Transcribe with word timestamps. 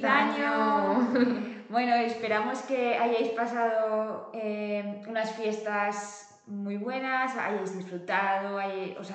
Feliz, 0.00 0.04
año. 0.04 1.08
bueno, 1.68 1.94
esperamos 1.94 2.60
que 2.62 2.96
hayáis 2.96 3.28
pasado 3.30 4.30
eh, 4.34 5.02
unas 5.06 5.32
fiestas 5.32 6.24
muy 6.46 6.78
buenas, 6.78 7.36
hayáis 7.36 7.76
disfrutado, 7.76 8.56
os, 8.98 9.10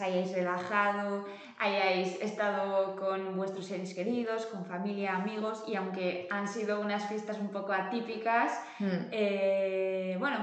hayáis 0.00 0.32
relajado, 0.32 1.24
hayáis 1.58 2.20
estado 2.20 2.96
con 2.96 3.36
vuestros 3.36 3.66
seres 3.66 3.94
queridos, 3.94 4.46
con 4.46 4.64
familia, 4.64 5.14
amigos 5.14 5.64
y 5.68 5.76
aunque 5.76 6.26
han 6.30 6.48
sido 6.48 6.80
unas 6.80 7.06
fiestas 7.06 7.38
un 7.38 7.50
poco 7.50 7.72
atípicas, 7.72 8.60
hmm. 8.80 9.08
eh, 9.12 10.16
bueno, 10.18 10.38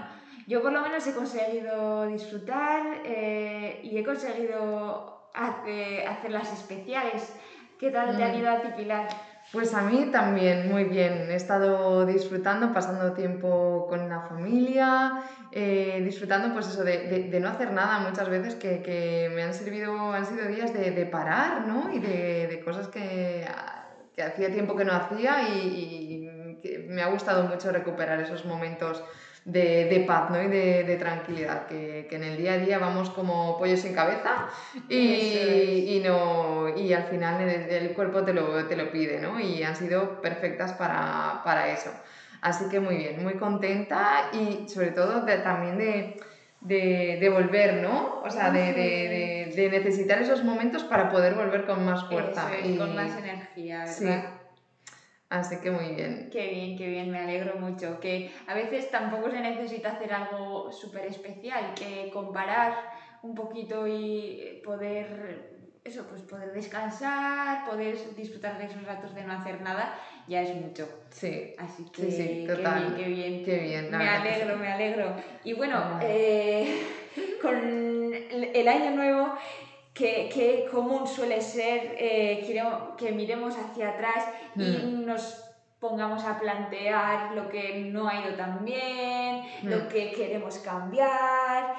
yo 0.48 0.62
por 0.62 0.72
lo 0.72 0.82
menos 0.82 1.06
he 1.06 1.14
conseguido 1.14 2.08
disfrutar 2.08 3.02
eh, 3.06 3.82
y 3.84 3.98
he 3.98 4.04
conseguido 4.04 5.30
hacer, 5.34 6.08
hacerlas 6.08 6.52
especiales. 6.54 7.36
¿Qué 7.80 7.90
tal 7.90 8.16
te 8.16 8.24
ha 8.24 8.28
mm. 8.28 8.36
ido 8.36 8.52
a 8.52 8.62
ti, 8.62 8.68
Pilar? 8.78 9.08
Pues 9.52 9.74
a 9.74 9.82
mí 9.82 10.10
también, 10.14 10.70
muy 10.70 10.86
bien. 10.86 11.30
He 11.30 11.36
estado 11.36 12.06
disfrutando, 12.06 12.72
pasando 12.72 13.12
tiempo 13.12 13.86
con 13.90 14.08
la 14.08 14.22
familia, 14.22 15.24
eh, 15.52 16.02
disfrutando 16.06 16.54
pues 16.54 16.68
eso 16.70 16.86
de, 16.86 17.28
de, 17.30 17.40
no 17.42 17.50
hacer 17.50 17.74
nada 17.74 18.00
muchas 18.00 18.30
veces 18.30 18.56
que, 18.56 18.82
que, 18.82 19.30
me 19.36 19.44
han 19.44 19.54
servido, 19.54 20.14
han 20.14 20.26
sido 20.26 20.48
días 20.48 20.74
de, 20.74 20.92
de 20.92 21.06
parar, 21.06 21.68
¿no? 21.68 21.94
Y 21.94 22.00
de, 22.00 22.62
cosas 22.64 22.88
que, 22.88 23.46
que, 24.16 24.24
hacía 24.24 24.54
tiempo 24.54 24.78
que 24.78 24.86
no 24.86 24.94
hacía 24.94 25.50
y, 25.50 26.30
y 26.64 26.78
me 26.88 27.02
ha 27.02 27.08
gustado 27.08 27.44
mucho 27.44 27.74
recuperar 27.74 28.22
esos 28.22 28.46
momentos 28.46 29.04
de, 29.46 29.86
de 29.86 30.00
paz 30.02 30.30
¿no? 30.30 30.42
y 30.42 30.48
de, 30.48 30.84
de 30.84 30.96
tranquilidad, 30.98 31.66
que, 31.66 32.06
que, 32.10 32.16
en 32.16 32.24
el 32.24 32.38
día 32.38 32.54
a 32.54 32.58
día 32.58 32.78
vamos 32.78 33.10
como 33.10 33.58
pollos 33.58 33.80
sin 33.80 33.94
cabeza 33.94 34.50
y, 34.88 35.96
y, 35.96 36.02
no, 36.06 36.70
y 36.78 36.94
al 36.94 37.04
final 37.06 37.42
el, 37.42 37.94
cuerpo 37.94 38.24
te 38.24 38.34
lo, 38.34 38.66
te 38.66 38.76
lo, 38.76 38.92
pide 38.92 39.20
¿no? 39.20 39.40
y 39.40 39.64
han 39.64 39.76
sido 39.76 40.22
perfectas 40.22 40.74
para, 40.74 41.42
para, 41.44 41.70
eso. 41.72 41.90
Así 42.42 42.66
que 42.70 42.80
muy 42.80 42.98
bien, 42.98 43.24
muy 43.24 43.36
contenta 43.36 44.30
y 44.34 44.68
sobre 44.70 44.92
todo 44.92 45.26
también 45.26 45.78
de, 45.78 47.18
de, 47.20 47.30
volver, 47.30 47.82
¿no? 47.82 48.22
O 48.24 48.30
sea, 48.30 48.52
de, 48.52 48.74
de, 48.74 49.54
de, 49.56 49.70
necesitar 49.70 50.22
esos 50.22 50.44
momentos 50.44 50.84
para 50.84 51.12
poder 51.12 51.36
volver 51.36 51.66
con 51.66 51.86
más 51.86 52.06
fuerza. 52.06 52.50
y 52.64 52.78
con 52.78 52.96
más 52.96 53.16
energía, 53.18 53.86
¿verdad? 53.86 54.41
Así 55.32 55.62
que 55.62 55.72
muy 55.72 55.96
bien. 55.96 56.30
Qué 56.30 56.50
bien, 56.50 56.78
qué 56.78 56.90
bien, 56.90 57.10
me 57.10 57.20
alegro 57.20 57.56
mucho. 57.58 58.02
Que 58.02 58.30
a 58.48 58.54
veces 58.54 58.92
tampoco 58.92 59.32
se 59.32 59.40
necesita 59.40 59.94
hacer 59.94 60.12
algo 60.12 60.74
súper 60.74 61.06
especial, 61.06 61.74
que 61.74 62.10
comparar 62.12 62.74
un 63.22 63.34
poquito 63.34 63.88
y 63.88 64.62
poder, 64.62 65.70
eso, 65.86 66.06
pues 66.10 66.22
poder 66.24 66.52
descansar, 66.52 67.64
poder 67.64 67.98
disfrutar 68.14 68.58
de 68.58 68.66
esos 68.66 68.84
ratos 68.84 69.16
de 69.16 69.24
no 69.24 69.32
hacer 69.32 69.62
nada, 69.62 69.96
ya 70.28 70.42
es 70.42 70.54
mucho. 70.54 70.90
Sí. 71.12 71.54
Así 71.58 71.86
que, 71.86 72.12
sí, 72.12 72.46
total. 72.46 72.94
qué 72.98 73.06
bien, 73.06 73.46
qué 73.46 73.58
bien. 73.60 73.90
me 73.90 74.10
alegro, 74.10 74.58
me 74.58 74.68
alegro. 74.68 75.16
Y 75.46 75.54
bueno, 75.54 75.98
eh, 76.02 76.84
con 77.42 78.14
el 78.14 78.68
año 78.68 78.92
nuevo 78.92 79.34
que, 79.94 80.68
común 80.72 81.08
suele 81.08 81.42
ser 81.42 81.96
eh, 81.98 82.46
que 82.98 83.12
miremos 83.12 83.56
hacia 83.58 83.90
atrás 83.90 84.26
y 84.56 84.62
hmm. 84.62 85.06
nos 85.06 85.46
pongamos 85.80 86.24
a 86.24 86.40
plantear 86.40 87.34
lo 87.34 87.50
que 87.50 87.80
no 87.92 88.08
ha 88.08 88.22
ido 88.22 88.36
tan 88.36 88.64
bien, 88.64 89.42
lo 89.64 89.78
hmm. 89.78 89.88
que 89.88 90.12
queremos 90.12 90.60
cambiar 90.60 91.76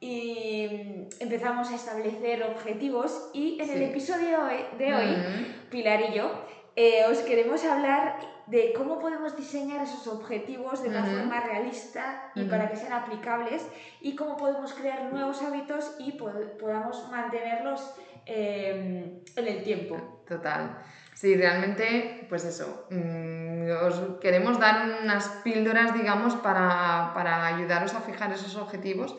y 0.00 1.06
empezamos 1.20 1.70
a 1.70 1.76
establecer 1.76 2.42
objetivos 2.42 3.30
y 3.32 3.58
en 3.60 3.70
el 3.70 3.82
episodio 3.82 4.40
de 4.76 4.94
hoy, 4.94 5.06
hmm. 5.06 5.70
Pilar 5.70 6.00
y 6.10 6.14
yo, 6.14 6.30
eh, 6.76 7.04
os 7.10 7.18
queremos 7.18 7.64
hablar 7.64 8.33
de 8.46 8.72
cómo 8.76 8.98
podemos 8.98 9.36
diseñar 9.36 9.82
esos 9.82 10.06
objetivos 10.06 10.82
de 10.82 10.90
una 10.90 11.04
forma 11.04 11.40
realista 11.40 12.30
y 12.34 12.44
para 12.44 12.68
que 12.68 12.76
sean 12.76 12.92
aplicables 12.92 13.66
y 14.00 14.14
cómo 14.14 14.36
podemos 14.36 14.74
crear 14.74 15.12
nuevos 15.12 15.42
hábitos 15.42 15.96
y 15.98 16.12
podamos 16.12 17.08
mantenerlos 17.10 17.94
em, 18.26 19.20
en 19.36 19.48
el 19.48 19.62
tiempo. 19.62 19.96
Total. 20.28 20.78
Sí, 21.14 21.36
realmente, 21.36 22.26
pues 22.28 22.44
eso, 22.44 22.86
mm, 22.90 23.70
os 23.86 24.18
queremos 24.20 24.58
dar 24.58 24.98
unas 25.02 25.28
píldoras, 25.44 25.94
digamos, 25.94 26.34
para, 26.36 27.12
para 27.14 27.46
ayudaros 27.46 27.94
a 27.94 28.00
fijar 28.00 28.32
esos 28.32 28.56
objetivos 28.56 29.16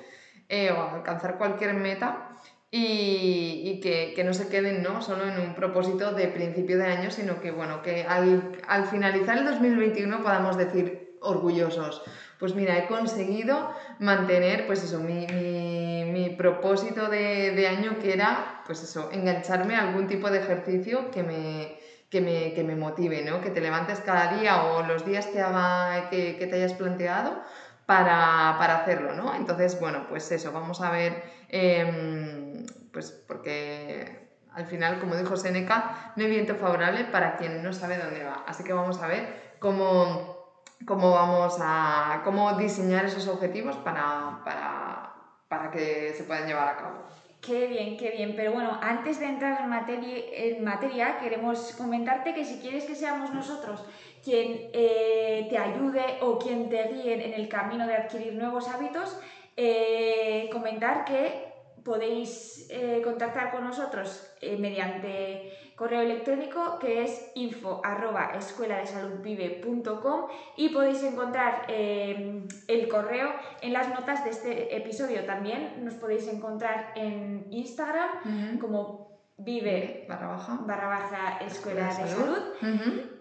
eh, 0.50 0.72
o 0.72 0.82
alcanzar 0.82 1.38
cualquier 1.38 1.74
meta 1.74 2.35
y, 2.72 3.62
y 3.64 3.80
que, 3.80 4.14
que, 4.16 4.24
no 4.24 4.34
se 4.34 4.50
queden 4.50 4.84
¿no? 4.84 5.02
solo 5.02 5.28
en 5.28 5.40
un 5.40 5.56
propósito 5.56 6.12
de 6.14 6.28
principio 6.28 6.78
de 6.78 6.86
año, 6.86 7.12
sino 7.12 7.40
que, 7.40 7.52
bueno, 7.52 7.82
que 7.82 8.04
al, 8.04 8.52
al 8.68 8.86
finalizar 8.88 9.38
el 9.38 9.46
2021 9.46 10.22
podamos 10.22 10.58
decir 10.58 11.18
orgullosos, 11.22 12.04
pues 12.40 12.54
mira, 12.54 12.78
he 12.78 12.88
conseguido 12.88 13.72
mantener, 14.00 14.68
pues 14.68 14.84
eso, 14.84 15.00
mi, 15.00 15.26
mi, 15.28 16.04
mi 16.12 16.30
propósito 16.32 17.08
de, 17.08 17.52
de, 17.52 17.68
año 17.68 17.98
que 18.00 18.14
era, 18.14 18.62
pues 18.66 18.84
eso, 18.84 19.10
engancharme 19.12 19.76
a 19.76 19.88
algún 19.88 20.08
tipo 20.08 20.30
de 20.30 20.40
ejercicio 20.40 21.12
que 21.12 21.24
me, 21.24 21.80
que 22.10 22.20
me, 22.20 22.54
que 22.54 22.64
me 22.64 22.76
motive, 22.76 23.24
¿no? 23.24 23.42
Que 23.42 23.52
te 23.52 23.62
levantes 23.62 24.02
cada 24.02 24.38
día 24.38 24.64
o 24.64 24.84
los 24.84 25.06
días 25.06 25.28
que, 25.28 25.40
haga, 25.40 26.10
que, 26.10 26.36
que 26.38 26.48
te 26.48 26.56
hayas 26.58 26.74
planteado 26.74 27.42
para, 27.86 28.56
para, 28.60 28.82
hacerlo, 28.82 29.14
¿no? 29.14 29.34
Entonces, 29.34 29.80
bueno, 29.80 30.08
pues 30.10 30.30
eso, 30.32 30.52
vamos 30.52 30.82
a 30.82 30.92
ver... 30.92 31.24
Eh, 31.50 32.35
pues 32.96 33.12
porque 33.12 34.30
al 34.54 34.66
final, 34.68 35.02
como 35.02 35.18
dijo 35.18 35.36
Seneca, 35.36 36.14
no 36.16 36.24
hay 36.24 36.30
viento 36.30 36.56
favorable 36.56 37.04
para 37.04 37.36
quien 37.36 37.62
no 37.62 37.74
sabe 37.74 37.98
dónde 37.98 38.24
va. 38.24 38.46
Así 38.48 38.64
que 38.64 38.72
vamos 38.72 39.02
a 39.02 39.08
ver 39.08 39.58
cómo, 39.60 40.54
cómo 40.88 41.12
vamos 41.12 41.58
a 41.60 42.22
cómo 42.24 42.54
diseñar 42.54 43.04
esos 43.04 43.28
objetivos 43.28 43.76
para, 43.76 44.40
para, 44.46 45.14
para 45.50 45.72
que 45.72 46.14
se 46.16 46.24
puedan 46.24 46.48
llevar 46.48 46.70
a 46.70 46.78
cabo. 46.78 47.04
Qué 47.42 47.68
bien, 47.68 47.98
qué 47.98 48.12
bien. 48.12 48.34
Pero 48.38 48.54
bueno, 48.54 48.80
antes 48.82 49.20
de 49.20 49.26
entrar 49.26 49.60
en 49.62 49.70
materia, 49.70 50.24
en 50.32 50.64
materia 50.64 51.20
queremos 51.20 51.74
comentarte 51.78 52.34
que 52.34 52.46
si 52.46 52.60
quieres 52.60 52.86
que 52.86 52.96
seamos 52.96 53.34
nosotros 53.34 53.84
quien 54.24 54.70
eh, 54.72 55.48
te 55.50 55.58
ayude 55.58 56.20
o 56.22 56.40
quien 56.40 56.70
te 56.70 56.82
guíe 56.94 57.26
en 57.26 57.34
el 57.34 57.50
camino 57.50 57.86
de 57.86 57.96
adquirir 57.96 58.36
nuevos 58.36 58.70
hábitos, 58.70 59.20
eh, 59.58 60.50
comentar 60.54 61.04
que 61.04 61.55
podéis 61.86 62.66
eh, 62.72 63.00
contactar 63.04 63.52
con 63.52 63.64
nosotros 63.64 64.28
eh, 64.42 64.58
mediante 64.58 65.54
correo 65.76 66.02
electrónico 66.02 66.80
que 66.80 67.04
es 67.04 67.32
info 67.36 67.80
arroba 67.84 68.32
y 70.58 70.70
podéis 70.70 71.04
encontrar 71.04 71.66
eh, 71.68 72.44
el 72.68 72.88
correo 72.88 73.30
en 73.62 73.74
las 73.74 73.90
notas 73.90 74.24
de 74.24 74.32
este 74.32 74.76
episodio. 74.76 75.26
También. 75.26 75.86
Nos 75.86 75.94
podéis 75.94 76.28
encontrar 76.28 76.92
en 76.96 77.46
Instagram 77.52 78.58
como 78.60 79.06
vive 79.38 80.06
barra 80.10 80.28
baja, 80.28 80.60
barra 80.66 80.88
baja 80.88 81.38
escuela 81.46 81.88
de 81.88 82.08
salud, 82.08 82.40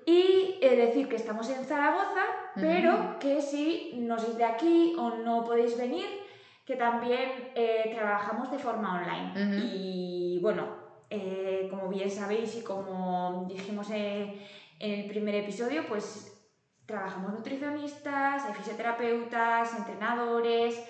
y 0.07 0.59
decir 0.61 1.09
que 1.09 1.17
estamos 1.17 1.51
en 1.51 1.65
Zaragoza, 1.65 2.23
pero 2.55 3.19
que 3.19 3.43
si 3.43 3.95
no 3.99 4.19
sois 4.19 4.39
de 4.39 4.45
aquí 4.45 4.95
o 4.97 5.11
no 5.11 5.45
podéis 5.45 5.77
venir, 5.77 6.24
que 6.65 6.77
también 6.77 7.53
eh, 7.55 7.91
trabajamos 7.95 8.51
de 8.51 8.59
forma 8.59 9.01
online. 9.01 9.67
Y 9.75 10.39
bueno, 10.41 10.67
eh, 11.11 11.69
como 11.71 11.89
bien 11.89 12.11
sabéis 12.11 12.57
y 12.57 12.63
como 12.63 13.47
dijimos 13.49 13.91
en, 13.91 14.41
el 14.81 15.07
primer 15.07 15.35
episodio, 15.37 15.87
pues 15.87 16.31
trabajamos 16.87 17.33
nutricionistas, 17.33 18.45
fisioterapeutas, 18.57 19.77
entrenadores. 19.77 20.83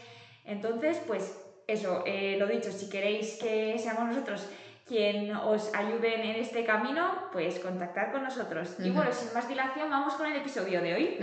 Entonces, 0.44 1.00
pues 1.06 1.38
eso, 1.66 2.02
eh, 2.06 2.36
lo 2.38 2.46
dicho, 2.46 2.70
si 2.72 2.88
queréis 2.88 3.38
que 3.40 3.78
seamos 3.78 4.08
nosotros 4.08 4.48
quien 4.86 5.34
os 5.34 5.72
ayuden 5.75 6.20
en 6.20 6.36
este 6.36 6.64
camino, 6.64 7.28
pues 7.32 7.58
contactar 7.58 8.12
con 8.12 8.22
nosotros. 8.22 8.76
Y 8.78 8.90
bueno, 8.90 9.12
sin 9.12 9.32
más 9.32 9.48
dilación, 9.48 9.88
vamos 9.90 10.14
con 10.14 10.26
el 10.26 10.36
episodio 10.36 10.82
de 10.82 10.94
hoy. 10.94 11.16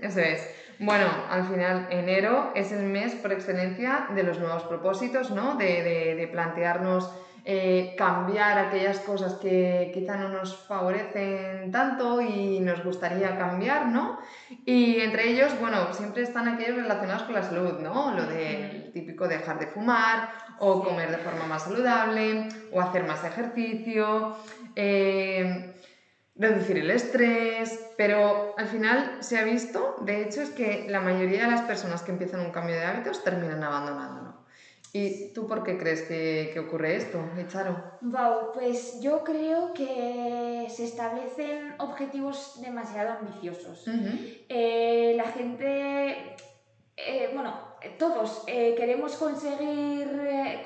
eso 0.00 0.20
es. 0.20 0.48
Bueno, 0.78 1.06
al 1.30 1.44
final, 1.46 1.86
enero 1.90 2.52
es 2.54 2.72
el 2.72 2.84
mes 2.84 3.14
por 3.14 3.32
excelencia 3.32 4.06
de 4.14 4.22
los 4.22 4.38
nuevos 4.38 4.64
propósitos, 4.64 5.30
¿no? 5.30 5.56
De, 5.56 5.82
de, 5.82 6.14
de 6.16 6.26
plantearnos 6.28 7.12
eh, 7.44 7.94
cambiar 7.98 8.58
aquellas 8.58 9.00
cosas 9.00 9.34
que 9.34 9.90
quizá 9.92 10.16
no 10.16 10.28
nos 10.28 10.64
favorecen 10.66 11.72
tanto 11.72 12.20
y 12.20 12.60
nos 12.60 12.84
gustaría 12.84 13.36
cambiar, 13.36 13.86
¿no? 13.86 14.18
Y 14.64 15.00
entre 15.00 15.30
ellos, 15.30 15.58
bueno, 15.60 15.92
siempre 15.92 16.22
están 16.22 16.46
aquellos 16.48 16.76
relacionados 16.76 17.24
con 17.24 17.34
la 17.34 17.42
salud, 17.42 17.80
¿no? 17.80 18.14
Lo 18.14 18.26
del 18.26 18.92
típico 18.92 19.26
dejar 19.26 19.58
de 19.58 19.66
fumar 19.66 20.30
o 20.60 20.84
comer 20.84 21.10
de 21.10 21.18
forma 21.18 21.46
más 21.46 21.64
saludable 21.64 22.48
o 22.72 22.80
hacer 22.80 23.04
más 23.04 23.24
ejercicio. 23.24 24.36
Eh, 24.76 25.74
reducir 26.34 26.78
el 26.78 26.90
estrés, 26.90 27.78
pero 27.96 28.54
al 28.56 28.66
final 28.66 29.18
se 29.20 29.38
ha 29.38 29.44
visto, 29.44 29.96
de 30.00 30.22
hecho, 30.22 30.42
es 30.42 30.50
que 30.50 30.86
la 30.88 31.00
mayoría 31.00 31.44
de 31.44 31.50
las 31.50 31.62
personas 31.62 32.02
que 32.02 32.12
empiezan 32.12 32.40
un 32.40 32.50
cambio 32.50 32.76
de 32.76 32.84
hábitos 32.84 33.22
terminan 33.22 33.62
abandonándolo. 33.62 34.31
¿Y 34.94 35.32
tú 35.32 35.46
por 35.46 35.62
qué 35.62 35.78
crees 35.78 36.02
que, 36.02 36.58
ocurre 36.60 36.96
esto, 36.96 37.18
Charo? 37.48 37.82
Wow, 38.02 38.52
pues 38.52 39.00
yo 39.00 39.24
creo 39.24 39.72
que 39.72 40.66
se 40.68 40.84
establecen 40.84 41.74
objetivos 41.78 42.60
demasiado 42.60 43.12
ambiciosos. 43.12 43.86
Eh, 44.50 45.14
la 45.16 45.24
gente, 45.24 46.36
eh, 46.98 47.30
bueno, 47.32 47.54
todos 47.98 48.44
eh, 48.46 48.74
queremos 48.76 49.16
conseguir 49.16 50.08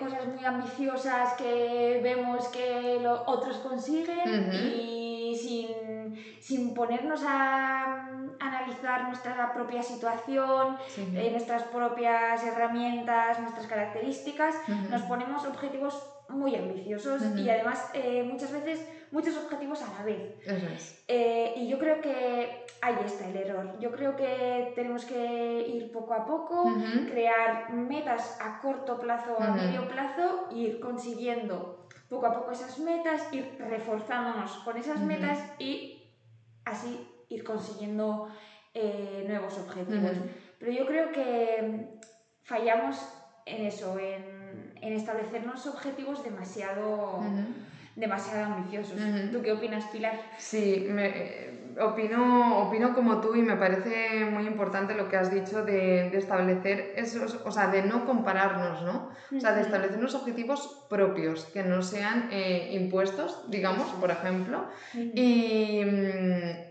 cosas 0.00 0.26
muy 0.26 0.44
ambiciosas 0.44 1.34
que 1.34 2.00
vemos 2.02 2.48
que 2.48 3.06
otros 3.26 3.58
consiguen 3.58 4.52
y 4.52 5.36
sin, 5.40 5.95
sin 6.40 6.74
ponernos 6.74 7.22
a 7.26 8.08
analizar 8.40 9.08
nuestra 9.08 9.52
propia 9.52 9.82
situación, 9.82 10.76
eh, 11.14 11.30
nuestras 11.30 11.62
propias 11.64 12.44
herramientas, 12.44 13.40
nuestras 13.40 13.66
características, 13.66 14.54
nos 14.90 15.02
ponemos 15.02 15.44
objetivos 15.46 16.12
muy 16.28 16.54
ambiciosos 16.56 17.22
y 17.36 17.48
además 17.48 17.90
eh, 17.94 18.22
muchas 18.24 18.52
veces 18.52 18.86
muchos 19.10 19.36
objetivos 19.36 19.82
a 19.82 19.92
la 19.98 20.04
vez. 20.04 21.02
Eh, 21.08 21.54
y 21.56 21.68
yo 21.68 21.78
creo 21.78 22.00
que 22.00 22.64
ahí 22.82 22.96
está 23.04 23.28
el 23.28 23.36
error. 23.36 23.78
Yo 23.78 23.90
creo 23.92 24.16
que 24.16 24.72
tenemos 24.74 25.04
que 25.04 25.66
ir 25.68 25.92
poco 25.92 26.14
a 26.14 26.26
poco, 26.26 26.74
crear 27.10 27.72
metas 27.72 28.38
a 28.40 28.60
corto 28.60 28.98
plazo 28.98 29.36
o 29.38 29.42
a 29.42 29.52
medio 29.52 29.88
plazo, 29.88 30.48
ir 30.52 30.80
consiguiendo 30.80 31.86
poco 32.08 32.26
a 32.26 32.32
poco 32.32 32.52
esas 32.52 32.78
metas, 32.78 33.32
ir 33.32 33.56
reforzándonos 33.58 34.50
con 34.58 34.76
esas 34.76 35.00
metas 35.00 35.38
y 35.58 35.95
así 36.66 37.08
ir 37.30 37.42
consiguiendo 37.44 38.28
eh, 38.74 39.24
nuevos 39.26 39.56
objetivos. 39.58 40.12
Pero 40.58 40.72
yo 40.72 40.86
creo 40.86 41.12
que 41.12 41.98
fallamos 42.42 43.00
en 43.46 43.64
eso, 43.64 43.98
en, 43.98 44.74
en 44.82 44.92
establecernos 44.92 45.66
objetivos 45.66 46.22
demasiado, 46.22 47.20
demasiado 47.94 48.54
ambiciosos. 48.54 48.98
¿Tú 49.32 49.40
qué 49.42 49.52
opinas, 49.52 49.84
Pilar? 49.86 50.20
Sí, 50.38 50.86
me, 50.90 51.65
opino, 51.80 52.58
opino 52.66 52.94
como 52.94 53.20
tú 53.20 53.34
y 53.34 53.42
me 53.42 53.56
parece 53.56 54.24
muy 54.24 54.46
importante 54.46 54.94
lo 54.94 55.08
que 55.08 55.16
has 55.16 55.30
dicho 55.30 55.64
de, 55.64 56.10
de 56.10 56.18
establecer 56.18 56.92
esos, 56.96 57.40
o 57.44 57.50
sea, 57.50 57.68
de 57.68 57.82
no 57.82 58.06
compararnos, 58.06 58.82
¿no? 58.82 59.10
O 59.36 59.40
sea, 59.40 59.52
de 59.52 59.62
establecer 59.62 59.98
unos 59.98 60.14
objetivos 60.14 60.86
propios, 60.88 61.44
que 61.46 61.62
no 61.62 61.82
sean 61.82 62.28
eh, 62.30 62.70
impuestos, 62.72 63.50
digamos, 63.50 63.88
por 64.00 64.10
ejemplo, 64.10 64.66
y, 64.94 65.82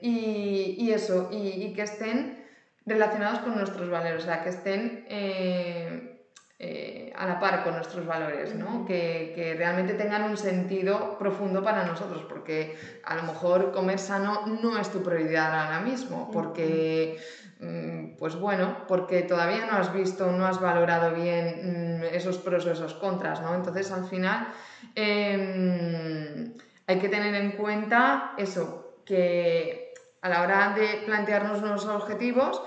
y, 0.01 0.75
y, 0.79 0.91
eso, 0.91 1.29
y, 1.31 1.65
y, 1.65 1.73
que 1.73 1.83
estén 1.83 2.43
relacionados 2.85 3.39
con 3.39 3.55
nuestros 3.55 3.89
valores, 3.89 4.23
o 4.23 4.25
sea, 4.25 4.43
que 4.43 4.49
estén... 4.49 5.05
Eh, 5.09 6.11
eh, 6.57 7.11
a 7.17 7.27
la 7.27 7.37
par 7.37 7.65
con 7.65 7.75
nuestros 7.75 8.05
valores, 8.05 8.55
¿no? 8.55 8.85
que, 8.85 9.33
que, 9.35 9.55
realmente 9.55 9.93
tengan 9.93 10.23
un 10.23 10.37
sentido 10.37 11.17
profundo 11.19 11.61
para 11.61 11.83
nosotros, 11.83 12.23
porque 12.29 12.77
a 13.03 13.15
lo 13.15 13.23
mejor 13.23 13.73
comer 13.73 13.99
sano 13.99 14.45
no 14.45 14.77
es 14.77 14.89
tu 14.89 15.03
prioridad 15.03 15.53
ahora 15.53 15.81
mismo, 15.81 16.31
porque, 16.31 17.19
mm, 17.59 18.15
pues 18.17 18.37
bueno, 18.37 18.85
porque 18.87 19.23
todavía 19.23 19.65
no 19.65 19.75
has 19.75 19.91
visto, 19.91 20.31
no 20.31 20.45
has 20.45 20.61
valorado 20.61 21.13
bien 21.13 21.99
mm, 21.99 22.03
esos 22.15 22.37
pros 22.37 22.65
o 22.65 22.71
esos 22.71 22.93
contras, 22.93 23.41
¿no? 23.41 23.53
Entonces 23.53 23.91
al 23.91 24.05
final 24.05 24.47
em, 24.95 26.53
hay 26.87 26.99
que 26.99 27.09
tener 27.09 27.35
en 27.35 27.51
cuenta 27.51 28.31
eso, 28.37 29.01
que 29.05 29.93
a 30.21 30.29
la 30.29 30.41
hora 30.41 30.73
de 30.73 31.03
plantearnos 31.05 31.59
nuevos 31.59 31.85
objetivos, 31.85 32.61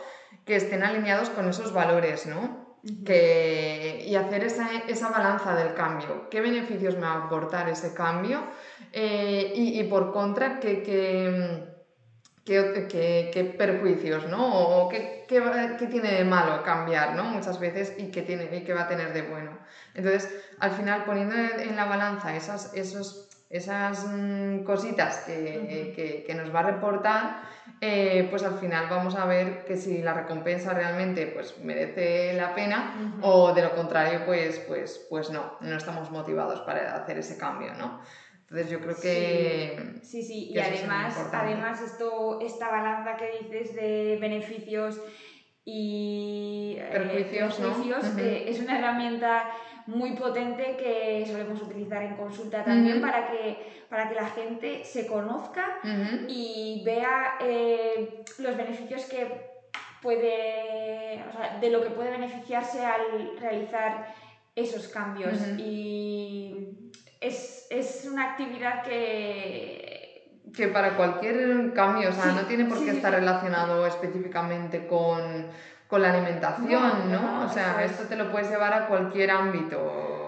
que 0.44 0.56
estén 0.56 0.82
alineados 0.82 1.30
con 1.30 1.48
esos 1.48 1.72
valores, 1.72 2.26
¿no? 2.26 2.67
Que, 3.04 4.04
y 4.06 4.14
hacer 4.14 4.44
esa, 4.44 4.68
esa, 4.88 5.10
balanza 5.10 5.54
del 5.54 5.74
cambio. 5.74 6.28
¿Qué 6.30 6.40
beneficios 6.40 6.94
me 6.94 7.02
va 7.02 7.12
a 7.12 7.26
aportar 7.26 7.68
ese 7.68 7.94
cambio? 7.94 8.42
Eh, 8.92 9.52
y, 9.54 9.80
y, 9.80 9.84
por 9.84 10.12
contra, 10.12 10.60
¿qué, 10.60 10.82
qué, 10.82 11.64
qué, 12.88 13.30
qué 13.32 13.44
perjuicios, 13.44 14.26
¿no? 14.28 14.46
O 14.46 14.88
qué, 14.88 15.26
tiene 15.28 16.12
de 16.12 16.24
malo 16.24 16.62
cambiar, 16.62 17.14
¿no? 17.14 17.24
Muchas 17.24 17.60
veces 17.60 17.94
y 17.98 18.10
qué, 18.10 18.22
tiene, 18.22 18.56
y 18.56 18.64
qué 18.64 18.72
va 18.72 18.82
a 18.82 18.88
tener 18.88 19.12
de 19.12 19.22
bueno. 19.22 19.58
Entonces, 19.94 20.32
al 20.58 20.70
final, 20.70 21.04
poniendo 21.04 21.36
en 21.36 21.76
la 21.76 21.84
balanza 21.84 22.34
esas, 22.36 22.72
esos 22.74 23.27
esas 23.50 24.06
mm, 24.06 24.62
cositas 24.64 25.24
que, 25.26 26.24
que, 26.26 26.34
nos 26.34 26.54
va 26.54 26.60
a 26.60 26.70
reportar, 26.70 27.42
eh, 27.80 28.26
pues 28.28 28.42
al 28.42 28.58
final 28.58 28.88
vamos 28.90 29.16
a 29.16 29.24
ver 29.24 29.64
que 29.64 29.76
si 29.76 30.02
la 30.02 30.12
recompensa 30.12 30.74
realmente 30.74 31.26
pues, 31.28 31.58
merece 31.60 32.34
la 32.34 32.54
pena 32.54 33.18
o 33.22 33.54
de 33.54 33.62
lo 33.62 33.74
contrario, 33.74 34.22
pues, 34.26 34.58
pues, 34.60 35.06
pues 35.08 35.30
no, 35.30 35.56
no 35.60 35.76
estamos 35.76 36.10
motivados 36.10 36.60
para 36.60 36.94
hacer 36.94 37.18
ese 37.18 37.38
cambio, 37.38 37.72
¿no? 37.74 38.00
Entonces 38.40 38.70
yo 38.70 38.80
creo 38.80 38.96
que... 38.96 40.00
Sí, 40.02 40.22
sí, 40.22 40.50
y 40.50 40.58
además, 40.58 41.16
además 41.32 41.82
esto, 41.82 42.40
esta 42.40 42.70
balanza 42.70 43.16
que 43.16 43.38
dices 43.42 43.74
de 43.74 44.16
beneficios 44.20 45.00
y 45.70 46.76
eh, 46.78 46.88
perjuicios, 46.90 47.60
eh, 48.16 48.44
es 48.46 48.58
una 48.58 48.78
herramienta 48.78 49.50
muy 49.88 50.12
potente 50.12 50.76
que 50.76 51.24
solemos 51.26 51.62
utilizar 51.62 52.02
en 52.02 52.14
consulta 52.14 52.62
también 52.62 53.00
para, 53.00 53.30
que, 53.30 53.84
para 53.88 54.06
que 54.10 54.14
la 54.16 54.28
gente 54.28 54.84
se 54.84 55.06
conozca 55.06 55.78
y 56.28 56.82
vea 56.84 57.38
eh, 57.40 58.22
los 58.38 58.54
beneficios 58.54 59.06
que 59.06 59.48
puede, 60.02 61.24
o 61.26 61.32
sea, 61.32 61.58
de 61.58 61.70
lo 61.70 61.82
que 61.82 61.88
puede 61.88 62.10
beneficiarse 62.10 62.84
al 62.84 63.38
realizar 63.40 64.14
esos 64.54 64.88
cambios. 64.88 65.38
Y 65.56 66.92
es, 67.18 67.66
es, 67.70 68.06
una 68.12 68.32
actividad 68.32 68.82
que... 68.82 70.38
Que 70.54 70.68
para 70.68 70.98
cualquier 70.98 71.72
cambio, 71.72 72.10
o 72.10 72.12
sea, 72.12 72.32
no 72.32 72.42
tiene 72.42 72.66
por 72.66 72.84
qué 72.84 72.90
estar 72.90 73.14
relacionado 73.14 73.86
específicamente 73.86 74.86
con 74.86 75.48
con 75.88 76.02
la 76.02 76.10
alimentación, 76.12 77.10
¿no? 77.10 77.46
o 77.46 77.48
sea, 77.48 77.82
esto 77.82 78.04
te 78.04 78.14
lo 78.14 78.30
puedes 78.30 78.50
llevar 78.50 78.74
a 78.74 78.86
cualquier 78.86 79.30
ámbito 79.30 80.18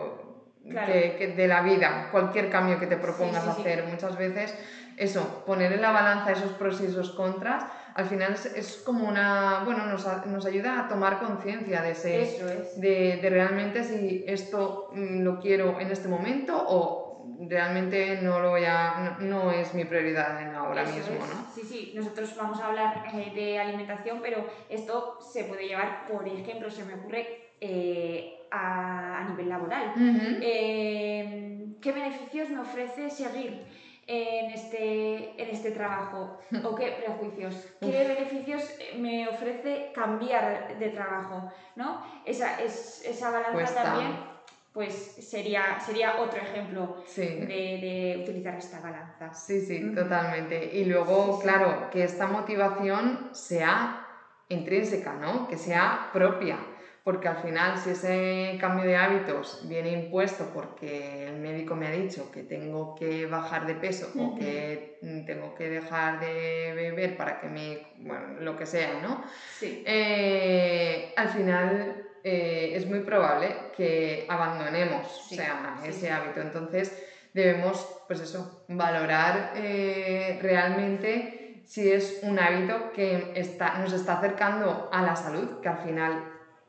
que, 0.64 1.34
de 1.36 1.48
la 1.48 1.60
vida, 1.62 2.08
cualquier 2.10 2.48
cambio 2.48 2.78
que 2.78 2.86
te 2.86 2.96
propongas 2.96 3.46
hacer. 3.46 3.84
Muchas 3.84 4.16
veces, 4.16 4.54
eso, 4.96 5.44
poner 5.46 5.72
en 5.72 5.82
la 5.82 5.90
balanza 5.90 6.32
esos 6.32 6.52
pros 6.52 6.80
y 6.80 6.86
esos 6.86 7.10
contras, 7.10 7.64
al 7.94 8.06
final 8.06 8.36
es, 8.54 8.82
como 8.84 9.06
una, 9.06 9.62
bueno, 9.64 9.84
nos, 9.86 10.06
nos 10.26 10.46
ayuda 10.46 10.80
a 10.80 10.88
tomar 10.88 11.18
conciencia 11.18 11.82
de, 11.82 11.90
ese, 11.90 12.72
de, 12.76 13.18
de 13.20 13.30
realmente 13.30 13.84
si 13.84 14.24
esto 14.26 14.90
mm, 14.94 15.20
lo 15.20 15.40
quiero 15.40 15.78
en 15.80 15.90
este 15.90 16.08
momento 16.08 16.56
o 16.56 17.09
realmente 17.49 18.20
no 18.20 18.40
lo 18.40 18.50
voy 18.50 18.64
a, 18.64 19.16
no, 19.20 19.50
es 19.50 19.73
mi 19.75 19.85
prioridad 19.85 20.42
en 20.42 20.54
ahora 20.54 20.85
mismo, 20.85 21.16
¿no? 21.16 21.50
Sí, 21.54 21.62
sí, 21.62 21.92
nosotros 21.94 22.35
vamos 22.37 22.61
a 22.61 22.66
hablar 22.66 23.04
eh, 23.14 23.32
de 23.35 23.59
alimentación, 23.59 24.20
pero 24.20 24.44
esto 24.68 25.18
se 25.20 25.44
puede 25.44 25.66
llevar, 25.66 26.06
por 26.06 26.26
ejemplo, 26.28 26.70
se 26.70 26.85
me 26.85 26.94
ocurre 26.94 27.52
eh, 27.61 28.47
a, 28.50 29.26
nivel 29.30 29.49
laboral. 29.49 29.94
Eh, 30.42 31.66
¿Qué 31.80 31.92
beneficios 31.92 32.50
me 32.50 32.61
ofrece 32.61 33.09
seguir 33.09 33.64
en 34.06 34.50
este, 34.50 35.42
en 35.42 35.49
este 35.49 35.70
trabajo? 35.70 36.40
¿O 36.64 36.75
qué 36.75 36.92
prejuicios? 37.02 37.54
¿Qué 37.80 38.06
beneficios 38.06 38.62
me 38.99 39.28
ofrece 39.28 39.92
cambiar 39.94 40.78
de 40.78 40.88
trabajo? 40.90 41.50
¿no? 41.76 42.04
Esa, 42.26 42.61
es, 42.61 43.02
esa 43.06 43.30
balanza 43.30 43.82
también 43.82 44.29
pues 44.72 44.94
sería, 44.94 45.80
sería 45.80 46.20
otro 46.20 46.40
ejemplo 46.40 47.02
de, 47.16 48.20
utilizar 48.22 48.54
esta 48.54 48.80
balanza. 48.80 49.34
Sí, 49.34 49.60
sí, 49.60 49.92
totalmente. 49.94 50.70
Y 50.76 50.84
luego, 50.84 51.40
claro, 51.40 51.90
que 51.90 52.04
esta 52.04 52.26
motivación 52.28 53.30
sea 53.32 54.06
intrínseca, 54.48 55.14
¿no? 55.14 55.48
Que 55.48 55.56
sea 55.56 56.10
propia. 56.12 56.58
porque 57.02 57.28
al 57.28 57.38
final 57.38 57.78
si 57.78 57.90
ese 57.90 58.58
cambio 58.60 58.84
de 58.84 58.94
hábitos 58.94 59.66
viene 59.66 59.90
impuesto 59.90 60.50
porque 60.52 61.26
el 61.28 61.40
médico 61.40 61.74
me 61.74 61.86
ha 61.86 61.90
dicho 61.90 62.30
que 62.30 62.42
tengo 62.42 62.94
que 62.94 63.24
bajar 63.24 63.66
de 63.66 63.74
peso 63.74 64.12
o 64.18 64.34
que 64.34 64.98
tengo 65.26 65.54
que 65.54 65.70
dejar 65.70 66.20
de 66.20 66.74
beber 66.76 67.16
para 67.16 67.40
que 67.40 67.48
me, 67.48 67.86
bueno, 67.96 68.40
lo 68.40 68.56
que 68.56 68.66
sea, 68.66 69.00
¿no? 69.00 69.24
Sí. 69.58 69.82
Eh, 69.86 71.14
al 71.16 71.28
final 71.30 72.09
eh, 72.24 72.72
es 72.74 72.86
muy 72.86 73.00
probable 73.00 73.54
que 73.76 74.26
abandonemos 74.28 75.26
Sí, 75.28 75.36
sea, 75.36 75.76
sí, 75.82 75.88
ese 75.88 76.00
sí. 76.00 76.06
hábito. 76.08 76.40
Entonces 76.40 76.96
debemos, 77.32 77.86
pues 78.06 78.20
eso, 78.20 78.64
valorar 78.68 79.52
eh, 79.56 80.38
realmente 80.42 81.62
si 81.66 81.90
es 81.90 82.20
un 82.22 82.38
hábito 82.38 82.92
que 82.92 83.32
está, 83.36 83.78
nos 83.78 83.92
está 83.92 84.18
acercando 84.18 84.88
a 84.92 85.02
la 85.02 85.14
salud, 85.14 85.60
que 85.60 85.68
al 85.68 85.78
final, 85.78 86.24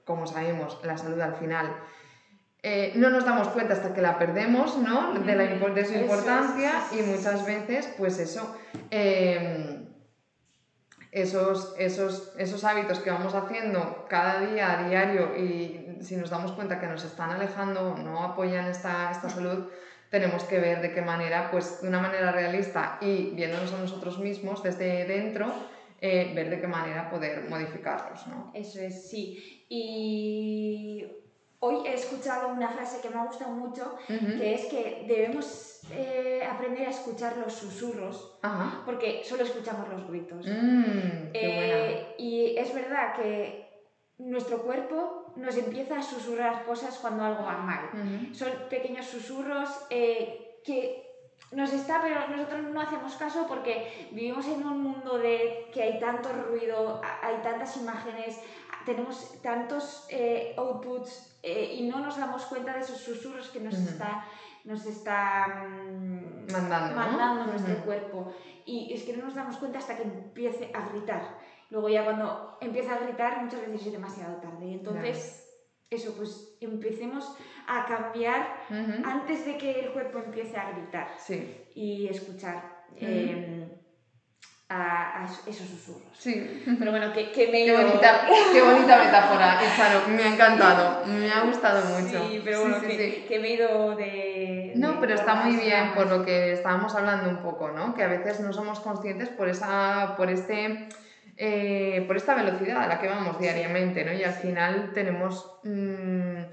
como 0.05 0.27
sabemos, 0.27 0.79
la 0.83 0.97
salud 0.97 1.19
al 1.21 1.35
final 1.35 1.75
eh, 2.63 2.93
no 2.95 3.09
nos 3.09 3.25
damos 3.25 3.47
cuenta 3.47 3.73
hasta 3.73 3.93
que 3.93 4.01
la 4.01 4.19
perdemos, 4.19 4.77
¿no? 4.77 5.13
De, 5.13 5.35
la, 5.35 5.45
de 5.45 5.85
su 5.85 5.95
importancia 5.95 6.73
y 6.91 7.01
muchas 7.01 7.43
veces, 7.43 7.91
pues 7.97 8.19
eso, 8.19 8.55
eh, 8.91 9.80
esos, 11.11 11.75
esos, 11.77 12.33
esos 12.37 12.63
hábitos 12.63 12.99
que 12.99 13.11
vamos 13.11 13.35
haciendo 13.35 14.05
cada 14.07 14.39
día, 14.39 14.79
a 14.79 14.87
diario, 14.87 15.35
y 15.37 15.97
si 16.01 16.15
nos 16.15 16.29
damos 16.29 16.53
cuenta 16.53 16.79
que 16.79 16.87
nos 16.87 17.03
están 17.03 17.31
alejando, 17.31 17.97
no 17.97 18.23
apoyan 18.23 18.67
esta, 18.67 19.11
esta 19.11 19.29
salud, 19.29 19.67
tenemos 20.09 20.43
que 20.45 20.59
ver 20.59 20.81
de 20.81 20.93
qué 20.93 21.01
manera, 21.01 21.51
pues 21.51 21.81
de 21.81 21.87
una 21.87 21.99
manera 21.99 22.31
realista 22.31 22.97
y 23.01 23.31
viéndonos 23.31 23.73
a 23.73 23.79
nosotros 23.79 24.19
mismos 24.19 24.63
desde 24.63 25.05
dentro, 25.05 25.53
eh, 25.99 26.31
ver 26.33 26.49
de 26.49 26.59
qué 26.59 26.67
manera 26.67 27.09
poder 27.09 27.47
modificarlos, 27.49 28.25
¿no? 28.27 28.51
Eso 28.53 28.79
es, 28.79 29.09
sí. 29.09 29.65
Y 29.69 31.20
hoy 31.61 31.87
he 31.87 31.93
escuchado 31.93 32.49
una 32.49 32.67
frase 32.69 33.01
que 33.01 33.09
me 33.09 33.19
ha 33.19 33.25
gustado 33.25 33.51
mucho, 33.51 33.95
que 34.07 34.53
es 34.53 34.65
que 34.65 35.05
debemos 35.07 35.81
eh, 35.91 36.41
aprender 36.49 36.87
a 36.87 36.91
escuchar 36.91 37.37
los 37.37 37.53
susurros, 37.53 38.37
Ajá. 38.41 38.81
porque 38.85 39.21
solo 39.23 39.43
escuchamos 39.43 39.87
los 39.89 40.07
gritos. 40.09 40.45
Mm, 40.45 41.29
Eh, 41.33 42.15
y 42.17 42.57
es 42.57 42.73
verdad 42.73 43.15
que 43.15 43.69
nuestro 44.17 44.63
cuerpo 44.63 45.33
nos 45.37 45.55
empieza 45.57 45.99
a 45.99 46.03
susurrar 46.03 46.65
cosas 46.65 46.97
cuando 46.99 47.23
algo 47.23 47.43
va 47.43 47.57
mal. 47.57 47.89
Son 48.33 48.49
pequeños 48.69 49.05
susurros 49.05 49.69
eh, 49.89 50.59
que 50.63 51.10
nos 51.51 51.73
está, 51.73 52.01
pero 52.01 52.27
nosotros 52.29 52.63
no 52.73 52.79
hacemos 52.81 53.15
caso 53.15 53.45
porque 53.47 54.09
vivimos 54.11 54.47
en 54.47 54.65
un 54.65 54.81
mundo 54.81 55.17
de 55.17 55.69
que 55.73 55.83
hay 55.83 55.99
tanto 55.99 56.31
ruido, 56.31 57.01
hay 57.21 57.37
tantas 57.43 57.75
imágenes, 57.77 58.41
tenemos 58.85 59.41
tantos 59.41 60.05
eh, 60.09 60.53
outputs 60.57 61.37
eh, 61.43 61.73
y 61.73 61.87
no 61.87 61.99
nos 61.99 62.17
damos 62.17 62.45
cuenta 62.45 62.73
de 62.73 62.81
esos 62.81 62.99
susurros 62.99 63.49
que 63.49 63.59
nos 63.59 63.75
Ujú. 63.75 63.89
está 63.89 64.23
nos 64.63 64.85
está 64.85 65.47
mm, 65.67 66.51
Mandando, 66.51 66.89
¿no? 66.89 66.95
mandando 66.95 67.45
nuestro 67.45 67.73
Ujú. 67.75 67.83
cuerpo 67.83 68.31
y 68.63 68.93
es 68.93 69.03
que 69.03 69.13
no 69.17 69.25
nos 69.25 69.33
damos 69.33 69.57
cuenta 69.57 69.79
hasta 69.79 69.97
que 69.97 70.03
empiece 70.03 70.69
a 70.73 70.87
gritar 70.89 71.39
luego 71.71 71.89
ya 71.89 72.03
cuando 72.03 72.57
empieza 72.61 72.93
a 72.93 72.99
gritar 72.99 73.41
muchas 73.43 73.61
veces 73.61 73.87
es 73.87 73.91
demasiado 73.91 74.35
tarde 74.37 74.71
entonces 74.71 75.40
eso 75.91 76.13
pues 76.15 76.55
empecemos 76.61 77.35
a 77.67 77.85
cambiar 77.85 78.47
antes 79.03 79.45
de 79.45 79.57
que 79.57 79.81
el 79.81 79.89
cuerpo 79.91 80.19
empiece 80.19 80.55
a 80.57 80.71
gritar 80.71 81.09
Sí, 81.19 81.53
y 81.75 82.07
escuchar 82.07 82.85
eh, 82.95 83.67
a, 84.69 85.23
a 85.23 85.25
esos 85.25 85.67
susurros. 85.67 86.17
sí. 86.17 86.63
Pero 86.79 86.91
bueno, 86.91 87.11
que, 87.11 87.29
que 87.33 87.47
me 87.47 87.65
Qué 87.65 87.75
bonita, 87.75 88.25
qué 88.53 88.61
bonita 88.61 89.03
metáfora, 89.03 89.59
Charo. 89.75 90.07
Me 90.07 90.23
ha 90.23 90.33
encantado, 90.33 91.05
me 91.07 91.29
ha 91.29 91.41
gustado 91.41 91.83
mucho. 91.99 92.25
Sí, 92.29 92.41
pero 92.41 92.61
bueno, 92.61 92.79
Sí, 92.79 92.87
que, 92.87 92.97
sí, 92.97 93.11
sí. 93.17 93.25
que 93.27 93.39
me 93.39 93.47
he 93.49 93.53
ido 93.55 93.95
de... 93.97 94.73
No, 94.77 94.93
de 94.93 94.97
pero 95.01 95.15
está 95.15 95.35
muy 95.35 95.57
bien 95.57 95.93
por 95.93 96.07
lo 96.07 96.23
que 96.23 96.53
estábamos 96.53 96.95
hablando 96.95 97.29
un 97.29 97.41
poco, 97.43 97.69
¿no? 97.71 97.93
Que 97.93 98.03
a 98.03 98.07
veces 98.07 98.39
no 98.39 98.53
somos 98.53 98.79
conscientes 98.79 99.27
por 99.27 99.49
esa, 99.49 100.13
por 100.15 100.29
este, 100.29 100.87
eh, 101.43 102.03
por 102.05 102.17
esta 102.17 102.35
velocidad 102.35 102.83
a 102.83 102.87
la 102.87 102.99
que 102.99 103.07
vamos 103.07 103.39
diariamente, 103.39 104.05
¿no? 104.05 104.13
Y 104.13 104.23
al 104.23 104.33
final 104.35 104.91
tenemos, 104.93 105.59
mm, 105.63 106.43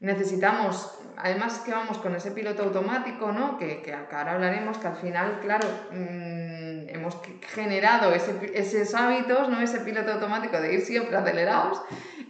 necesitamos, 0.00 0.98
además 1.18 1.60
que 1.62 1.72
vamos 1.72 1.98
con 1.98 2.14
ese 2.16 2.30
piloto 2.30 2.62
automático, 2.62 3.32
¿no? 3.32 3.58
Que, 3.58 3.82
que 3.82 3.92
ahora 3.92 4.32
hablaremos, 4.32 4.78
que 4.78 4.86
al 4.86 4.96
final, 4.96 5.40
claro, 5.42 5.68
mm, 5.90 6.88
hemos 6.88 7.18
generado 7.52 8.14
ese, 8.14 8.32
esos 8.54 8.94
hábitos, 8.94 9.50
¿no? 9.50 9.60
Ese 9.60 9.80
piloto 9.80 10.12
automático 10.12 10.58
de 10.58 10.72
ir 10.72 10.80
siempre 10.80 11.14
acelerados 11.18 11.82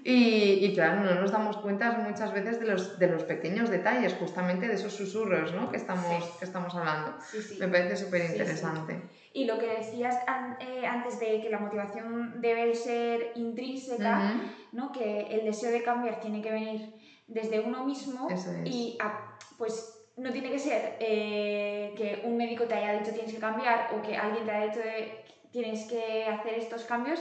y, 0.05 0.65
y 0.67 0.75
claro, 0.75 1.01
no 1.01 1.15
nos 1.15 1.33
damos 1.33 1.57
cuenta 1.57 1.93
muchas 1.93 2.31
veces 2.33 2.61
de 2.61 2.67
los, 2.67 2.99
de 2.99 3.07
los 3.09 3.25
pequeños 3.25 3.71
detalles, 3.71 4.15
justamente 4.15 4.69
de 4.69 4.75
esos 4.75 4.93
susurros 4.93 5.55
¿no? 5.55 5.71
que, 5.71 5.79
estamos, 5.79 6.23
Sí. 6.25 6.31
que 6.39 6.45
estamos 6.45 6.75
hablando. 6.75 7.15
Sí, 7.23 7.41
sí. 7.41 7.57
Me 7.59 7.69
parece 7.69 7.97
súper 7.97 8.27
interesante. 8.27 9.01
Y 9.33 9.47
lo 9.47 9.59
que 9.59 9.67
decías 9.67 10.17
an- 10.27 10.59
eh, 10.61 10.85
antes 10.87 11.19
de 11.19 11.41
que 11.41 11.49
la 11.49 11.59
motivación 11.59 12.41
debe 12.43 12.75
ser 12.75 13.33
intrínseca, 13.37 14.35
¿no? 14.73 14.93
que 14.93 15.23
el 15.29 15.45
deseo 15.45 15.71
de 15.71 15.83
cambiar 15.83 16.21
tiene 16.21 16.43
que 16.43 16.53
venir 16.53 16.95
desde 17.27 17.61
uno 17.61 17.85
mismo 17.85 18.29
Eso 18.31 18.51
es. 18.53 18.67
y 18.67 18.99
a- 19.01 19.39
pues 19.57 19.91
no 20.19 20.31
tiene 20.31 20.51
que 20.51 20.59
ser 20.59 20.97
eh, 21.01 21.95
que 21.97 22.21
un 22.25 22.37
médico 22.37 22.65
te 22.65 22.75
haya 22.75 22.99
dicho 22.99 23.13
tienes 23.13 23.33
que 23.33 23.39
cambiar 23.41 23.89
o 23.97 24.03
que 24.03 24.17
alguien 24.17 24.45
te 24.45 24.51
haya 24.53 24.67
dicho 24.67 24.81
de- 24.81 25.25
tienes 25.51 25.87
que 25.87 26.27
hacer 26.27 26.55
estos 26.59 26.85
cambios 26.85 27.21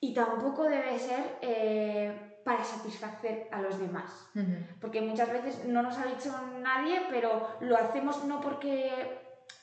y 0.00 0.14
tampoco 0.14 0.64
debe 0.64 0.98
ser 0.98 1.38
eh, 1.42 2.40
para 2.44 2.64
satisfacer 2.64 3.48
a 3.50 3.60
los 3.60 3.78
demás. 3.78 4.30
Porque 4.80 5.00
muchas 5.00 5.30
veces 5.30 5.64
no 5.66 5.82
nos 5.82 5.98
ha 5.98 6.06
dicho 6.06 6.30
nadie, 6.62 7.02
pero 7.10 7.46
lo 7.60 7.76
hacemos 7.76 8.24
no 8.24 8.40
porque 8.40 9.18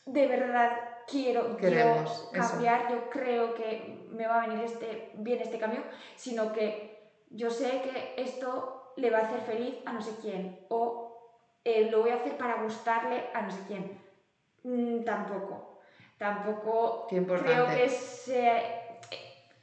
de 0.06 0.27
verdad 0.27 0.72
quiero 1.08 1.56
Queremos, 1.56 2.30
eso. 2.34 2.51
cambiar, 2.51 2.92
yo 2.92 3.10
creo 3.10 3.54
que 3.54 4.08
me 4.10 4.27
va 4.27 4.42
a 4.44 4.48
venir 4.48 4.65
este, 4.65 5.12
bien 5.15 5.39
este 5.42 5.58
cambio, 5.58 5.84
sino 6.15 6.51
que 6.51 7.00
yo 7.30 7.50
sé 7.50 7.82
que 7.82 8.13
esto 8.18 8.94
le 8.98 9.10
va 9.10 9.20
a 9.20 9.25
hacer 9.27 9.39
feliz 9.42 9.75
a 9.86 9.94
no 9.94 10.01
sé 10.01 10.18
quién 10.22 10.65
o 10.70 11.12
eh, 11.63 11.89
lo 11.89 12.01
voy 12.01 12.12
a 12.12 12.15
hacer 12.15 12.38
para 12.38 12.62
gustarle 12.62 13.30
a 13.34 13.42
no 13.42 13.51
sé 13.51 13.60
quién. 13.68 14.00
Mm, 14.63 15.04
tampoco, 15.04 15.80
tampoco 16.18 17.06
creo 17.44 17.65
que 17.68 17.86
ese- 17.86 18.85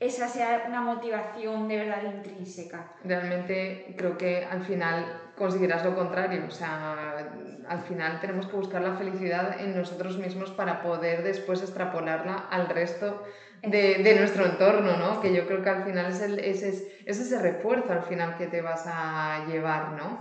esa 0.06 0.28
sea 0.28 0.64
una 0.68 0.80
motivación 0.80 1.68
de 1.68 1.76
verdad 1.78 2.02
intrínseca. 2.02 2.92
Realmente 3.04 3.94
creo 3.97 4.18
que 4.18 4.44
al 4.44 4.62
final 4.64 5.21
conseguirás 5.37 5.85
lo 5.85 5.94
contrario. 5.94 6.44
O 6.47 6.50
sea, 6.50 7.32
al 7.68 7.80
final 7.82 8.21
tenemos 8.21 8.47
que 8.47 8.56
buscar 8.56 8.82
la 8.82 8.97
felicidad 8.97 9.61
en 9.61 9.76
nosotros 9.76 10.18
mismos 10.18 10.50
para 10.50 10.82
poder 10.82 11.23
después 11.23 11.62
extrapolarla 11.62 12.49
al 12.50 12.68
resto 12.68 13.23
de, 13.62 14.02
de 14.02 14.14
nuestro 14.16 14.44
entorno, 14.44 14.97
¿no? 14.97 15.21
Que 15.21 15.32
yo 15.32 15.47
creo 15.47 15.62
que 15.62 15.71
al 15.71 15.85
final 15.85 16.06
es, 16.06 16.21
el, 16.21 16.38
es, 16.40 16.62
es, 16.64 16.85
es 17.06 17.21
ese 17.21 17.38
refuerzo 17.38 17.92
al 17.92 18.02
final 18.02 18.37
que 18.37 18.49
te 18.49 18.61
vas 18.61 18.85
a 18.87 19.44
llevar, 19.47 19.92
¿no? 19.92 20.21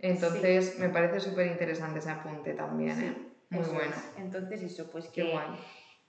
Entonces 0.00 0.78
me 0.78 0.88
parece 0.88 1.20
súper 1.20 1.46
interesante 1.46 2.00
ese 2.00 2.10
apunte 2.10 2.52
también, 2.54 3.00
¿eh? 3.00 3.14
Muy 3.50 3.62
Eso 3.62 3.72
bueno. 3.72 3.92
es. 3.92 4.12
Entonces 4.18 4.62
eso, 4.62 4.90
pues 4.90 5.06
Qué 5.08 5.22
guay. 5.24 5.46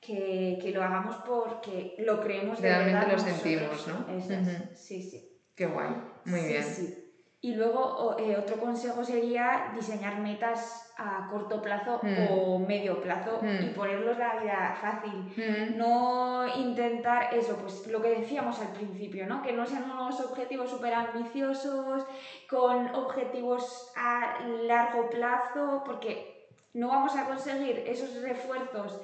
Que, 0.01 0.58
que 0.62 0.72
lo 0.72 0.84
hagamos 0.84 1.15
porque 1.25 1.96
lo 2.00 2.20
creemos 2.22 2.60
de 2.62 2.67
Realmente 2.70 2.93
verdad 3.00 3.08
lo 3.12 3.13
nosotros. 3.24 3.41
sentimos, 3.41 3.88
¿no? 3.88 4.17
Eso 4.17 4.34
es. 4.34 4.79
Sí, 4.79 5.01
sí. 5.03 5.27
Qué 5.55 5.65
guay. 5.67 5.89
Muy 6.25 6.39
Sí, 6.39 6.48
bien. 6.48 6.63
sí. 6.63 6.98
Y 7.43 7.55
luego 7.55 8.15
eh, 8.20 8.38
otro 8.38 8.58
consejo 8.58 9.03
sería 9.03 9.72
diseñar 9.75 10.20
metas 10.20 10.91
a 10.98 11.27
corto 11.31 11.60
plazo 11.60 12.00
Mm. 12.03 12.27
o 12.31 12.60
medio 12.60 13.01
plazo 13.01 13.39
Mm. 13.41 13.63
y 13.63 13.70
ponerlos 13.74 14.15
la 14.20 14.36
vida 14.39 14.77
fácil. 14.79 15.12
Mm. 15.36 15.75
No 15.75 16.46
intentar 16.55 17.34
eso, 17.34 17.55
pues 17.58 17.88
lo 17.88 18.00
que 18.00 18.10
decíamos 18.20 18.60
al 18.60 18.74
principio, 18.74 19.25
¿no? 19.25 19.41
Que 19.41 19.53
no 19.53 19.65
sean 19.65 19.89
unos 19.89 20.20
objetivos 20.22 20.70
súper 20.70 20.93
ambiciosos, 20.93 22.05
con 22.48 22.93
objetivos 22.93 23.91
a 23.96 24.39
largo 24.67 25.10
plazo, 25.10 25.81
porque 25.84 26.31
no 26.74 26.88
vamos 26.88 27.16
a 27.16 27.25
conseguir 27.25 27.84
esos 27.86 28.22
refuerzos 28.22 29.01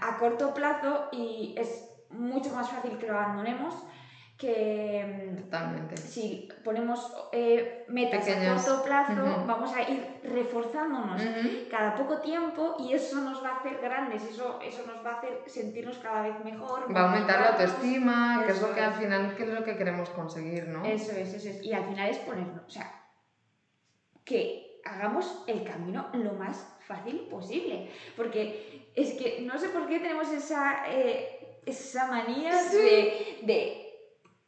a 0.00 0.18
corto 0.18 0.54
plazo 0.54 1.08
y 1.12 1.54
es 1.58 1.90
mucho 2.10 2.54
más 2.54 2.68
fácil 2.68 2.98
que 2.98 3.06
lo 3.06 3.18
abandonemos 3.18 3.74
que 4.36 5.32
mm, 5.32 5.44
Totalmente. 5.44 5.96
si 5.96 6.48
ponemos 6.62 7.12
eh, 7.32 7.84
metas 7.88 8.24
Pequeñas. 8.24 8.66
a 8.66 8.70
corto 8.70 8.84
plazo, 8.84 9.44
vamos 9.46 9.74
a 9.74 9.82
ir 9.88 10.20
reforzándonos 10.24 11.22
cada 11.70 11.94
poco 11.94 12.20
tiempo 12.20 12.76
y 12.78 12.92
eso 12.92 13.22
nos 13.22 13.42
va 13.42 13.50
a 13.50 13.56
hacer 13.56 13.78
grandes, 13.80 14.22
eso, 14.24 14.60
eso 14.60 14.84
nos 14.86 15.04
va 15.04 15.12
a 15.12 15.16
hacer 15.18 15.42
sentirnos 15.46 15.98
cada 15.98 16.22
vez 16.22 16.44
mejor. 16.44 16.94
Va 16.94 17.00
a 17.00 17.04
aumentar 17.04 17.40
la 17.40 17.48
autoestima, 17.50 18.42
que 18.44 18.52
es 18.52 18.60
lo 18.60 18.74
que 18.74 18.80
al 18.80 18.92
final 18.92 19.34
qué 19.36 19.44
es 19.44 19.48
lo 19.48 19.64
que 19.64 19.76
queremos 19.76 20.10
conseguir, 20.10 20.68
¿no? 20.68 20.84
Eso 20.84 21.12
es, 21.12 21.32
eso 21.32 21.48
es. 21.48 21.64
Y 21.64 21.72
al 21.72 21.86
final 21.86 22.10
es 22.10 22.18
ponernos, 22.18 22.64
o 22.66 22.70
sea, 22.70 22.92
que 24.22 24.65
hagamos 24.86 25.42
el 25.46 25.64
camino 25.64 26.06
lo 26.12 26.32
más 26.34 26.66
fácil 26.86 27.20
posible. 27.30 27.90
Porque 28.16 28.90
es 28.94 29.12
que 29.14 29.40
no 29.42 29.58
sé 29.58 29.68
por 29.70 29.86
qué 29.88 29.98
tenemos 30.00 30.30
esa, 30.32 30.84
eh, 30.88 31.58
esa 31.66 32.06
manía 32.06 32.52
Sí. 32.58 32.76
de, 32.76 33.38
de 33.42 33.82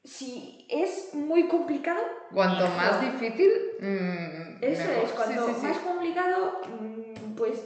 si 0.05 0.67
es 0.71 1.11
muy 1.15 1.49
complicado. 1.49 2.01
Cuanto 2.33 2.63
mejor. 2.65 2.77
más 2.77 3.01
difícil, 3.01 3.51
mm, 3.81 4.63
Eso 4.63 4.89
mejor. 4.89 5.05
es, 5.05 5.13
cuanto 5.13 5.47
Sí, 5.47 5.53
sí, 5.55 5.61
sí. 5.61 5.67
más 5.67 5.79
complicado, 5.79 6.61
mm, 6.81 7.35
pues 7.35 7.65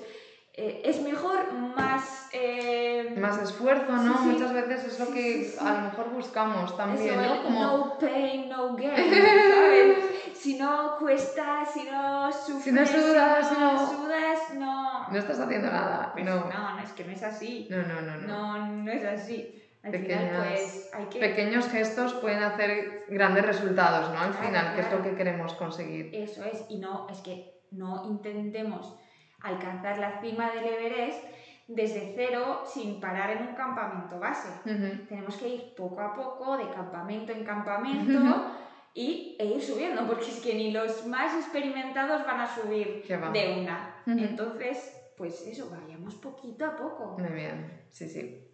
eh, 0.55 0.83
es 0.85 1.01
mejor, 1.03 1.53
más. 1.53 2.29
eh, 2.33 3.15
Más 3.19 3.41
esfuerzo, 3.43 3.91
¿no? 3.93 4.15
Muchas 4.21 4.53
veces 4.53 4.85
es 4.85 4.99
lo 5.01 5.11
que 5.13 5.51
a 5.61 5.73
lo 5.75 5.81
mejor 5.83 6.11
buscamos 6.11 6.77
también, 6.77 7.19
eso, 7.21 7.35
¿no? 7.37 7.43
Como 7.43 7.61
no 7.63 7.99
pain, 7.99 8.49
no 8.49 8.75
gain, 8.77 8.97
¿sabes? 8.97 9.97
si 10.43 10.59
no 10.59 10.97
cuesta, 10.99 11.65
si 11.65 11.85
no 11.85 12.33
sufres, 12.33 12.65
Si 12.65 12.73
no 12.73 12.85
sudas, 12.87 13.49
si 13.49 13.55
no 13.55 13.73
no- 13.73 13.87
sudas, 13.91 14.39
no. 14.55 15.09
no 15.09 15.17
estás 15.19 15.39
haciendo 15.39 15.71
nada. 15.71 16.11
Pues 16.13 16.25
No, 16.25 16.35
no, 16.47 16.73
no, 16.77 16.79
es 16.81 16.91
que 16.93 17.05
no 17.05 17.13
es 17.13 17.23
así. 17.23 17.69
no, 17.71 17.77
no, 17.79 18.01
no. 18.03 18.17
no. 18.17 18.27
No, 18.59 18.67
no 18.83 18.91
es 18.93 19.05
así. 19.05 19.59
Al 19.85 19.91
Pequeñas- 19.93 20.29
final, 20.29 20.47
pues 20.49 20.91
hay 20.95 21.05
que. 21.07 21.19
Pequeños 21.21 21.69
gestos 21.69 22.15
pueden 22.15 22.43
hacer 22.43 23.05
grandes 23.09 23.45
resultados, 23.47 24.11
¿no? 24.13 24.19
Al 24.21 24.31
Claro, 24.31 24.47
final, 24.47 24.75
que 24.75 24.81
es 24.81 24.87
lo 24.91 24.97
claro. 24.99 25.05
que 25.11 25.17
queremos 25.17 25.55
conseguir. 25.55 26.11
Eso 26.15 26.45
es, 26.45 26.65
y 26.69 26.79
no, 26.79 27.07
es 27.11 27.19
que 27.21 27.61
no 27.73 28.05
intentemos 28.09 28.95
alcanzar 29.43 29.99
la 29.99 30.21
cima 30.21 30.51
del 30.51 30.65
Everest 30.67 31.25
desde 31.69 32.13
cero 32.17 32.63
sin 32.67 33.01
parar 33.01 33.31
en 33.31 33.47
un 33.49 33.55
campamento 33.55 34.19
base. 34.21 34.49
Ujú. 34.65 35.07
Tenemos 35.09 35.37
que 35.37 35.49
ir 35.49 35.75
poco 35.77 36.01
a 36.01 36.15
poco, 36.15 36.57
de 36.57 36.69
campamento 36.71 37.33
en 37.33 37.45
campamento, 37.45 38.47
y, 38.95 39.37
e 39.39 39.47
ir 39.47 39.63
subiendo, 39.63 40.07
porque 40.07 40.27
es 40.31 40.41
que 40.41 40.55
ni 40.55 40.71
los 40.71 41.07
más 41.07 41.35
experimentados 41.35 42.27
van 42.27 42.41
a 42.41 42.55
subir 42.55 43.05
de 43.07 43.61
una. 43.61 44.03
Ujú. 44.07 44.19
Entonces, 44.19 44.97
pues 45.17 45.47
eso, 45.47 45.71
vayamos 45.71 46.15
poquito 46.17 46.67
a 46.67 46.77
poco. 46.77 47.17
Muy 47.19 47.31
bien, 47.31 47.85
sí, 47.91 48.09
sí. 48.09 48.49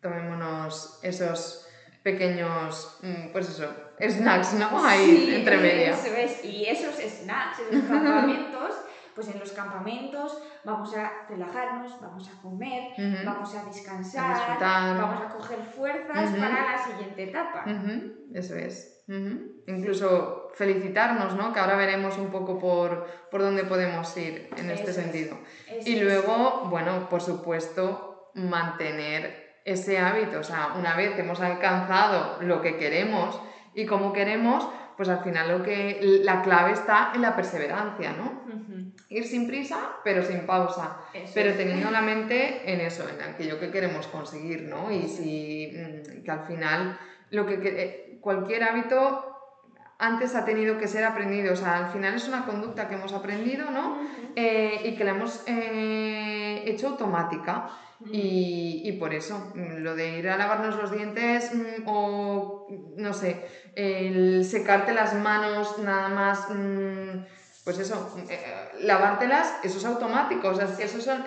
Tomémonos 0.00 0.98
esos 1.02 1.68
pequeños, 2.02 2.98
mm, 3.02 3.32
pues 3.32 3.48
eso, 3.50 3.72
snacks, 4.00 4.54
¿no? 4.54 4.84
Ahí, 4.84 5.26
Sí, 5.26 5.34
entre 5.34 5.56
media. 5.58 5.90
Eso 5.90 6.14
es. 6.14 6.44
Y 6.44 6.64
esos 6.64 6.94
snacks 6.96 7.60
en 7.60 7.78
los 7.78 7.88
campamentos, 7.88 8.74
pues 9.14 9.28
en 9.28 9.38
los 9.38 9.52
campamentos 9.52 10.42
vamos 10.64 10.94
a 10.96 11.26
relajarnos, 11.28 12.00
vamos 12.00 12.28
a 12.28 12.40
comer, 12.40 12.92
Ujú. 12.92 13.26
vamos 13.26 13.54
a 13.54 13.64
descansar, 13.64 14.62
A 14.62 14.94
vamos 14.94 15.24
a 15.26 15.28
coger 15.28 15.58
fuerzas 15.60 16.30
Ujú. 16.30 16.40
para 16.40 16.72
la 16.72 16.78
siguiente 16.84 17.24
etapa. 17.24 17.64
Eso 18.32 18.56
es. 18.56 18.97
Incluso 19.66 20.50
felicitarnos, 20.54 21.34
¿no? 21.34 21.52
Que 21.52 21.60
ahora 21.60 21.76
veremos 21.76 22.18
un 22.18 22.30
poco 22.30 22.58
por, 22.58 23.06
por 23.30 23.40
dónde 23.40 23.64
podemos 23.64 24.14
ir 24.16 24.50
en 24.56 24.70
este 24.70 24.90
Eso 24.90 25.00
sentido. 25.00 25.38
Y 25.84 25.94
es. 25.96 26.02
luego, 26.02 26.66
bueno, 26.68 27.08
por 27.08 27.22
supuesto, 27.22 28.30
mantener 28.34 29.60
ese 29.64 29.98
hábito. 29.98 30.40
O 30.40 30.44
sea, 30.44 30.74
una 30.78 30.94
vez 30.94 31.14
que 31.14 31.22
hemos 31.22 31.40
alcanzado 31.40 32.42
lo 32.42 32.60
que 32.60 32.76
queremos 32.76 33.40
y 33.74 33.86
como 33.86 34.12
queremos, 34.12 34.68
pues 34.96 35.08
al 35.08 35.22
final 35.22 35.48
lo 35.48 35.62
que 35.62 35.98
la 36.24 36.42
clave 36.42 36.72
está 36.72 37.12
en 37.14 37.22
la 37.22 37.34
perseverancia, 37.36 38.12
¿no? 38.12 38.42
Ir 39.10 39.24
sin 39.26 39.46
prisa, 39.46 39.78
pero 40.04 40.22
sin 40.22 40.40
pausa. 40.40 40.98
Eso 41.14 41.32
Pero 41.34 41.50
es. 41.50 41.56
teniendo 41.56 41.90
la 41.90 42.02
mente 42.02 42.70
en 42.70 42.80
eso, 42.80 43.08
en 43.08 43.22
aquello 43.22 43.58
que 43.58 43.70
queremos 43.70 44.06
conseguir, 44.08 44.64
¿no? 44.64 44.90
Y 44.90 45.08
si 45.08 45.72
mm, 45.74 46.24
que 46.24 46.30
al 46.30 46.46
final 46.46 46.98
lo 47.30 47.46
que 47.46 48.07
cualquier 48.20 48.64
hábito 48.64 49.24
antes 49.98 50.34
ha 50.36 50.44
tenido 50.44 50.78
que 50.78 50.86
ser 50.86 51.04
aprendido, 51.04 51.52
o 51.52 51.56
sea, 51.56 51.86
al 51.86 51.92
final 51.92 52.14
es 52.14 52.28
una 52.28 52.46
conducta 52.46 52.88
que 52.88 52.94
hemos 52.94 53.12
aprendido, 53.12 53.70
¿no? 53.70 53.98
Eh, 54.36 54.82
y 54.84 54.96
que 54.96 55.04
la 55.04 55.10
hemos 55.10 55.42
eh, 55.46 56.62
hecho 56.66 56.88
automática. 56.88 57.68
Y, 58.12 58.82
y 58.84 58.92
por 58.92 59.12
eso, 59.12 59.50
mm, 59.56 59.78
lo 59.78 59.96
de 59.96 60.18
ir 60.18 60.28
a 60.28 60.36
lavarnos 60.36 60.76
los 60.76 60.92
dientes 60.92 61.52
mm, 61.52 61.82
o, 61.86 62.68
no 62.96 63.12
sé, 63.12 63.44
el 63.74 64.44
secarte 64.44 64.92
las 64.92 65.14
manos 65.14 65.80
nada 65.80 66.08
más, 66.08 66.48
mm, 66.48 67.24
pues 67.64 67.80
eso, 67.80 68.16
eh, 68.30 68.38
lavártelas, 68.82 69.52
eso 69.64 69.78
es 69.78 69.84
automático, 69.84 70.48
o 70.48 70.54
sea, 70.54 70.68
que 70.76 70.84
eso 70.84 71.00
son, 71.00 71.24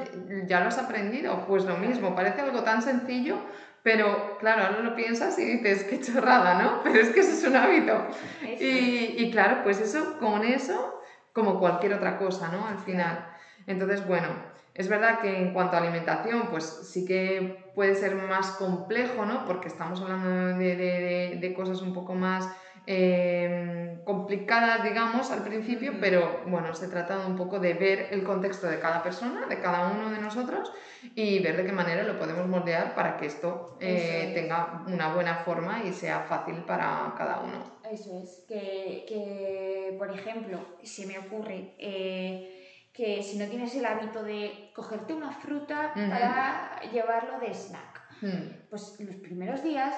ya 0.48 0.62
lo 0.62 0.70
has 0.70 0.78
aprendido, 0.78 1.46
pues 1.46 1.66
lo 1.66 1.76
mismo, 1.76 2.16
parece 2.16 2.40
algo 2.40 2.64
tan 2.64 2.82
sencillo, 2.82 3.36
pero 3.84 4.38
claro, 4.40 4.64
ahora 4.64 4.82
lo 4.82 4.96
piensas 4.96 5.38
y 5.40 5.46
dices, 5.58 5.84
qué 5.86 6.00
chorrada, 6.00 6.62
¿no? 6.62 6.80
Pero 6.84 7.00
es 7.00 7.10
que 7.10 7.20
eso 7.22 7.32
es 7.32 7.44
un 7.44 7.56
hábito. 7.56 8.08
Eso. 8.42 8.64
Y, 8.64 9.16
y 9.18 9.32
claro, 9.32 9.64
pues 9.64 9.80
eso, 9.80 10.18
con 10.20 10.44
eso, 10.44 11.00
como 11.34 11.60
cualquier 11.60 11.94
otra 11.94 12.18
cosa, 12.18 12.50
¿no? 12.50 12.68
Al 12.68 12.80
final. 12.80 13.26
Entonces, 13.68 14.06
bueno, 14.06 14.28
es 14.74 14.88
verdad 14.88 15.20
que 15.22 15.38
en 15.42 15.54
cuanto 15.54 15.76
a 15.76 15.80
alimentación, 15.80 16.50
pues 16.50 16.66
sí 16.92 17.06
que 17.06 17.72
puede 17.74 17.96
ser 17.96 18.16
más 18.16 18.52
complejo, 18.52 19.26
¿no? 19.26 19.46
Porque 19.46 19.68
estamos 19.68 20.02
hablando 20.02 20.30
de, 20.30 20.76
de- 20.76 20.76
de- 20.76 21.38
de 21.40 21.54
cosas 21.54 21.82
un 21.82 21.94
poco 21.94 22.14
más 22.16 22.50
eh, 22.94 24.02
complicadas, 24.04 24.84
digamos, 24.84 25.32
al 25.32 25.44
principio, 25.44 25.94
pero 26.02 26.42
bueno, 26.46 26.74
se 26.74 26.90
trata 26.90 27.26
un 27.26 27.38
poco 27.38 27.58
de 27.58 27.74
ver 27.74 28.08
el 28.12 28.24
contexto 28.24 28.68
de 28.68 28.80
cada 28.80 29.02
persona, 29.02 29.48
de 29.48 29.62
cada 29.62 29.88
uno 29.92 30.10
de 30.10 30.18
nosotros, 30.18 30.74
y 31.16 31.40
ver 31.40 31.56
de 31.56 31.66
qué 31.66 31.72
manera 31.72 32.04
lo 32.04 32.20
podemos 32.20 32.48
moldear 32.48 32.94
para 32.94 33.16
que 33.16 33.28
esto 33.28 33.78
eh, 33.80 34.26
es. 34.28 34.34
tenga 34.34 34.84
una 34.88 35.14
buena 35.14 35.36
forma 35.46 35.84
y 35.86 35.94
sea 35.94 36.20
fácil 36.22 36.56
para 36.66 37.14
cada 37.18 37.40
uno. 37.40 37.64
Eso 37.90 38.22
es, 38.22 38.44
que, 38.46 39.06
que, 39.08 39.96
por 39.98 40.12
ejemplo, 40.12 40.60
se 40.84 41.06
me 41.06 41.18
ocurre 41.18 41.76
eh, 41.80 42.90
que 42.92 43.24
si 43.24 43.38
no 43.38 43.46
tienes 43.46 43.74
el 43.76 43.86
hábito 43.86 44.22
de 44.22 44.72
cogerte 44.76 45.14
una 45.14 45.32
fruta 45.32 45.94
para 45.94 46.82
llevarlo 46.92 47.40
de 47.40 47.54
snack, 47.54 48.02
Mm, 48.22 48.70
pues 48.70 49.00
los 49.00 49.16
primeros 49.16 49.64
días 49.64 49.96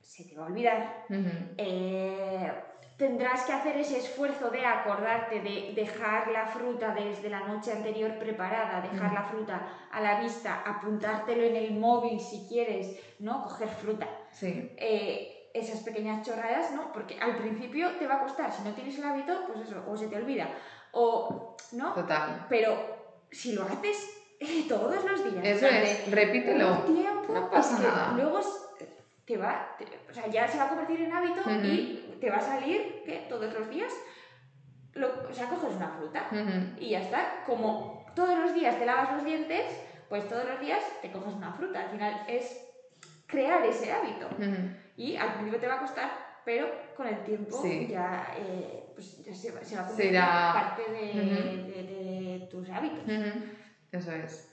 se 0.00 0.24
te 0.24 0.34
va 0.36 0.44
a 0.44 0.48
olvidar. 0.48 1.06
Eh, 1.56 2.52
tendrás 2.96 3.44
que 3.44 3.52
hacer 3.52 3.76
ese 3.78 3.98
esfuerzo 3.98 4.50
de 4.50 4.64
acordarte 4.66 5.40
de 5.40 5.72
dejar 5.74 6.28
la 6.28 6.46
fruta 6.46 6.94
desde 6.94 7.30
la 7.30 7.40
noche 7.40 7.72
anterior 7.72 8.18
preparada, 8.18 8.80
dejar 8.82 9.12
la 9.12 9.22
fruta 9.22 9.66
a 9.90 10.00
la 10.00 10.20
vista, 10.20 10.62
apuntártelo 10.66 11.42
en 11.44 11.56
el 11.56 11.72
móvil 11.78 12.20
si 12.20 12.46
quieres, 12.46 12.98
¿no? 13.18 13.42
Coger 13.42 13.68
fruta 13.68 14.06
Sí, 14.32 14.70
eh, 14.76 15.50
esas 15.54 15.80
pequeñas 15.80 16.26
chorradas, 16.26 16.72
¿no? 16.72 16.92
Porque 16.92 17.18
al 17.18 17.36
principio 17.36 17.90
te 17.98 18.06
va 18.06 18.16
a 18.16 18.20
costar, 18.20 18.52
si 18.52 18.62
no 18.62 18.72
tienes 18.74 18.96
el 18.98 19.04
hábito, 19.04 19.46
pues 19.46 19.66
eso, 19.68 19.82
o 19.88 19.96
se 19.96 20.06
te 20.08 20.16
olvida, 20.16 20.48
o, 20.92 21.56
¿no? 21.72 21.94
total. 21.94 22.46
Pero 22.48 22.76
si 23.30 23.54
lo 23.54 23.62
haces 23.64 24.10
eh, 24.38 24.64
todos 24.68 25.02
los 25.04 25.24
días, 25.24 25.44
Eso 25.44 25.66
es, 25.66 26.10
repítelo. 26.10 26.78
tiempo, 26.84 27.32
no 27.32 27.50
pasa 27.50 27.78
nada. 27.80 28.12
luego 28.14 28.40
te 29.30 29.36
va, 29.36 29.76
te- 29.78 29.86
o 30.10 30.12
sea, 30.12 30.26
ya 30.26 30.48
se 30.48 30.58
va 30.58 30.64
a 30.64 30.68
convertir 30.68 31.02
en 31.02 31.12
hábito 31.12 31.40
y 31.62 32.16
te 32.20 32.30
va 32.30 32.38
a 32.38 32.40
salir 32.40 33.02
que 33.06 33.26
todos 33.28 33.52
los 33.54 33.70
días, 33.70 33.92
lo- 34.94 35.28
o 35.30 35.32
sea, 35.32 35.48
coges 35.48 35.76
una 35.76 35.88
fruta 35.90 36.26
y 36.80 36.90
ya 36.90 37.00
está. 37.00 37.44
Como 37.46 38.04
todos 38.16 38.36
los 38.36 38.52
días 38.54 38.76
te 38.76 38.86
lavas 38.86 39.12
los 39.12 39.24
dientes, 39.24 39.66
pues 40.08 40.28
todos 40.28 40.44
los 40.48 40.58
días 40.60 40.82
te 41.00 41.12
coges 41.12 41.32
una 41.32 41.52
fruta. 41.52 41.80
Al 41.84 41.90
final 41.90 42.24
es 42.26 42.60
crear 43.26 43.64
ese 43.64 43.92
hábito. 43.92 44.28
Y 44.96 45.14
al 45.14 45.34
principio 45.34 45.60
te 45.60 45.68
va 45.68 45.74
a 45.76 45.80
costar, 45.80 46.10
pero 46.44 46.66
con 46.96 47.06
el 47.06 47.22
tiempo 47.22 47.62
Sí. 47.62 47.86
ya, 47.88 48.34
eh, 48.36 48.90
pues 48.96 49.24
ya 49.24 49.32
se, 49.32 49.52
va- 49.52 49.62
se 49.62 49.76
va 49.76 49.82
a 49.82 49.86
convertir 49.86 50.16
en 50.16 50.22
parte 50.52 50.82
de, 50.90 51.10
Ujú. 51.22 51.70
de- 51.70 52.38
de 52.40 52.46
tus 52.50 52.68
hábitos. 52.68 53.04
Eso 53.92 54.10
es. 54.12 54.49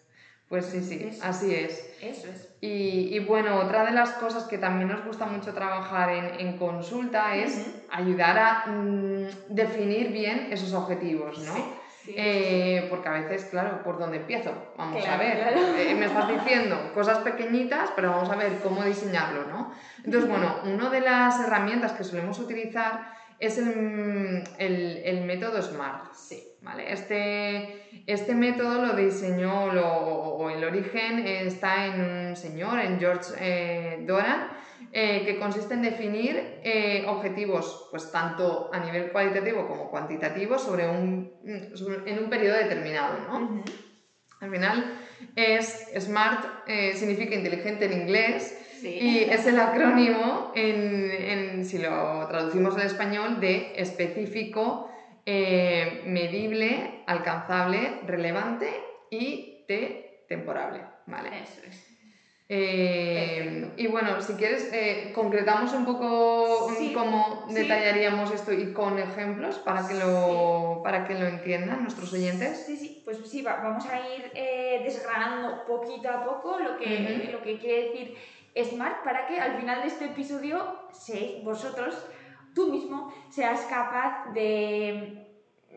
Pues 0.50 0.66
sí, 0.68 0.82
sí, 0.82 1.10
así 1.24 1.54
es. 1.54 1.92
Eso 2.02 2.28
es. 2.30 2.54
Y, 2.62 3.16
y 3.16 3.20
bueno, 3.20 3.58
otra 3.60 3.84
de 3.86 3.92
las 3.92 4.12
cosas 4.12 4.46
que 4.46 4.58
también 4.58 4.88
nos 4.90 5.04
gusta 5.06 5.26
mucho 5.26 5.54
trabajar 5.54 6.10
en, 6.10 6.40
en 6.40 6.58
consulta 6.58 7.36
es 7.36 7.68
ayudar 7.92 8.38
a 8.40 8.66
mm, 8.68 9.28
definir 9.50 10.12
bien 10.12 10.48
esos 10.52 10.74
objetivos, 10.74 11.40
¿no? 11.40 11.54
Sí, 11.54 11.64
sí. 12.06 12.14
Eh, 12.18 12.88
porque 12.90 13.10
a 13.10 13.12
veces, 13.12 13.46
claro, 13.46 13.84
¿por 13.84 14.00
dónde 14.00 14.18
empiezo? 14.18 14.52
Vamos 14.78 15.06
a 15.06 15.18
ver. 15.18 15.38
claro. 15.38 15.60
Eh, 15.78 15.94
me 15.96 16.06
estás 16.06 16.30
diciendo 16.30 16.92
cosas 16.94 17.20
pequeñitas, 17.20 17.90
pero 17.96 18.12
vamos 18.12 18.30
a 18.30 18.36
ver 18.38 18.60
cómo 18.64 18.84
diseñarlo, 18.84 19.46
¿no? 19.48 19.72
Entonces, 20.04 20.30
bueno, 20.30 20.62
una 20.64 20.90
de 20.90 21.02
las 21.02 21.40
herramientas 21.42 21.92
que 21.92 22.04
solemos 22.06 22.40
utilizar 22.40 23.12
es 23.40 23.58
el, 23.60 24.44
el- 24.58 25.02
el 25.04 25.26
método 25.26 25.62
SMART. 25.62 26.14
Sí. 26.16 26.44
¿Vale? 26.62 26.92
Este, 26.92 28.02
este 28.08 28.36
método 28.36 28.86
lo 28.86 28.94
diseñó, 28.96 29.72
lo- 29.72 29.88
o 29.88 30.50
el 30.50 30.64
origen 30.64 31.20
está 31.28 31.86
en 31.88 32.02
un 32.30 32.36
señor, 32.36 32.80
en 32.80 33.00
George 33.00 33.34
eh, 33.40 34.04
Doran, 34.08 34.50
eh, 34.92 35.24
que 35.26 35.38
consiste 35.38 35.74
en 35.74 35.82
definir 35.82 36.60
eh, 36.64 37.06
objetivos, 37.08 37.88
pues 37.92 38.12
tanto 38.12 38.70
a 38.74 38.80
nivel 38.80 39.12
cualitativo 39.12 39.68
como 39.68 39.90
cuantitativo, 39.90 40.58
sobre 40.58 40.88
un, 40.88 41.32
sobre- 41.76 42.10
en 42.10 42.20
un 42.24 42.30
periodo 42.30 42.58
determinado, 42.58 43.16
¿no? 43.28 43.64
Al 44.40 44.52
final 44.52 44.94
es 45.36 45.88
SMART, 45.98 46.46
eh, 46.68 46.94
significa 46.96 47.34
inteligente 47.36 47.86
en 47.86 47.94
inglés, 48.02 48.56
Sí. 48.80 48.90
y 49.02 49.20
es 49.24 49.48
el 49.48 49.60
acrónimo, 49.60 50.52
en, 50.54 51.10
en- 51.12 51.66
si 51.66 51.80
lo 51.80 52.28
traducimos 52.28 52.76
al 52.76 52.84
español, 52.86 53.40
de 53.40 53.74
específico, 53.76 54.88
eh, 55.30 56.04
medible, 56.06 57.04
alcanzable, 57.06 58.00
relevante 58.06 58.70
y 59.12 59.66
T 59.68 60.24
temporable. 60.30 60.82
¿vale? 61.06 61.30
Eso 61.44 61.62
es. 61.68 61.86
Eh. 62.50 63.74
Y 63.76 63.88
bueno, 63.88 64.22
si 64.22 64.34
quieres, 64.36 64.70
eh, 64.72 65.12
concretamos 65.14 65.74
un 65.74 65.84
poco 65.86 66.70
Sí, 66.78 66.94
cómo 66.94 67.46
sí. 67.50 67.56
detallaríamos 67.56 68.32
esto 68.32 68.54
y 68.54 68.72
con 68.72 68.98
ejemplos 69.00 69.58
para 69.60 69.86
que 69.86 69.96
lo, 69.96 70.80
para 70.82 71.06
que 71.06 71.16
lo 71.16 71.28
entiendan 71.28 71.84
nuestros 71.84 72.14
oyentes. 72.14 72.64
Sí, 72.66 72.78
sí, 72.78 73.02
pues 73.04 73.18
sí, 73.30 73.42
va- 73.42 73.58
vamos 73.62 73.86
a 73.88 74.00
ir 74.16 74.32
eh, 74.34 74.80
desgranando 74.84 75.66
poquito 75.66 76.10
a 76.10 76.24
poco 76.24 76.58
lo 76.60 76.78
que, 76.78 77.30
lo 77.34 77.42
que 77.42 77.58
quiere 77.60 77.90
decir 77.90 78.16
SMART 78.56 79.04
para 79.04 79.28
que 79.28 79.38
al 79.40 79.58
final 79.60 79.82
de 79.82 79.88
este 79.88 80.06
episodio 80.06 80.58
seáis 80.92 81.44
vosotros, 81.44 81.96
tú 82.58 82.72
mismo, 82.72 83.14
seas 83.30 83.62
capaz 83.70 84.34
de, 84.34 85.28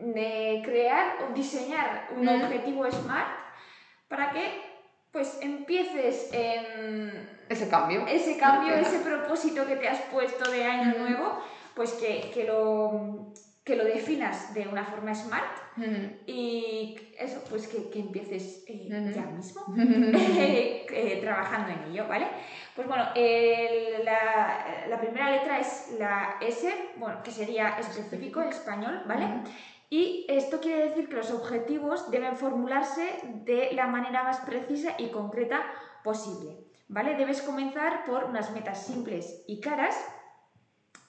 de 0.01 0.61
crear 0.65 1.05
o 1.23 1.33
diseñar 1.33 2.09
un 2.17 2.27
objetivo 2.27 2.89
SMART 2.91 3.29
para 4.07 4.31
que 4.31 4.43
pues 5.11 5.37
empieces 5.41 6.29
en 6.33 7.29
Ese 7.49 7.69
cambio. 7.69 8.07
ese 8.07 8.37
cambio, 8.37 8.73
ese 8.73 8.99
propósito 8.99 9.67
que 9.67 9.75
te 9.75 9.87
has 9.89 10.01
puesto 10.13 10.49
de 10.49 10.65
año 10.65 10.97
nuevo, 10.97 11.43
pues 11.75 11.91
que, 11.93 12.31
que 12.33 12.45
lo, 12.45 13.31
que 13.63 13.75
lo 13.75 13.83
definas 13.83 14.53
de 14.55 14.67
una 14.67 14.83
forma 14.85 15.13
SMART 15.13 15.57
y 16.25 16.97
eso, 17.17 17.43
pues 17.49 17.67
que, 17.67 17.89
que 17.89 17.99
empieces 17.99 18.63
eh, 18.67 18.87
ya 19.15 19.21
mismo 19.23 19.61
eh, 19.77 20.85
eh, 20.91 21.19
trabajando 21.21 21.71
en 21.71 21.91
ello, 21.91 22.07
¿vale? 22.07 22.27
Pues 22.75 22.87
bueno, 22.87 23.05
el- 23.15 24.03
la, 24.03 24.85
la 24.89 24.99
primera 24.99 25.29
letra 25.29 25.59
es 25.59 25.93
la 25.99 26.37
S, 26.41 26.73
bueno, 26.97 27.21
que 27.23 27.29
sería 27.31 27.77
específico 27.79 28.41
en 28.41 28.49
español, 28.49 29.03
¿vale? 29.05 29.25
Y 29.91 30.25
esto 30.29 30.59
quiere 30.59 30.87
decir 30.89 31.07
que 31.09 31.15
los 31.17 31.31
objetivos 31.31 32.09
deben 32.09 32.37
formularse 32.37 33.19
de 33.45 33.71
la 33.73 33.87
manera 33.87 34.23
más 34.23 34.39
precisa 34.39 34.93
y 34.97 35.09
concreta 35.09 35.61
posible, 36.03 36.57
¿vale? 36.87 37.15
Debes 37.15 37.41
comenzar 37.43 38.05
por 38.05 38.23
unas 38.23 38.51
metas 38.51 38.85
simples 38.85 39.43
y 39.47 39.59
claras, 39.61 39.95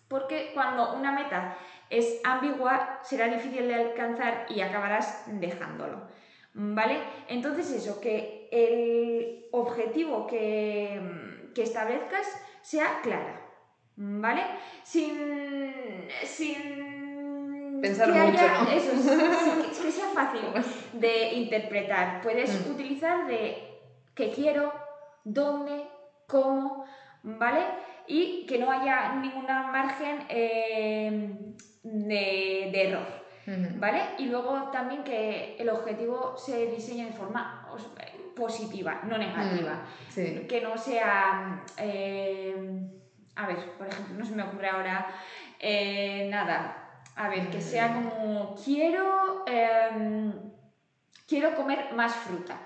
porque 0.09 0.51
cuando 0.53 0.95
una 0.95 1.13
meta 1.13 1.57
es 1.93 2.21
ambigua 2.25 3.01
será 3.03 3.29
difícil 3.29 3.69
de 3.69 3.75
alcanzar 3.75 4.47
y 4.49 4.61
acabarás 4.63 5.25
dejándolo, 5.27 6.07
¿vale? 6.55 6.97
Entonces 7.29 7.71
eso, 7.73 8.01
que 8.01 8.49
el 8.51 9.49
objetivo 9.53 10.27
que, 10.27 11.49
que 11.55 11.63
establezcas 11.63 12.27
sea 12.63 13.01
clara, 13.03 13.41
¿vale? 13.97 14.43
Sin... 14.83 16.09
sin 16.25 17.81
Pensar 17.83 18.13
que 18.13 18.19
mucho, 18.19 18.39
haya- 18.45 18.59
¿no? 18.65 18.71
Eso, 18.71 18.93
sin 18.97 19.63
que- 19.63 19.83
que 19.83 19.91
sea 19.99 20.09
fácil 20.15 20.43
de 20.93 21.33
interpretar. 21.35 22.21
Puedes 22.23 22.67
Mm. 22.67 22.71
utilizar 22.73 23.27
de 23.27 23.57
qué 24.15 24.31
quiero, 24.31 24.73
dónde, 25.25 25.91
cómo, 26.27 26.85
¿vale? 27.23 27.65
Y 28.07 28.47
que 28.47 28.59
no 28.59 28.71
haya 28.71 29.15
ninguna 29.15 29.65
margen 29.65 30.25
eh, 30.29 31.37
de, 31.83 32.71
de 32.73 32.89
error. 32.89 33.23
¿vale? 33.77 34.01
Y 34.19 34.27
luego 34.27 34.71
también 34.71 35.03
que 35.03 35.57
el 35.59 35.69
objetivo 35.69 36.37
se 36.37 36.67
diseñe 36.67 37.07
de 37.07 37.13
forma 37.13 37.69
os- 37.73 37.89
positiva, 38.37 39.01
no 39.05 39.19
negativa. 39.19 39.83
Sí. 40.09 40.47
Que 40.49 40.61
no 40.61 40.79
sea... 40.79 41.63
eh, 41.77 42.89
a 43.35 43.47
ver, 43.47 43.57
por 43.79 43.89
ejemplo, 43.89 44.15
no 44.17 44.25
se 44.25 44.35
me 44.35 44.43
ocurre 44.43 44.69
ahora 44.69 45.07
eh, 45.59 46.29
nada. 46.31 47.03
A 47.17 47.29
ver, 47.29 47.51
que 47.51 47.61
sea 47.61 47.93
como 47.93 48.55
quiero... 48.65 49.45
em, 49.47 50.33
quiero 51.27 51.55
comer 51.57 51.93
más 51.95 52.15
fruta. 52.15 52.61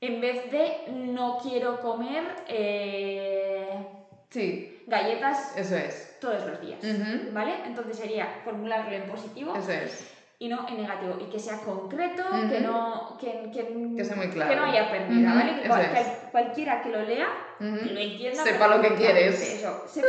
En 0.00 0.20
vez 0.20 0.50
de 0.50 0.92
no 0.92 1.38
quiero 1.38 1.80
comer 1.80 2.24
eh, 2.48 3.86
Sí, 4.30 4.75
galletas 4.86 5.56
eso 5.56 5.76
es. 5.76 6.16
todos 6.20 6.46
los 6.46 6.60
días. 6.60 6.78
Ujú. 6.82 7.32
¿Vale? 7.32 7.54
Entonces 7.66 7.96
sería 7.98 8.40
formularlo 8.44 8.92
en 8.94 9.02
positivo 9.04 9.54
Eso 9.56 9.70
es. 9.72 10.06
y 10.38 10.48
no 10.48 10.66
en 10.68 10.76
negativo. 10.82 11.16
Y 11.20 11.30
que 11.30 11.38
sea 11.38 11.58
concreto, 11.58 12.22
Ujú. 12.30 12.48
que 12.50 12.60
no. 12.60 13.16
Que, 13.20 13.50
que- 13.52 13.94
Que 13.96 14.04
sea 14.04 14.16
muy 14.16 14.28
claro. 14.28 14.50
que 14.50 14.56
no 14.56 14.64
haya 14.64 14.90
pérdida, 14.90 15.28
Ujú, 15.30 15.38
¿vale? 15.38 15.54
Que 15.54 15.60
eso 15.60 15.68
cual- 15.68 15.92
que 15.92 16.30
cualquiera 16.30 16.82
que 16.82 16.88
lo 16.90 17.02
lea 17.02 17.28
Ujú. 17.60 17.68
lo 17.94 18.00
entienda. 18.00 18.42
Sepa 18.44 18.68
lo 18.68 18.80
que 18.82 18.94
quieres. 18.94 19.40
Eso, 19.42 19.84
sepa 19.88 20.06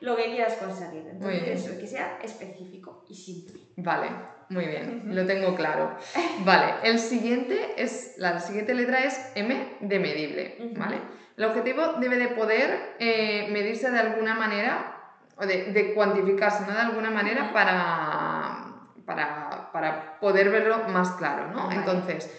lo 0.00 0.14
que 0.16 0.24
quieras 0.26 0.54
conseguir. 0.54 1.06
Entonces, 1.10 1.64
eso, 1.64 1.78
que 1.78 1.86
sea 1.86 2.18
específico 2.22 3.04
y 3.08 3.14
simple. 3.14 3.60
Vale, 3.76 4.08
muy 4.48 4.66
bien, 4.66 5.02
lo 5.06 5.26
tengo 5.26 5.54
claro. 5.54 5.96
Vale, 6.44 6.74
el 6.84 6.98
siguiente 6.98 7.74
es, 7.76 8.14
la 8.18 8.38
siguiente 8.40 8.74
letra 8.74 9.04
es 9.04 9.32
M 9.34 9.76
de 9.80 9.98
medible. 9.98 10.72
¿vale? 10.76 10.98
El 11.36 11.44
objetivo 11.44 11.94
debe 11.98 12.16
de 12.16 12.28
poder 12.28 12.96
eh, 12.98 13.48
medirse 13.50 13.90
de 13.90 13.98
alguna 13.98 14.34
manera, 14.34 14.92
o 15.36 15.44
de, 15.44 15.72
de 15.72 15.94
cuantificarse, 15.94 16.64
¿no? 16.66 16.72
De 16.72 16.80
alguna 16.80 17.10
manera 17.10 17.52
para, 17.52 18.66
para, 19.04 19.70
para 19.72 20.18
poder 20.18 20.50
verlo 20.50 20.88
más 20.88 21.10
claro, 21.12 21.48
¿no? 21.48 21.66
Vale. 21.66 21.76
Entonces, 21.76 22.30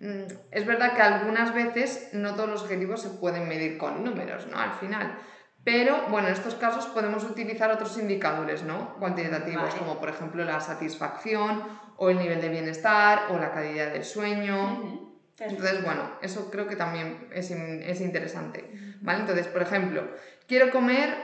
mm, 0.00 0.24
es 0.50 0.66
verdad 0.66 0.94
que 0.94 1.02
algunas 1.02 1.54
veces 1.54 2.10
no 2.12 2.34
todos 2.34 2.48
los 2.48 2.62
objetivos 2.62 3.02
se 3.02 3.10
pueden 3.10 3.48
medir 3.48 3.78
con 3.78 4.02
números, 4.02 4.48
¿no? 4.48 4.58
Al 4.58 4.72
final. 4.72 5.16
Pero, 5.64 6.06
bueno, 6.08 6.28
en 6.28 6.32
estos 6.34 6.54
casos 6.54 6.86
podemos 6.86 7.22
utilizar 7.24 7.70
otros 7.70 7.96
indicadores, 7.98 8.62
¿no? 8.62 8.94
Cuantitativos, 8.98 9.62
Vale. 9.64 9.78
como 9.78 9.98
por 10.00 10.08
ejemplo 10.08 10.44
la 10.44 10.58
satisfacción 10.60 11.62
o 11.96 12.08
el 12.08 12.18
nivel 12.18 12.40
de 12.40 12.48
bienestar 12.48 13.26
o 13.30 13.38
la 13.38 13.52
calidad 13.52 13.92
del 13.92 14.04
sueño. 14.04 15.10
Entonces, 15.38 15.84
bueno, 15.84 16.02
eso 16.22 16.50
creo 16.50 16.66
que 16.66 16.76
también 16.76 17.28
es, 17.32 17.50
es 17.50 18.00
interesante, 18.00 18.70
¿vale? 19.00 19.20
Entonces, 19.20 19.46
por 19.48 19.62
ejemplo, 19.62 20.02
quiero 20.46 20.70
comer 20.70 21.14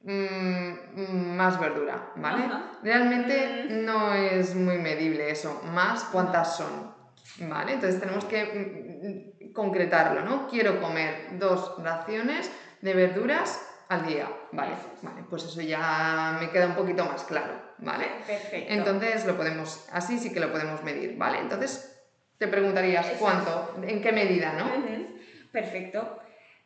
mm, 0.00 1.36
más 1.36 1.58
verdura, 1.60 2.12
¿vale? 2.16 2.44
Realmente 2.82 3.66
Mm. 3.70 3.84
no 3.84 4.12
es 4.14 4.54
muy 4.54 4.78
medible 4.78 5.30
eso, 5.30 5.60
más 5.72 6.04
cuántas 6.04 6.56
son, 6.56 6.94
¿vale? 7.48 7.74
Entonces 7.74 8.00
tenemos 8.00 8.24
que 8.24 9.32
mm, 9.44 9.52
concretarlo, 9.52 10.22
¿no? 10.22 10.48
Quiero 10.48 10.80
comer 10.80 11.38
dos 11.38 11.74
raciones 11.82 12.50
de 12.82 12.92
verduras 12.94 13.66
al 13.88 14.06
día, 14.06 14.28
¿vale? 14.52 14.74
Vale, 15.02 15.24
pues 15.28 15.44
eso 15.44 15.60
ya 15.62 16.36
me 16.40 16.50
queda 16.50 16.66
un 16.66 16.74
poquito 16.74 17.04
más 17.04 17.24
claro, 17.24 17.54
¿vale? 17.78 18.06
Perfecto. 18.26 18.72
Entonces 18.72 19.24
lo 19.24 19.36
podemos, 19.36 19.86
así 19.92 20.18
sí 20.18 20.32
que 20.32 20.40
lo 20.40 20.50
podemos 20.52 20.82
medir, 20.82 21.16
¿vale? 21.16 21.38
Entonces 21.38 21.88
te 22.38 22.48
preguntarías 22.48 23.04
Eso 23.06 23.14
es. 23.14 23.20
cuánto, 23.20 23.74
en 23.86 24.02
qué 24.02 24.12
medida, 24.12 24.52
¿no? 24.52 24.70
Perfecto. 25.52 26.18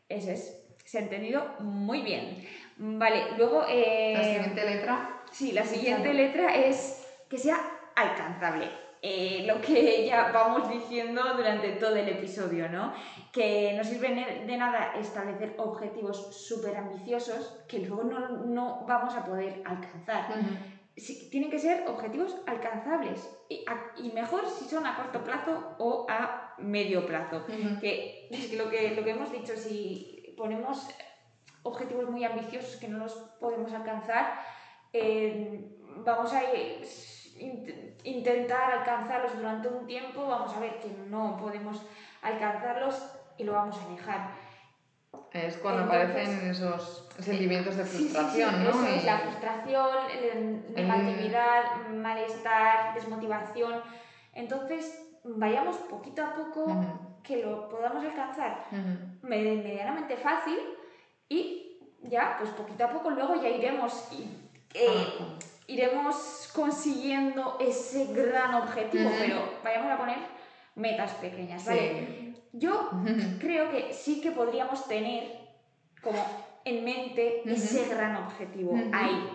Eso 0.08 0.30
es. 0.30 0.62
Se 0.84 0.98
ha 0.98 1.02
entendido 1.02 1.44
muy 1.60 2.02
bien. 2.02 2.46
Vale, 2.76 3.32
luego. 3.36 3.66
eh, 3.68 4.14
La 4.16 4.24
siguiente 4.24 4.64
letra. 4.64 5.22
Sí, 5.32 5.52
la 5.52 5.64
siguiente 5.64 6.14
letra 6.14 6.54
es 6.54 7.04
que 7.28 7.38
sea 7.38 7.58
alcanzable. 7.96 8.70
Eh, 9.08 9.44
lo 9.46 9.60
que 9.60 10.04
ya 10.10 10.32
vamos 10.32 10.68
diciendo 10.68 11.22
durante 11.36 11.68
todo 11.82 11.94
el 11.94 12.08
episodio, 12.08 12.68
¿no? 12.68 12.92
Que 13.30 13.72
no 13.76 13.84
sirve 13.84 14.08
de 14.44 14.56
nada 14.56 14.94
establecer 14.98 15.54
objetivos 15.58 16.16
súper 16.36 16.76
ambiciosos 16.76 17.62
que 17.68 17.78
luego 17.80 18.02
no, 18.02 18.28
no 18.28 18.84
vamos 18.88 19.14
a 19.14 19.24
poder 19.24 19.62
alcanzar. 19.64 20.22
Sí, 20.96 21.28
tienen 21.30 21.50
que 21.50 21.58
ser 21.60 21.84
objetivos 21.86 22.34
alcanzables 22.46 23.28
y, 23.48 23.64
a- 23.68 23.92
y 23.96 24.10
mejor 24.10 24.48
si 24.48 24.64
son 24.64 24.84
a 24.86 24.96
corto 24.96 25.22
plazo 25.22 25.76
o 25.78 26.06
a 26.08 26.54
medio 26.58 27.06
plazo. 27.06 27.44
Que 27.80 28.26
es 28.30 28.46
que 28.48 28.56
lo 28.56 28.68
que, 28.70 28.94
lo 28.96 29.04
que 29.04 29.10
hemos 29.10 29.30
dicho, 29.30 29.56
si 29.56 30.34
ponemos 30.36 30.88
objetivos 31.62 32.08
muy 32.10 32.24
ambiciosos 32.24 32.76
que 32.80 32.88
no 32.88 32.98
los 32.98 33.12
podemos 33.38 33.72
alcanzar, 33.72 34.40
eh, 34.92 35.76
vamos 35.98 36.32
a 36.32 36.42
ir- 36.54 36.82
int- 37.38 38.00
intentar 38.04 38.72
alcanzarlos 38.72 39.36
durante 39.36 39.68
un 39.68 39.86
tiempo, 39.86 40.26
vamos 40.26 40.54
a 40.54 40.60
ver 40.60 40.78
que 40.80 40.88
no 41.08 41.36
podemos 41.40 41.82
alcanzarlos 42.22 43.02
y 43.38 43.44
lo 43.44 43.52
vamos 43.52 43.76
a 43.80 43.88
dejar. 43.92 44.30
Es 45.32 45.56
cuando 45.58 45.82
Entonces- 45.82 46.10
aparecen 46.10 46.50
esos 46.50 47.08
sentimientos 47.18 47.76
de 47.76 47.84
Sí, 47.84 47.90
sí, 47.90 47.96
sí, 47.96 48.08
frustración, 48.08 48.64
¿no? 48.64 48.70
eso 48.70 48.86
es, 48.86 49.04
la 49.04 49.18
frustración, 49.18 49.96
el- 50.10 50.74
negatividad, 50.74 51.88
malestar, 51.90 52.94
desmotivación. 52.94 53.82
Entonces, 54.32 54.98
vayamos 55.24 55.76
poquito 55.78 56.22
a 56.24 56.34
poco 56.34 56.66
que 57.22 57.38
lo 57.44 57.68
podamos 57.68 58.04
alcanzar 58.04 58.64
medianamente 59.22 60.16
fácil 60.16 60.58
y 61.28 61.78
ya, 62.02 62.36
pues 62.38 62.50
poquito 62.50 62.84
a 62.84 62.88
poco 62.90 63.10
luego 63.10 63.34
ya 63.42 63.48
iremos, 63.48 64.08
y- 64.12 64.30
eh, 64.74 65.06
iremos 65.66 66.45
consiguiendo 66.56 67.58
ese 67.60 68.06
gran 68.14 68.54
objetivo, 68.54 69.10
pero 69.18 69.58
vayamos 69.62 69.92
a 69.92 69.98
poner 69.98 70.16
metas 70.74 71.12
pequeñas. 71.14 71.64
Yo 72.52 72.90
creo 73.38 73.70
que 73.70 73.92
sí 73.92 74.22
que 74.22 74.30
podríamos 74.30 74.88
tener 74.88 75.38
como 76.02 76.24
en 76.64 76.82
mente 76.82 77.42
ese 77.44 77.86
gran 77.94 78.16
objetivo 78.16 78.74
ahí, 78.92 79.30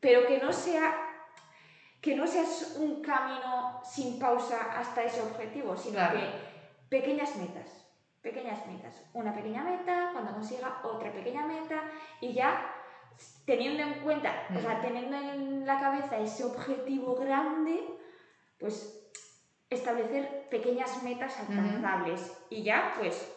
pero 0.00 0.26
que 0.26 0.38
no 0.38 0.52
sea 0.52 0.92
que 2.00 2.16
no 2.16 2.26
sea 2.26 2.42
un 2.80 3.00
camino 3.00 3.80
sin 3.84 4.18
pausa 4.18 4.76
hasta 4.76 5.04
ese 5.04 5.22
objetivo, 5.22 5.76
sino 5.76 5.94
Claro. 5.94 6.18
que 6.18 6.26
pequeñas 6.88 7.36
metas. 7.36 7.78
pequeñas 8.20 8.64
metas. 8.66 8.94
Una 9.14 9.34
pequeña 9.34 9.62
meta, 9.64 10.10
cuando 10.12 10.32
consiga 10.32 10.80
otra 10.84 11.12
pequeña 11.12 11.44
meta 11.44 11.82
y 12.20 12.32
ya 12.32 12.72
teniendo 13.44 13.82
en 13.82 13.94
cuenta, 14.00 14.46
o 14.56 14.60
sea, 14.60 14.80
teniendo 14.80 15.16
en 15.16 15.66
la 15.66 15.80
cabeza 15.80 16.18
ese 16.18 16.44
objetivo 16.44 17.16
grande, 17.16 17.80
pues 18.58 19.10
establecer 19.68 20.48
pequeñas 20.48 21.02
metas 21.02 21.38
alcanzables. 21.40 22.32
Y 22.50 22.62
ya 22.62 22.94
pues 22.98 23.32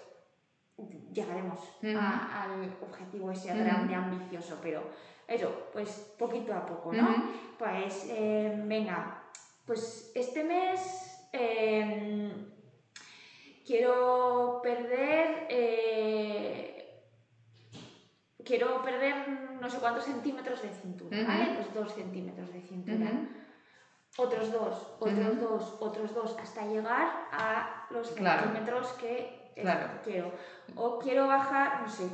llegaremos 1.11 1.59
al 1.81 2.75
objetivo 2.81 3.31
ese 3.31 3.55
grande, 3.57 3.95
ambicioso, 3.95 4.59
pero 4.61 4.83
eso, 5.27 5.69
pues 5.73 6.13
poquito 6.19 6.53
a 6.53 6.65
poco, 6.65 6.93
¿no? 6.93 7.31
Pues 7.57 8.07
eh, 8.09 8.53
venga, 8.65 9.23
pues 9.65 10.11
este 10.13 10.43
mes 10.43 11.27
em, 11.31 12.31
quiero 13.65 14.59
perder... 14.61 15.47
Eh, 15.49 16.75
quiero 18.45 18.83
perder 18.83 19.44
no 19.61 19.69
sé 19.69 19.77
cuántos 19.79 20.05
centímetros 20.05 20.61
de 20.61 20.69
cintura, 20.69 21.17
¿vale? 21.27 21.55
Pues 21.55 21.73
dos 21.73 21.93
centímetros 21.93 22.51
de 22.53 22.61
cintura 22.61 23.11
otros 24.17 24.51
dos, 24.51 24.95
otros 24.99 25.39
dos, 25.39 25.77
otros 25.79 26.13
dos, 26.13 26.37
hasta 26.41 26.65
llegar 26.65 27.07
a 27.31 27.87
los 27.89 28.07
centímetros 28.07 28.93
que 28.93 29.51
quiero. 30.03 30.31
O 30.75 30.99
quiero 30.99 31.27
bajar, 31.27 31.81
no 31.81 31.89
sé, 31.89 32.09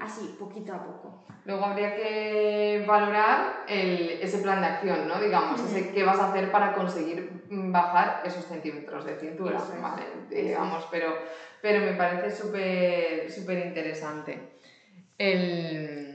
así, 0.00 0.36
poquito 0.38 0.74
a 0.74 0.84
poco. 0.84 1.24
Luego 1.44 1.64
habría 1.64 1.96
que 1.96 2.84
valorar 2.86 3.64
ese 3.66 4.38
plan 4.38 4.60
de 4.60 4.66
acción, 4.66 5.08
¿no? 5.08 5.20
Digamos, 5.20 5.60
ese 5.60 5.90
qué 5.90 6.04
vas 6.04 6.20
a 6.20 6.30
hacer 6.30 6.52
para 6.52 6.74
conseguir 6.74 7.42
bajar 7.48 8.22
esos 8.24 8.44
centímetros 8.44 9.04
de 9.04 9.16
cintura, 9.16 9.58
¿vale? 9.80 10.04
Digamos, 10.28 10.86
pero, 10.90 11.14
pero 11.60 11.84
me 11.84 11.94
parece 11.94 12.30
súper 12.30 13.30
súper 13.30 13.66
interesante. 13.66 14.58
El 15.18 16.11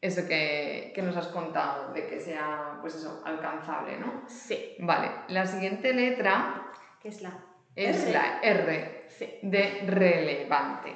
eso 0.00 0.26
que, 0.26 0.94
nos 1.02 1.16
has 1.16 1.28
contado, 1.28 1.92
de 1.92 2.06
que 2.06 2.20
sea, 2.20 2.78
pues 2.80 2.94
eso, 2.94 3.22
alcanzable, 3.24 3.98
¿no? 3.98 4.22
Sí. 4.28 4.76
Vale, 4.78 5.10
la 5.28 5.46
siguiente 5.46 5.92
letra... 5.92 6.72
¿Qué 7.02 7.08
es 7.08 7.22
la? 7.22 7.38
Es 7.74 8.10
la 8.12 8.40
R 8.42 9.06
de 9.42 9.82
relevante. 9.86 10.94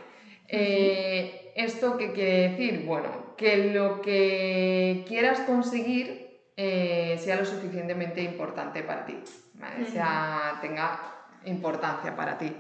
Eh, 0.49 1.53
¿Esto 1.55 1.97
qué 1.97 2.13
quiere 2.13 2.49
decir? 2.51 2.85
Bueno, 2.85 3.35
que 3.37 3.73
lo 3.73 4.03
que 4.03 5.05
quieras 5.07 5.41
conseguir 5.41 6.41
eh, 6.57 7.17
sea 7.19 7.37
lo 7.37 7.45
suficientemente 7.45 8.23
importante 8.23 8.83
para 8.83 9.07
ti, 9.07 9.19
¿vale? 9.55 9.87
sea, 9.87 10.59
tenga 10.61 11.01
importancia 11.45 12.15
para 12.15 12.37
ti. 12.37 12.55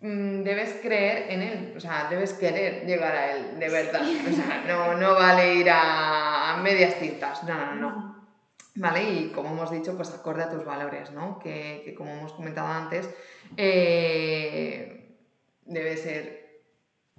Mm, 0.00 0.42
debes 0.42 0.78
creer 0.82 1.30
en 1.30 1.42
él, 1.42 1.74
o 1.74 1.80
sea, 1.80 2.06
debes 2.10 2.34
querer 2.34 2.84
llegar 2.86 3.14
a 3.14 3.32
él, 3.32 3.58
de 3.58 3.68
verdad. 3.68 4.02
O 4.02 4.32
sea, 4.32 4.64
no, 4.66 4.94
no 4.94 5.14
vale 5.14 5.54
ir 5.54 5.68
a 5.70 6.60
medias 6.62 6.98
tintas, 6.98 7.42
no, 7.44 7.54
no, 7.54 7.74
no. 7.74 8.16
¿Vale? 8.74 9.02
Y 9.04 9.28
como 9.30 9.50
hemos 9.50 9.70
dicho, 9.70 9.96
pues 9.96 10.12
acorde 10.12 10.42
a 10.42 10.50
tus 10.50 10.62
valores, 10.62 11.10
¿no? 11.12 11.38
Que, 11.38 11.80
que 11.82 11.94
como 11.94 12.12
hemos 12.12 12.34
comentado 12.34 12.68
antes, 12.68 13.08
eh, 13.56 15.16
debe 15.64 15.96
ser 15.96 16.62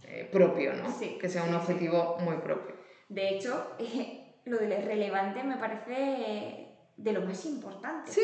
eh, 0.04 0.30
propio, 0.32 0.74
¿no? 0.74 0.92
Sí, 0.92 1.18
que 1.20 1.30
sea 1.30 1.44
un 1.44 1.56
objetivo 1.56 2.18
muy 2.20 2.38
propio. 2.38 2.76
De 3.10 3.30
hecho, 3.30 3.76
lo 4.46 4.58
de 4.60 4.82
relevante 4.82 5.44
me 5.44 5.58
parece 5.58 6.67
de 6.98 7.14
lo 7.14 7.22
más 7.22 7.46
importante. 7.46 8.12
Sí, 8.12 8.24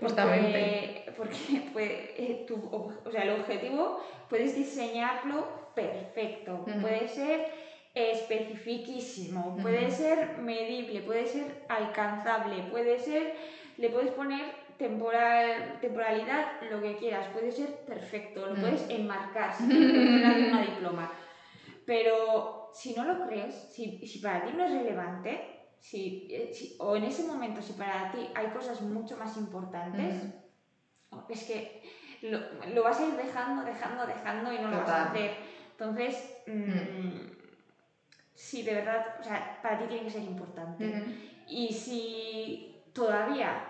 justamente. 0.00 1.04
Porque, 1.16 1.70
pues, 1.72 1.90
eh, 1.90 2.44
tu, 2.46 2.56
o 2.56 3.10
sea, 3.10 3.24
el 3.24 3.40
objetivo 3.40 4.00
puedes 4.28 4.54
diseñarlo 4.54 5.62
perfecto, 5.74 6.64
puede 6.80 7.08
ser 7.08 7.50
especificísimo, 7.94 9.56
puede 9.60 9.90
ser 9.90 10.38
medible, 10.38 11.02
puede 11.02 11.26
ser 11.26 11.64
alcanzable, 11.68 12.62
puede 12.70 12.98
ser, 12.98 13.34
le 13.76 13.90
puedes 13.90 14.10
poner 14.12 14.62
temporal, 14.78 15.78
temporalidad, 15.80 16.62
lo 16.70 16.80
que 16.80 16.96
quieras, 16.96 17.28
puede 17.32 17.52
ser 17.52 17.68
perfecto, 17.86 18.46
lo 18.46 18.54
puedes 18.54 18.88
enmarcar, 18.88 19.54
si 19.58 19.64
una 19.64 20.62
diploma. 20.62 21.12
Pero 21.84 22.70
si 22.72 22.94
no 22.94 23.04
lo 23.04 23.26
crees, 23.26 23.54
si, 23.54 24.06
si 24.06 24.18
para 24.20 24.44
ti 24.44 24.52
no 24.56 24.64
es 24.64 24.72
relevante, 24.72 25.61
eh, 25.90 26.50
si, 26.52 26.76
o 26.78 26.96
en 26.96 27.04
ese 27.04 27.24
momento, 27.24 27.60
si 27.60 27.72
para 27.72 28.12
ti 28.12 28.28
hay 28.34 28.48
cosas 28.48 28.80
mucho 28.80 29.16
más 29.16 29.36
importantes, 29.36 30.22
es 31.28 31.44
que 31.44 31.82
lo, 32.22 32.82
vas 32.82 33.00
a 33.00 33.06
ir 33.06 33.16
dejando, 33.16 33.64
dejando, 33.64 34.06
dejando 34.06 34.52
y 34.52 34.58
no 34.58 34.70
lo 34.70 34.78
vas 34.78 34.90
a 34.90 35.10
hacer. 35.10 35.36
Entonces, 35.72 36.36
mm, 36.46 37.32
si 38.34 38.62
de 38.62 38.74
verdad, 38.74 39.16
o 39.20 39.24
sea, 39.24 39.60
para 39.62 39.78
ti 39.78 39.84
tiene 39.88 40.04
que 40.04 40.10
ser 40.10 40.22
importante. 40.22 41.04
Y 41.48 41.72
si 41.72 42.82
todavía 42.92 43.66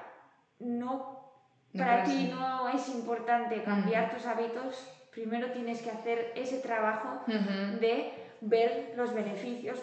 no, 0.59 1.19
para 1.77 2.05
ti 2.05 2.31
no 2.31 2.69
es 2.69 2.89
importante 2.91 3.63
cambiar 3.63 4.15
tus 4.15 4.27
hábitos, 4.27 4.87
primero 5.11 5.51
tienes 5.51 5.81
que 5.81 5.91
hacer 5.91 6.33
ese 6.37 6.59
trabajo 6.59 7.23
de 7.27 8.13
ver 8.43 8.93
los 8.97 9.15
beneficios 9.15 9.79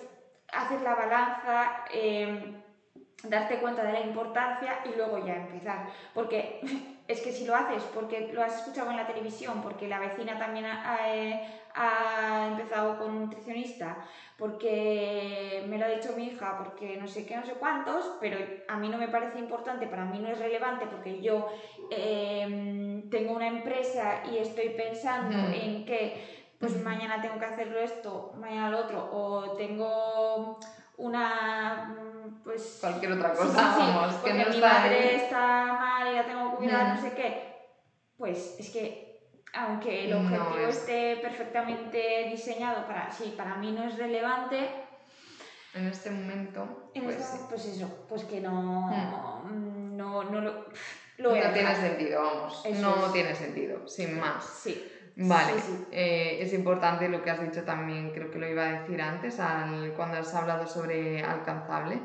hacer 0.53 0.81
la 0.81 0.95
balanza, 0.95 1.85
em, 1.91 2.61
darte 3.23 3.59
cuenta 3.59 3.83
de 3.83 3.93
la 3.93 4.01
importancia 4.01 4.79
y 4.85 4.95
luego 4.95 5.25
ya 5.25 5.35
empezar. 5.35 5.89
Porque 6.13 6.61
es 7.07 7.21
que 7.21 7.31
si 7.31 7.45
lo 7.45 7.55
haces 7.55 7.83
porque 7.93 8.31
lo 8.33 8.43
has 8.43 8.59
escuchado 8.59 8.91
en 8.91 8.97
la 8.97 9.07
televisión, 9.07 9.61
porque 9.61 9.87
la 9.87 9.99
vecina 9.99 10.37
también 10.37 10.65
ha, 10.65 11.15
eh, 11.15 11.43
empezado 12.49 12.97
con 12.97 13.11
un 13.11 13.19
nutricionista, 13.21 13.97
porque 14.37 15.63
me 15.67 15.77
lo 15.77 15.85
ha 15.85 15.89
dicho 15.89 16.13
mi 16.15 16.27
hija, 16.27 16.57
porque 16.57 16.97
no 16.97 17.07
sé 17.07 17.25
qué, 17.25 17.35
no 17.35 17.45
sé 17.45 17.53
cuántos, 17.53 18.17
pero 18.19 18.37
a 18.67 18.77
mí 18.77 18.89
no 18.89 18.97
me 18.97 19.07
parece 19.07 19.39
importante, 19.39 19.87
para 19.87 20.05
mí 20.05 20.19
no 20.19 20.29
es 20.29 20.39
relevante 20.39 20.85
porque 20.87 21.21
yo 21.21 21.47
em, 21.89 23.09
tengo 23.09 23.33
una 23.33 23.47
empresa 23.47 24.21
y 24.31 24.37
estoy 24.37 24.69
pensando 24.69 25.37
en 25.49 25.85
que 25.85 26.38
pues 26.59 26.81
mañana 26.83 27.21
tengo 27.21 27.39
que 27.39 27.45
hacerlo 27.45 27.79
esto, 27.79 28.33
mañana 28.37 28.69
lo 28.69 28.79
otro, 28.79 29.09
o 29.11 29.55
tengo 29.55 30.59
una 30.97 31.95
mm, 31.95 32.43
pues 32.43 32.79
cualquier 32.81 33.13
otra 33.13 33.33
cosa, 33.33 33.77
vamos, 33.77 34.15
que 34.15 34.33
no 34.33 34.49
mi 34.49 34.55
está 34.55 34.67
madre 34.67 35.15
está 35.15 35.65
mal 35.79 36.11
y 36.11 36.15
la 36.15 36.25
tengo 36.25 36.51
que 36.51 36.57
cuidar, 36.57 36.95
no 36.95 37.01
sé 37.01 37.13
qué, 37.13 37.55
pues 38.17 38.57
es 38.59 38.69
que 38.71 39.09
aunque 39.53 40.05
el 40.05 40.13
objetivo 40.13 40.67
esté 40.67 41.17
perfectamente 41.21 42.27
diseñado 42.29 42.85
para 42.85 43.09
sí, 43.09 43.33
para 43.35 43.55
mí 43.55 43.71
no 43.71 43.85
es 43.85 43.97
relevante 43.97 44.69
en 45.73 45.87
este 45.87 46.11
momento, 46.11 46.91
pues, 46.93 47.15
este, 47.15 47.37
pues, 47.47 47.65
eso, 47.65 48.05
pues 48.09 48.25
que 48.25 48.41
no, 48.41 48.87
hmm. 49.43 49.95
no, 49.95 50.23
no 50.23 50.41
lo, 50.41 50.65
lo 51.17 51.35
no 51.35 51.53
tiene 51.53 51.75
sentido, 51.75 52.21
vamos, 52.21 52.63
no 52.79 53.11
tiene 53.11 53.33
sentido, 53.33 53.87
sin 53.87 54.19
más. 54.19 54.43
Sí. 54.45 54.91
Vale, 55.21 55.53
eh, 55.91 56.37
es 56.39 56.53
importante 56.53 57.09
lo 57.09 57.21
que 57.21 57.29
has 57.29 57.41
dicho 57.41 57.63
también, 57.63 58.11
creo 58.11 58.31
que 58.31 58.39
lo 58.39 58.47
iba 58.47 58.65
a 58.65 58.79
decir 58.81 59.01
antes, 59.01 59.39
al, 59.39 59.93
cuando 59.93 60.17
has 60.17 60.33
hablado 60.33 60.65
sobre 60.65 61.21
alcanzable, 61.21 61.99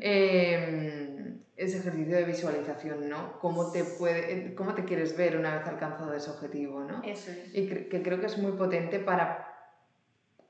em, 0.00 1.40
ese 1.56 1.78
ejercicio 1.78 2.16
de 2.16 2.24
visualización, 2.24 3.08
¿no? 3.08 3.38
¿Cómo 3.40 3.72
te, 3.72 3.82
puede, 3.82 4.32
eh, 4.32 4.54
¿Cómo 4.54 4.74
te 4.74 4.84
quieres 4.84 5.16
ver 5.16 5.36
una 5.36 5.58
vez 5.58 5.66
alcanzado 5.66 6.14
ese 6.14 6.30
objetivo, 6.30 6.84
¿no? 6.84 7.02
Eso 7.02 7.32
es. 7.32 7.52
Y 7.52 7.66
que 7.66 8.02
creo 8.02 8.20
que 8.20 8.26
es 8.26 8.38
muy 8.38 8.52
potente 8.52 9.00
para 9.00 9.48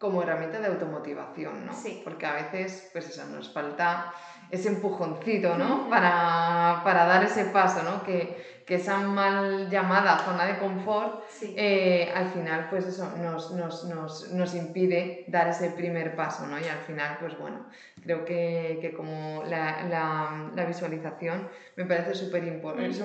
como 0.03 0.21
herramienta 0.21 0.59
de 0.59 0.67
automotivación, 0.67 1.65
¿no? 1.65 1.73
Sí. 1.73 2.01
Porque 2.03 2.27
a 2.27 2.35
veces, 2.35 2.91
pues 2.93 3.09
eso, 3.09 3.25
nos 3.27 3.53
falta 3.53 4.13
ese 4.53 4.69
empujoncito, 4.69 5.57
¿no? 5.57 5.89
Para, 5.89 6.83
para 6.85 7.07
dar 7.07 7.25
ese 7.25 7.47
paso, 7.47 7.83
¿no? 7.83 8.03
Que, 8.03 8.37
que 8.67 8.75
esa 8.75 8.99
mal 8.99 9.71
llamada 9.71 10.19
zona 10.19 10.45
de 10.45 10.59
confort, 10.59 11.25
eh, 11.41 12.13
al 12.15 12.29
final, 12.29 12.67
pues 12.69 12.87
eso, 12.87 13.11
nos, 13.17 13.53
nos, 13.53 13.85
nos, 13.85 14.31
nos, 14.31 14.55
impide 14.55 15.25
dar 15.27 15.49
ese 15.49 15.71
primer 15.71 16.15
paso, 16.15 16.47
¿no? 16.47 16.61
Y 16.61 16.65
al 16.65 16.81
final, 16.87 17.17
pues 17.19 17.37
bueno, 17.39 17.67
creo 18.03 18.27
que, 18.27 18.79
que 18.83 18.93
como 18.93 19.43
la, 19.45 19.85
la, 19.89 20.51
la, 20.55 20.65
visualización 20.67 21.49
me 21.77 21.87
parece 21.87 22.15
súper 22.15 22.45
importante, 22.45 23.03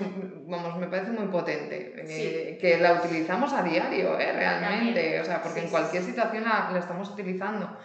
vamos, 0.47 0.77
me 0.77 0.87
parece 0.87 1.11
muy 1.11 1.27
potente, 1.27 1.93
eh, 1.95 2.57
que 2.59 2.77
la 2.77 2.95
utilizamos 2.95 3.53
a 3.53 3.63
diario, 3.63 4.19
¿eh? 4.19 4.33
Realmente, 4.33 5.21
o 5.21 5.25
sea, 5.25 5.41
porque 5.41 5.61
en 5.61 5.69
cualquier 5.69 6.03
situación 6.03 6.43
la, 6.43 6.69
la 6.73 6.79
estamos 6.79 7.09
utilizando. 7.09 7.77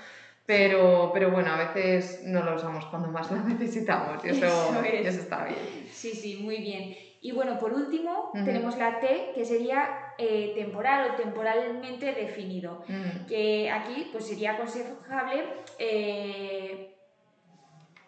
Pero, 0.44 1.10
pero 1.14 1.30
bueno, 1.30 1.52
a 1.52 1.56
veces 1.56 2.22
no 2.24 2.42
lo 2.42 2.56
usamos 2.56 2.84
cuando 2.86 3.08
más 3.08 3.30
lo 3.30 3.38
necesitamos 3.44 4.24
y 4.24 4.30
eso, 4.30 4.46
eso, 4.82 5.20
está 5.20 5.44
bien. 5.44 5.88
Sí, 5.90 6.12
sí, 6.12 6.36
muy 6.42 6.58
bien. 6.58 6.96
Y 7.24 7.30
bueno, 7.30 7.56
por 7.56 7.72
último, 7.72 8.32
tenemos 8.32 8.76
la 8.76 8.98
T, 8.98 9.30
que 9.32 9.44
sería 9.44 10.12
eh, 10.18 10.52
temporal 10.56 11.12
o 11.12 11.14
temporalmente 11.14 12.12
definido, 12.12 12.82
que 13.28 13.70
aquí 13.70 14.08
pues 14.10 14.26
sería 14.26 14.54
aconsejable 14.54 15.44
eh, 15.78 16.96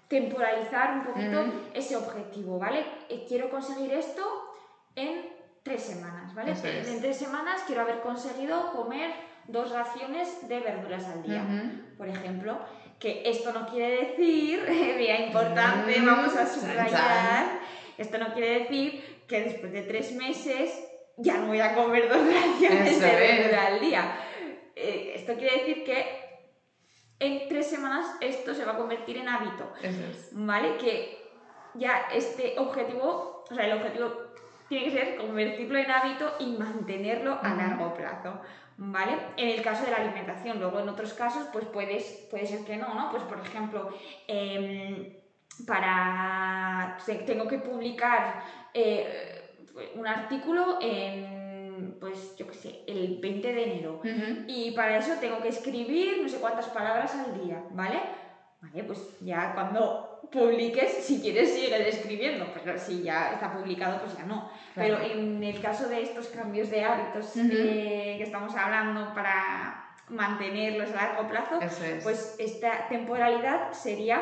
temporalizar 0.09 0.95
un 0.95 1.05
poquito 1.05 1.45
ese 1.75 1.95
objetivo, 1.95 2.59
¿vale? 2.59 2.85
Eh, 3.09 3.25
quiero 3.29 3.51
conseguir 3.51 3.93
esto 3.93 4.23
en 4.97 5.29
tres 5.63 5.83
semanas, 5.83 6.35
¿vale? 6.35 6.51
Es. 6.51 6.65
En 6.65 7.01
tres 7.01 7.17
semanas 7.17 7.63
quiero 7.69 7.83
haber 7.83 8.01
conseguido 8.01 8.73
comer 8.73 9.13
dos 9.49 9.71
raciones 9.71 10.49
de 10.49 10.61
verduras 10.61 11.05
al 11.07 11.23
día, 11.23 11.45
por 11.97 12.09
ejemplo. 12.09 12.59
Que 12.99 13.23
esto 13.29 13.53
no 13.53 13.67
quiere 13.67 14.07
decir, 14.07 14.63
vea 14.67 15.27
importante, 15.27 15.99
Mm, 16.01 16.07
vamos 16.07 16.37
a 16.37 16.47
subrayar, 16.47 17.61
esto 17.99 18.19
no 18.19 18.33
quiere 18.33 18.61
decir 18.61 19.25
que 19.29 19.43
después 19.43 19.73
de 19.73 19.83
tres 19.83 20.13
meses 20.13 20.73
ya 21.17 21.39
no 21.39 21.49
voy 21.49 21.61
a 21.61 21.75
comer 21.75 22.09
dos 22.09 22.19
raciones 22.27 22.97
Eso 22.97 23.07
de 23.07 23.17
verdura 23.17 23.67
al 23.67 23.81
día. 23.81 24.17
Eh, 24.77 25.13
esto 25.17 25.35
quiere 25.35 25.59
decir 25.59 25.85
que 25.85 26.25
en 27.19 27.49
tres 27.49 27.69
semanas 27.69 28.07
esto 28.21 28.55
se 28.55 28.65
va 28.65 28.73
a 28.73 28.77
convertir 28.77 29.19
en 29.19 29.29
hábito. 29.29 29.73
Eso 29.83 30.01
es. 30.11 30.31
¿vale? 30.33 30.77
Que 30.77 31.19
ya 31.75 32.07
este 32.13 32.55
objetivo, 32.59 33.45
o 33.49 33.55
sea, 33.55 33.67
el 33.67 33.73
objetivo 33.73 34.13
tiene 34.69 34.85
que 34.87 34.91
ser 34.93 35.17
convertirlo 35.17 35.79
en 35.79 35.91
hábito 35.91 36.35
y 36.41 36.47
mantenerlo 36.57 37.39
a 37.43 37.55
largo 37.55 37.95
plazo, 37.95 38.41
¿vale? 38.77 39.13
En 39.37 39.49
el 39.49 39.63
caso 39.63 39.85
de 39.85 39.91
la 39.91 39.99
alimentación, 39.99 40.59
luego 40.59 40.81
en 40.81 40.89
otros 40.89 41.15
casos, 41.15 41.49
pues 41.53 41.65
puedes, 41.67 42.27
puede 42.31 42.47
ser 42.47 42.65
que 42.65 42.77
no, 42.77 42.95
¿no? 42.95 43.11
Pues 43.11 43.23
por 43.25 43.41
ejemplo, 43.41 43.91
em, 44.29 45.13
para... 45.67 46.97
te- 47.07 47.15
tengo 47.27 47.47
que 47.49 47.59
publicar 47.59 48.43
eh, 48.73 49.41
un 49.95 50.07
artículo 50.07 50.79
en, 50.81 51.97
pues 52.01 52.37
yo 52.37 52.47
qué 52.49 52.55
sé, 52.55 52.85
el 52.87 53.19
20 53.21 53.53
de 53.53 53.63
enero. 53.65 54.01
Y 54.47 54.71
para 54.73 54.97
eso 54.99 55.15
tengo 55.21 55.41
que 55.41 55.49
escribir 55.49 56.21
no 56.23 56.29
sé 56.29 56.39
cuántas 56.39 56.69
palabras 56.69 57.15
al 57.15 57.41
día, 57.45 57.65
¿vale? 57.71 58.01
Vale, 58.61 58.85
pues 58.85 59.17
ya 59.21 59.53
cuando 59.55 60.14
publiques, 60.35 61.05
si 61.05 61.21
quieres, 61.21 61.55
sigues 61.55 61.95
escribiendo, 61.95 62.47
pero 62.53 62.79
si 62.79 63.03
ya 63.03 63.33
está 63.33 63.53
publicado, 63.53 64.01
pues 64.01 64.17
ya 64.17 64.25
no. 64.25 64.51
Claro. 64.75 64.99
Pero 65.01 65.15
en 65.15 65.43
el 65.43 65.61
caso 65.63 65.89
de 65.89 66.03
estos 66.03 66.27
cambios 66.29 66.69
de 66.71 66.85
hábitos 66.85 67.37
eh, 67.37 68.17
que 68.19 68.25
estamos 68.25 68.55
hablando 68.57 69.15
para 69.15 69.95
mantenerlos 70.09 70.91
a 70.91 70.97
largo 70.97 71.29
plazo, 71.29 71.61
es. 71.61 72.03
pues 72.03 72.37
esta 72.39 72.89
temporalidad 72.89 73.73
sería 73.73 74.21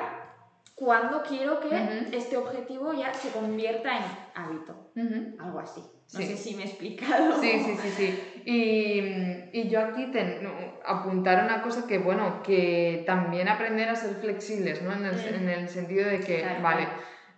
cuando 0.75 1.23
quiero 1.23 1.61
que 1.61 2.09
este 2.13 2.37
objetivo 2.37 2.93
ya 2.93 3.13
se 3.15 3.31
convierta 3.31 3.97
en 3.97 4.05
hábito, 4.35 4.93
algo 5.41 5.59
así. 5.59 5.83
No 6.13 6.21
Sí. 6.21 6.27
sé 6.27 6.37
si 6.37 6.55
me 6.55 6.63
he 6.63 6.67
explicado. 6.67 7.41
Sí, 7.41 7.53
sí, 7.65 7.75
sí, 7.81 7.91
sí. 7.91 8.43
Y, 8.45 9.59
y 9.61 9.69
yo 9.69 9.81
aquí 9.81 10.11
ten- 10.11 10.47
apuntar 10.85 11.43
una 11.45 11.63
cosa 11.63 11.87
que, 11.87 11.99
bueno, 11.99 12.43
que 12.43 13.03
también 13.07 13.49
aprender 13.49 13.89
a 13.89 13.97
ser 13.97 14.17
flexibles, 14.17 14.83
¿no? 14.83 14.93
En 14.93 15.07
el, 15.07 15.15
Mm. 15.15 15.35
en 15.43 15.49
el 15.49 15.69
sentido 15.69 16.07
de 16.09 16.21
que, 16.21 16.41
Claro. 16.41 16.61
vale, 16.63 16.89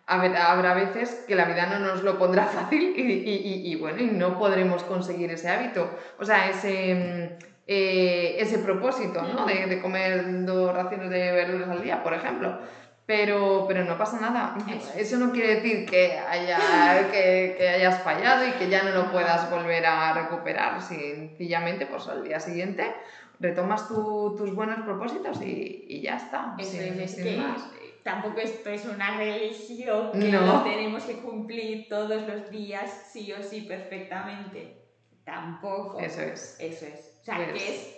a 0.06 0.18
ver, 0.18 0.36
habrá 0.36 0.74
veces 0.74 1.24
que 1.26 1.34
la 1.36 1.44
vida 1.44 1.66
no 1.66 1.78
nos 1.78 2.02
lo 2.02 2.18
pondrá 2.18 2.46
fácil 2.72 2.94
y, 2.96 3.00
y- 3.00 3.42
y- 3.44 3.72
y, 3.72 3.76
bueno, 3.76 4.00
y 4.02 4.06
no 4.06 4.36
podremos 4.38 4.82
conseguir 4.84 5.30
ese 5.30 5.48
hábito. 5.50 5.96
O 6.18 6.24
sea, 6.24 6.48
ese, 6.48 6.94
mm, 7.40 7.44
eh, 7.66 8.36
ese 8.38 8.58
propósito, 8.58 9.22
¿no? 9.22 9.46
De, 9.46 9.66
de 9.66 9.80
comer 9.80 10.44
dos 10.44 10.74
raciones 10.74 11.10
de 11.10 11.32
verduras 11.32 11.68
al 11.70 11.82
día, 11.82 12.02
por 12.02 12.12
ejemplo. 12.12 12.58
Pero, 13.06 13.66
pero 13.68 13.84
no 13.84 13.98
pasa 13.98 14.18
nada. 14.18 14.56
Eso. 14.96 15.18
No 15.18 15.30
quiere 15.30 15.56
decir 15.56 15.84
que, 15.84 16.18
haya, 16.18 16.58
que, 17.12 17.54
que 17.58 17.68
hayas 17.68 18.02
fallado 18.02 18.46
y 18.48 18.52
que 18.52 18.70
ya 18.70 18.82
no 18.82 18.90
lo 18.92 19.12
puedas 19.12 19.50
volver 19.50 19.84
a 19.84 20.12
recuperar. 20.14 20.80
Sencillamente, 20.80 21.86
pues 21.86 22.08
al 22.08 22.24
día 22.24 22.40
siguiente 22.40 22.94
retomas 23.40 23.88
tu- 23.88 24.34
tus 24.36 24.54
buenos 24.54 24.80
propósitos 24.84 25.42
y, 25.42 25.84
y 25.88 26.00
ya 26.00 26.16
está. 26.16 26.54
Eso 26.58 26.70
sin- 26.70 27.00
es, 27.00 27.10
sin 27.14 27.24
que 27.24 27.36
más. 27.36 27.68
tampoco 28.04 28.38
esto 28.40 28.70
es 28.70 28.86
una 28.86 29.18
religión 29.18 30.12
que 30.12 30.30
No. 30.30 30.40
lo 30.46 30.62
tenemos 30.62 31.02
que 31.02 31.18
cumplir 31.18 31.88
todos 31.90 32.26
los 32.26 32.48
días, 32.50 33.08
sí 33.12 33.32
o 33.34 33.42
sí, 33.42 33.62
perfectamente. 33.62 34.80
Tampoco. 35.24 35.98
Eso 36.00 36.22
es. 36.22 36.56
Eso 36.58 36.86
es. 36.86 37.18
O 37.20 37.24
sea, 37.24 37.52
que 37.52 37.56
es 37.68 37.96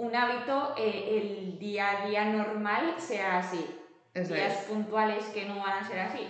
un, 0.00 0.16
hábito, 0.16 0.74
eh, 0.78 1.20
el 1.22 1.58
día 1.58 2.02
a 2.02 2.06
día 2.06 2.24
normal 2.24 2.94
sea 2.98 3.38
así. 3.38 3.64
Eso 4.14 4.34
Días 4.34 4.52
es. 4.62 4.64
puntuales 4.64 5.24
que 5.26 5.44
no 5.44 5.58
van 5.60 5.84
a 5.84 5.86
ser 5.86 6.00
así. 6.00 6.26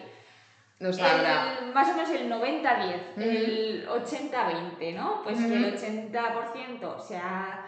Nos 0.80 0.98
habrá. 0.98 1.58
El- 1.60 1.72
más 1.72 1.88
o 1.90 1.94
menos 1.94 2.10
el 2.10 2.28
90-10, 2.28 3.00
Ujú. 3.16 3.20
el 3.20 3.86
80-20, 3.88 4.92
¿no? 4.94 5.22
Pues 5.22 5.38
que 5.38 5.54
el 5.56 5.64
Ujú. 5.66 5.76
80% 5.76 6.98
sea 7.00 7.64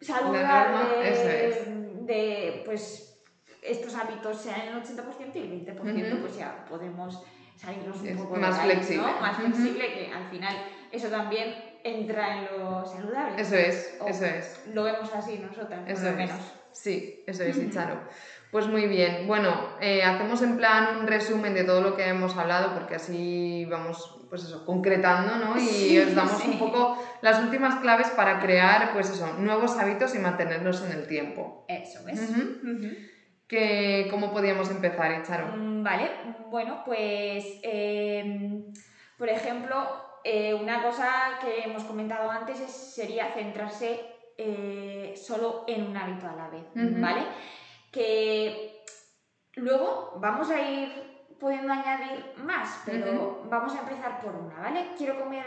saludable, 0.00 1.08
es. 1.08 2.06
de 2.06 2.62
pues 2.64 3.20
estos 3.62 3.94
hábitos 3.94 4.40
sean 4.40 4.60
el 4.68 4.74
80% 4.76 5.34
y 5.34 5.38
el 5.38 5.50
20% 5.50 6.12
Ujú. 6.14 6.20
pues 6.22 6.36
ya 6.36 6.64
podemos 6.64 7.22
salirnos 7.56 8.00
un 8.00 8.08
Es 8.08 8.16
poco 8.20 8.36
más 8.36 8.56
de 8.56 8.62
flexible. 8.64 9.06
¿no? 9.12 9.20
Más 9.20 9.38
Ujú. 9.38 9.46
flexible 9.48 9.92
que 9.92 10.12
al 10.12 10.24
final 10.30 10.56
eso 10.92 11.08
también 11.08 11.54
entra 11.84 12.38
en 12.38 12.44
lo 12.58 12.84
saludable. 12.84 13.40
Eso 13.40 13.56
es, 13.56 13.96
O 14.00 14.08
eso 14.08 14.24
es. 14.24 14.60
Lo 14.72 14.84
vemos 14.84 15.12
así 15.14 15.38
nosotras, 15.38 15.80
por 15.80 15.90
Eso 15.90 16.02
lo 16.04 16.10
es. 16.10 16.16
menos. 16.16 16.40
Sí, 16.72 17.24
eso 17.26 17.42
es, 17.42 17.56
Icharo. 17.56 18.00
Pues 18.52 18.66
muy 18.66 18.86
bien. 18.86 19.26
Bueno, 19.26 19.50
eh, 19.80 20.02
hacemos 20.02 20.40
en 20.42 20.56
plan 20.56 20.98
un 21.00 21.06
resumen 21.06 21.52
de 21.54 21.64
todo 21.64 21.80
lo 21.82 21.96
que 21.96 22.06
hemos 22.08 22.36
hablado, 22.36 22.72
porque 22.74 22.94
así 22.94 23.66
vamos, 23.70 24.24
pues 24.30 24.44
eso, 24.44 24.64
concretando, 24.64 25.36
¿no? 25.36 25.56
Y 25.56 25.60
Sí, 25.60 25.98
os 25.98 26.14
damos 26.14 26.40
sí. 26.40 26.48
un 26.52 26.58
poco 26.58 27.02
las 27.20 27.40
últimas 27.42 27.76
claves 27.80 28.08
para 28.10 28.38
crear, 28.40 28.92
pues 28.92 29.10
eso, 29.10 29.34
nuevos 29.38 29.76
hábitos 29.76 30.14
y 30.14 30.18
mantenerlos 30.18 30.82
en 30.84 30.92
el 30.92 31.06
tiempo. 31.06 31.64
Eso 31.68 32.06
es. 32.08 32.20
Que, 33.48 34.08
¿Cómo 34.10 34.30
podíamos 34.32 34.70
empezar? 34.70 35.56
Mm, 35.56 35.82
Vale, 35.82 36.10
bueno, 36.50 36.82
pues 36.84 37.44
eh, 37.62 38.62
por 39.16 39.28
ejemplo, 39.30 39.76
eh, 40.24 40.54
una 40.54 40.82
cosa 40.82 41.38
que 41.40 41.60
hemos 41.64 41.84
comentado 41.84 42.30
antes 42.30 42.60
es- 42.60 42.70
sería 42.94 43.32
centrarse 43.32 44.00
eh, 44.36 45.14
solo 45.16 45.64
en 45.66 45.84
un 45.88 45.96
hábito 45.96 46.28
a 46.28 46.34
la 46.36 46.48
vez. 46.48 46.64
¿vale? 47.00 47.22
Que 47.90 48.84
luego 49.56 50.14
vamos 50.20 50.50
a 50.50 50.60
ir 50.60 51.26
pudiendo 51.40 51.72
añadir 51.72 52.24
más, 52.44 52.82
pero 52.84 53.42
vamos 53.48 53.74
a 53.74 53.80
empezar 53.80 54.20
por 54.20 54.34
una, 54.34 54.60
¿vale? 54.60 54.90
Quiero 54.96 55.18
comer, 55.20 55.44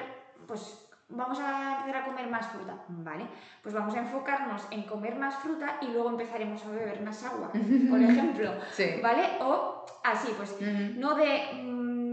pues 0.48 0.88
vamos 1.10 1.38
a 1.42 1.80
empezar 1.80 2.02
a 2.02 2.06
comer 2.06 2.28
más 2.28 2.48
fruta, 2.48 2.78
¿vale? 2.88 3.28
Pues 3.62 3.76
vamos 3.76 3.94
a 3.96 4.00
enfocarnos 4.00 4.66
en 4.72 4.84
comer 4.84 5.16
más 5.16 5.36
fruta 5.36 5.78
y 5.82 5.88
luego 5.88 6.10
empezaremos 6.10 6.66
a 6.66 6.70
beber 6.72 7.02
más 7.02 7.24
agua, 7.26 7.52
por 7.52 8.02
ejemplo. 8.02 8.54
Sí. 8.72 9.00
¿Vale? 9.04 9.24
O 9.42 9.86
así, 10.04 10.34
pues 10.38 10.56
no 10.96 11.16
de, 11.16 11.50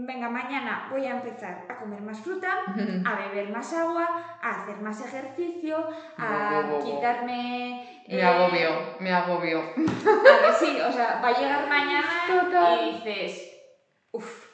venga, 0.09 0.27
mañana 0.27 0.87
voy 0.89 1.05
a 1.05 1.11
empezar 1.11 1.65
a 1.69 1.75
comer 1.77 2.01
más 2.01 2.19
fruta, 2.19 2.51
a 3.05 3.15
beber 3.27 3.49
más 3.51 3.71
agua, 3.73 4.39
a 4.41 4.49
hacer 4.61 4.77
más 4.77 4.99
ejercicio, 5.05 5.77
a 6.17 6.61
Bo, 6.61 6.61
bo, 6.63 6.67
bo, 6.69 6.77
bo. 6.79 6.83
quitarme... 6.85 8.03
Me 8.07 8.15
eh, 8.17 8.23
agobio, 8.25 8.69
me 8.99 9.11
agobio. 9.13 9.59
a 9.61 10.51
sí, 10.53 10.79
o 10.81 10.91
sea, 10.91 11.21
va 11.23 11.27
a 11.27 11.39
llegar 11.39 11.69
mañana 11.69 12.09
Total. 12.27 12.79
y 12.81 12.91
dices, 12.93 13.51
uff, 14.11 14.47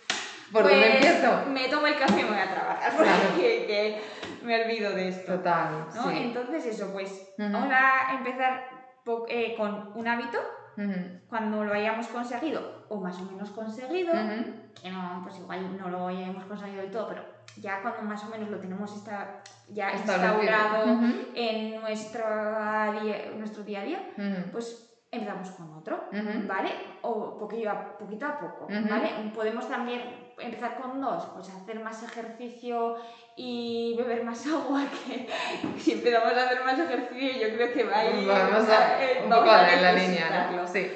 ¿Por 0.52 0.64
pues 0.64 0.74
dónde 0.74 0.94
empiezo? 0.96 1.44
me 1.48 1.68
tomo 1.70 1.88
el 1.88 1.98
café 1.98 2.20
y 2.20 2.24
me 2.24 2.30
voy 2.32 2.40
a 2.40 2.52
trabajar, 2.54 2.94
Claro. 2.94 3.24
porque 3.30 3.66
que 3.66 4.02
me 4.46 4.62
olvido 4.62 4.92
de 4.92 5.08
esto. 5.08 5.36
Total, 5.38 5.86
¿no? 5.96 6.04
sí. 6.04 6.18
Entonces 6.18 6.66
eso, 6.66 6.92
pues 6.92 7.34
vamos 7.38 7.72
a 7.72 8.14
empezar 8.18 8.68
eh, 9.30 9.56
con 9.58 9.94
un 9.96 10.06
hábito 10.08 10.38
Cuando 11.30 11.64
lo 11.64 11.74
hayamos 11.74 12.08
conseguido 12.08 12.86
o 12.90 13.00
más 13.00 13.18
o 13.20 13.26
menos 13.26 13.50
conseguido, 13.52 14.14
que 14.82 14.90
no, 14.92 15.22
pues 15.24 15.38
igual 15.40 15.78
no 15.78 15.90
lo 15.90 16.08
hayamos 16.08 16.44
conseguido 16.46 16.82
del 16.82 16.92
todo, 16.92 17.08
pero 17.10 17.24
ya 17.58 17.82
cuando 17.82 18.02
más 18.04 18.24
o 18.24 18.30
menos 18.30 18.50
lo 18.50 18.58
tenemos 18.60 18.94
esta, 18.96 19.42
ya 19.70 19.94
instaurado 19.94 20.94
Ujú. 20.94 21.06
en 21.34 21.80
nuestro 21.82 22.26
día, 23.02 23.32
nuestro 23.38 23.64
día 23.64 23.82
a 23.82 23.84
día, 23.84 24.00
pues 24.52 24.82
empezamos 25.12 25.52
con 25.52 25.74
otro. 25.74 26.04
¿vale? 26.48 26.72
O 27.02 27.38
poquillo 27.38 27.72
a, 27.72 27.98
poquito 27.98 28.26
a 28.26 28.38
poco. 28.40 28.68
¿vale? 28.68 29.32
Podemos 29.34 29.68
también 29.70 30.02
empezar 30.40 30.80
con 30.82 31.02
dos, 31.02 31.26
pues 31.34 31.50
hacer 31.50 31.80
más 31.80 32.04
ejercicio 32.04 32.96
y 33.36 33.96
beber 33.98 34.24
más 34.24 34.46
agua, 34.54 34.84
que 34.90 35.28
si 35.80 35.94
empezamos 35.94 36.34
a 36.34 36.46
hacer 36.46 36.64
más 36.64 36.80
ejercicio 36.80 37.48
yo 37.48 37.56
creo 37.56 37.74
que 37.74 37.84
va 37.84 37.98
a 38.00 38.06
ir... 38.06 38.28
Vamos 38.28 38.70
a, 38.70 39.04
eh, 39.04 39.22
un 39.24 39.30
vamos 39.30 39.46
poco 39.46 39.56
a 39.56 39.74
en 39.74 39.82
la 39.82 39.94
línea. 39.94 40.52
¿no? 40.52 40.68
Sí. 40.68 40.92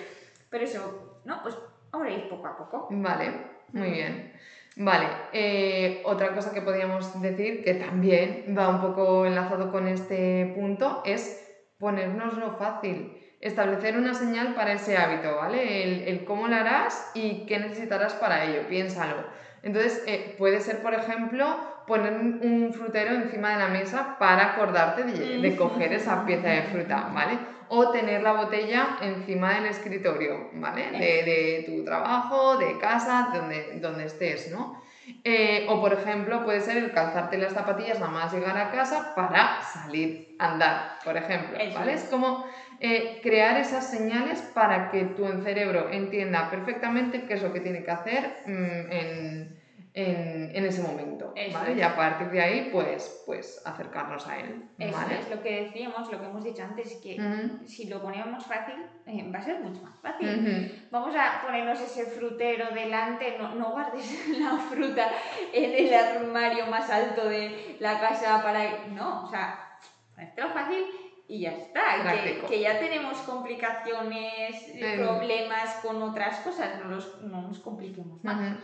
Pero 0.49 0.63
eso, 0.63 1.21
¿no? 1.25 1.41
Pues 1.41 1.57
vamos 1.91 2.07
a 2.07 2.11
ir 2.11 2.29
poco 2.29 2.47
a 2.47 2.57
poco. 2.57 2.87
Vale, 2.91 3.33
muy 3.73 3.91
bien. 3.91 4.33
Vale, 4.75 5.07
eh, 5.33 6.01
otra 6.05 6.33
cosa 6.33 6.53
que 6.53 6.61
podríamos 6.61 7.21
decir, 7.21 7.63
que 7.63 7.73
también 7.73 8.55
va 8.57 8.69
un 8.69 8.81
poco 8.81 9.25
enlazado 9.25 9.71
con 9.71 9.87
este 9.87 10.53
punto, 10.55 11.01
es 11.05 11.45
ponernoslo 11.77 12.55
fácil. 12.57 13.17
Establecer 13.41 13.97
una 13.97 14.13
señal 14.13 14.53
para 14.53 14.73
ese 14.73 14.97
hábito, 14.97 15.35
¿vale? 15.37 15.83
El, 15.83 16.07
el 16.07 16.25
cómo 16.25 16.47
lo 16.47 16.55
harás 16.55 17.11
y 17.13 17.45
qué 17.45 17.59
necesitarás 17.59 18.13
para 18.13 18.43
ello, 18.43 18.67
piénsalo. 18.67 19.15
Entonces, 19.63 20.03
eh, 20.07 20.35
puede 20.37 20.59
ser, 20.61 20.81
por 20.81 20.93
ejemplo, 20.93 21.45
poner 21.87 22.13
un 22.13 22.73
frutero 22.73 23.15
encima 23.15 23.51
de 23.51 23.59
la 23.59 23.67
mesa 23.67 24.17
para 24.19 24.53
acordarte 24.53 25.03
de, 25.03 25.39
de 25.39 25.55
coger 25.55 25.93
esa 25.93 26.25
pieza 26.25 26.47
de 26.49 26.63
fruta, 26.63 27.09
¿vale? 27.13 27.39
O 27.67 27.89
tener 27.91 28.23
la 28.23 28.33
botella 28.33 28.97
encima 29.01 29.55
del 29.55 29.65
escritorio, 29.67 30.49
¿vale? 30.53 30.91
De, 30.91 30.97
de 30.99 31.63
tu 31.65 31.83
trabajo, 31.83 32.57
de 32.57 32.77
casa, 32.77 33.29
donde, 33.33 33.79
donde 33.79 34.05
estés, 34.05 34.51
¿no? 34.51 34.81
Eh, 35.23 35.65
o 35.67 35.81
por 35.81 35.93
ejemplo, 35.93 36.43
puede 36.43 36.61
ser 36.61 36.77
el 36.77 36.91
calzarte 36.91 37.37
las 37.37 37.53
zapatillas 37.53 37.99
nada 37.99 38.11
más 38.11 38.31
llegar 38.33 38.57
a 38.57 38.69
casa 38.69 39.13
para 39.15 39.61
salir 39.63 40.35
a 40.37 40.51
andar, 40.51 40.99
por 41.03 41.17
ejemplo. 41.17 41.57
¿vale? 41.73 41.93
Es 41.93 42.03
como 42.03 42.45
eh, 42.81 43.19
crear 43.21 43.57
esas 43.57 43.89
señales 43.89 44.41
para 44.53 44.89
que 44.89 45.03
tu 45.03 45.25
cerebro 45.43 45.89
entienda 45.91 46.49
perfectamente 46.49 47.25
qué 47.25 47.33
es 47.33 47.43
lo 47.43 47.51
que 47.51 47.59
tiene 47.59 47.83
que 47.83 47.91
hacer 47.91 48.43
mm, 48.45 48.91
en, 48.91 49.59
en, 49.93 50.65
ese 50.65 50.81
momento. 50.81 51.33
¿vale? 51.51 51.73
Y 51.73 51.81
a 51.81 51.95
partir 51.95 52.29
de 52.29 52.41
ahí, 52.41 52.69
pues, 52.71 53.23
pues 53.25 53.61
acercarnos 53.65 54.25
a 54.27 54.39
él. 54.39 54.63
¿vale? 54.77 55.19
es 55.19 55.29
lo 55.29 55.41
que 55.41 55.63
decíamos, 55.63 56.09
lo 56.09 56.19
que 56.19 56.25
hemos 56.25 56.43
dicho 56.43 56.63
antes, 56.63 56.93
que 57.03 57.17
si 57.65 57.87
lo 57.87 58.01
ponemos 58.01 58.45
fácil, 58.45 58.75
eh, 59.05 59.29
va 59.33 59.39
a 59.39 59.43
ser 59.43 59.59
mucho 59.59 59.81
más 59.81 59.99
fácil. 59.99 60.87
Vamos 60.91 61.13
a 61.15 61.41
ponernos 61.41 61.81
ese 61.81 62.05
frutero 62.05 62.73
delante, 62.73 63.37
no, 63.37 63.55
no 63.55 63.71
guardes 63.71 64.27
la 64.39 64.57
fruta 64.57 65.09
en 65.53 65.85
el 65.85 65.93
armario 65.93 66.67
más 66.67 66.89
alto 66.89 67.27
de 67.27 67.75
la 67.79 67.99
casa 67.99 68.41
para... 68.41 68.87
No, 68.87 69.25
o 69.25 69.29
sea, 69.29 69.77
ponértelo 70.15 70.49
fácil 70.51 70.85
y 71.29 71.41
ya 71.41 71.51
está. 71.51 72.21
Que, 72.23 72.41
que, 72.49 72.59
ya 72.59 72.79
tenemos 72.79 73.19
complicaciones, 73.19 74.73
problemas 74.97 75.75
con 75.75 76.01
otras 76.01 76.39
cosas, 76.39 76.79
no, 76.79 76.89
los, 76.89 77.21
no 77.21 77.43
nos 77.43 77.59
compliquemos 77.59 78.21
más. 78.23 78.57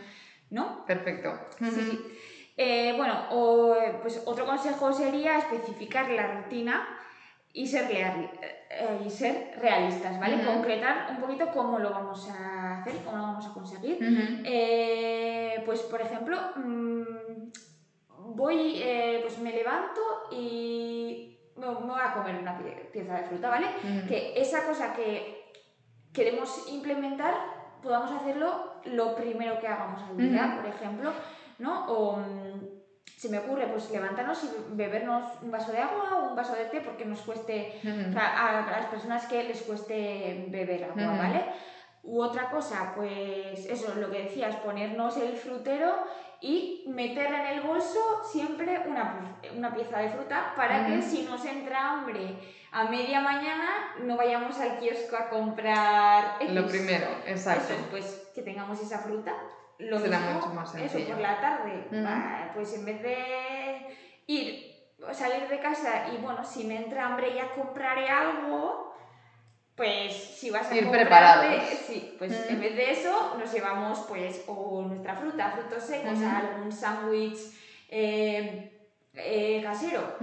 ¿No? 0.50 0.84
Perfecto. 0.84 1.32
Eh, 2.56 2.94
bueno, 2.96 3.26
o, 3.30 3.76
pues 4.02 4.20
otro 4.26 4.46
consejo 4.46 4.92
sería 4.92 5.38
especificar 5.38 6.10
la 6.10 6.26
rutina 6.26 6.88
y 7.52 7.66
ser, 7.68 7.88
eh, 7.92 9.00
y 9.04 9.10
ser 9.10 9.54
realistas, 9.60 10.18
¿vale? 10.18 10.44
Concretar 10.44 11.08
un 11.10 11.18
poquito 11.18 11.48
cómo 11.52 11.78
lo 11.78 11.90
vamos 11.90 12.28
a 12.30 12.80
hacer, 12.80 12.96
cómo 13.04 13.16
lo 13.16 13.22
vamos 13.22 13.46
a 13.46 13.52
conseguir. 13.52 13.98
Eh, 14.44 15.62
pues, 15.64 15.82
por 15.82 16.00
ejemplo, 16.00 16.36
mm, 16.56 17.50
voy, 18.34 18.82
pues 19.22 19.38
me 19.38 19.52
levanto 19.52 20.00
y 20.32 21.35
me, 21.56 21.66
voy 21.66 22.00
a 22.00 22.14
comer 22.14 22.36
una 22.36 22.58
pieza 22.92 23.14
de 23.14 23.24
fruta, 23.24 23.50
¿vale? 23.50 23.66
Que 24.08 24.34
esa 24.36 24.66
cosa 24.66 24.94
que 24.94 25.52
queremos 26.12 26.66
implementar 26.68 27.34
podamos 27.82 28.10
hacerlo 28.10 28.74
lo 28.84 29.14
primero 29.14 29.60
que 29.60 29.68
hagamos 29.68 30.02
al 30.02 30.16
día, 30.16 30.58
por 30.60 30.66
ejemplo, 30.66 31.12
¿no? 31.58 31.86
O 31.86 32.16
mm, 32.16 32.76
se 33.16 33.28
me 33.28 33.38
ocurre, 33.38 33.66
pues 33.68 33.90
levantarnos 33.90 34.44
y 34.44 34.48
bebernos 34.74 35.24
un 35.42 35.50
vaso 35.50 35.72
de 35.72 35.78
agua 35.78 36.16
o 36.16 36.28
un 36.28 36.36
vaso 36.36 36.54
de 36.54 36.66
té 36.66 36.80
porque 36.80 37.04
nos 37.04 37.20
cueste, 37.20 37.80
o 37.80 38.12
sea, 38.12 38.66
a, 38.66 38.70
las 38.70 38.86
personas 38.86 39.26
que 39.26 39.42
les 39.44 39.62
cueste 39.62 40.46
beber 40.48 40.84
agua, 40.84 41.16
¿vale? 41.16 41.44
U 42.02 42.20
otra 42.20 42.50
cosa, 42.50 42.92
pues 42.94 43.66
eso, 43.66 43.94
lo 43.96 44.10
que 44.10 44.24
decías, 44.24 44.54
ponernos 44.56 45.16
el 45.16 45.36
frutero 45.36 45.92
y 46.40 46.84
meter 46.88 47.32
en 47.32 47.46
el 47.46 47.60
bolso 47.62 47.98
siempre 48.30 48.82
una, 48.86 49.38
una 49.56 49.74
pieza 49.74 49.98
de 49.98 50.10
fruta 50.10 50.52
para 50.56 50.86
que 50.86 51.02
si 51.02 51.22
nos 51.22 51.44
entra 51.44 51.92
hambre 51.92 52.38
a 52.72 52.84
media 52.84 53.20
mañana 53.20 53.94
no 54.02 54.16
vayamos 54.16 54.58
al 54.60 54.78
kiosco 54.78 55.16
a 55.16 55.28
comprar 55.30 56.38
lo 56.50 56.66
primero 56.66 57.06
exacto. 57.26 57.74
Pues 57.90 58.30
que 58.34 58.42
tengamos 58.42 58.80
esa 58.80 58.98
fruta. 58.98 59.34
Lo 59.78 59.98
Será 59.98 60.20
mucho 60.20 60.48
más 60.48 60.72
sencillo. 60.72 61.04
eso 61.04 61.12
por 61.12 61.20
la 61.20 61.40
tarde. 61.40 61.86
Pues 62.54 62.74
en 62.74 62.84
vez 62.84 63.02
de 63.02 63.96
ir 64.26 64.76
salir 65.12 65.48
de 65.48 65.60
casa 65.60 66.08
y 66.12 66.18
bueno 66.18 66.44
si 66.44 66.64
me 66.64 66.76
entra 66.76 67.06
hambre 67.06 67.34
ya 67.34 67.54
compraré 67.54 68.08
algo 68.08 68.85
pues 69.76 70.14
si 70.14 70.50
vas 70.50 70.70
a 70.70 70.76
ir 70.76 70.90
preparados. 70.90 71.62
Sí, 71.86 72.14
pues 72.18 72.32
en 72.48 72.60
vez 72.60 72.74
de 72.74 72.90
eso 72.92 73.36
nos 73.38 73.52
llevamos 73.52 74.00
pues 74.08 74.42
o 74.46 74.82
nuestra 74.82 75.14
fruta, 75.14 75.50
frutos 75.50 75.82
secos, 75.82 76.18
algún 76.22 76.72
sándwich 76.72 77.38
eh, 77.88 78.90
eh, 79.14 79.60
casero. 79.62 80.16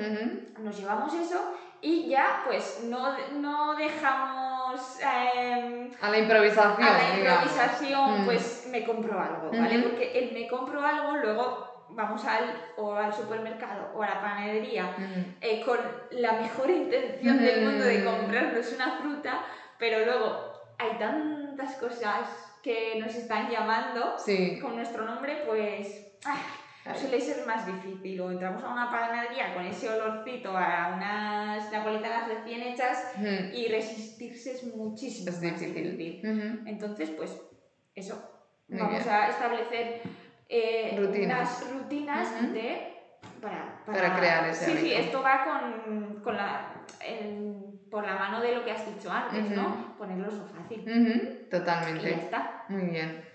Nos 0.59 0.77
llevamos 0.77 1.13
eso 1.13 1.55
y 1.81 2.09
ya 2.09 2.41
pues 2.45 2.81
no, 2.85 3.15
no 3.33 3.75
dejamos 3.75 4.99
em, 5.01 5.91
a 6.01 6.09
la 6.09 6.17
improvisación. 6.17 6.87
A 6.87 6.97
la 6.97 7.19
improvisación 7.19 8.25
pues 8.25 8.67
me 8.71 8.83
compro 8.83 9.19
algo, 9.19 9.51
¿vale? 9.51 9.79
Porque 9.79 10.17
el 10.17 10.33
me 10.33 10.47
compro 10.47 10.83
algo 10.83 11.17
luego 11.17 11.72
vamos 11.95 12.25
al, 12.25 12.55
o 12.77 12.93
al 12.93 13.13
supermercado 13.13 13.91
o 13.95 14.01
a 14.01 14.07
la 14.07 14.21
panadería 14.21 14.95
eh, 15.41 15.61
con 15.65 15.77
la 16.11 16.33
mejor 16.33 16.69
intención 16.69 17.39
del 17.39 17.65
mundo 17.65 17.85
de 17.85 18.03
comprarnos 18.03 18.71
una 18.73 18.97
fruta, 18.97 19.45
pero 19.77 20.05
luego 20.05 20.53
hay 20.77 20.97
tantas 20.97 21.75
cosas 21.75 22.27
que 22.61 22.99
nos 22.99 23.13
están 23.15 23.49
llamando 23.49 24.15
con 24.61 24.75
nuestro 24.75 25.05
nombre, 25.05 25.43
pues 25.45 26.07
suele 26.99 27.19
ser 27.19 27.45
más 27.45 27.65
difícil. 27.65 28.21
O 28.21 28.31
entramos 28.31 28.63
a 28.63 28.69
una 28.69 28.89
panadería 28.89 29.53
con 29.53 29.65
ese 29.65 29.89
olorcito 29.89 30.55
a 30.55 30.93
unas 30.95 31.71
napolitanas 31.71 32.27
recién 32.27 32.61
hechas 32.61 33.13
y 33.53 33.67
resistirse 33.67 34.53
es 34.53 34.63
muchísimo 34.75 35.29
es 35.29 35.41
más 35.41 35.59
difícil. 35.59 36.21
Entonces, 36.65 37.09
pues 37.11 37.37
eso. 37.95 38.29
Vamos 38.69 39.05
a 39.05 39.29
establecer 39.29 40.01
eh, 40.49 40.95
rutinas. 40.97 41.71
rutinas 41.71 42.53
de... 42.53 42.89
Para, 43.41 43.83
para, 43.85 44.17
crear 44.17 44.47
ese 44.47 44.65
Sí, 44.65 44.77
sí, 44.77 44.93
esto 44.93 45.21
va 45.21 45.43
con, 45.43 46.21
con 46.21 46.37
la, 46.37 46.71
por 47.91 48.05
la 48.05 48.15
mano 48.15 48.41
de 48.41 48.55
lo 48.55 48.63
que 48.63 48.71
has 48.71 48.85
dicho 48.85 49.11
antes, 49.11 49.49
¿no? 49.49 49.97
Ponerlo 49.97 50.29
fácil. 50.31 51.47
Totalmente. 51.51 52.07
Y 52.07 52.11
ya 52.11 52.17
está. 52.17 52.65
Muy 52.69 52.89
bien. 52.89 53.25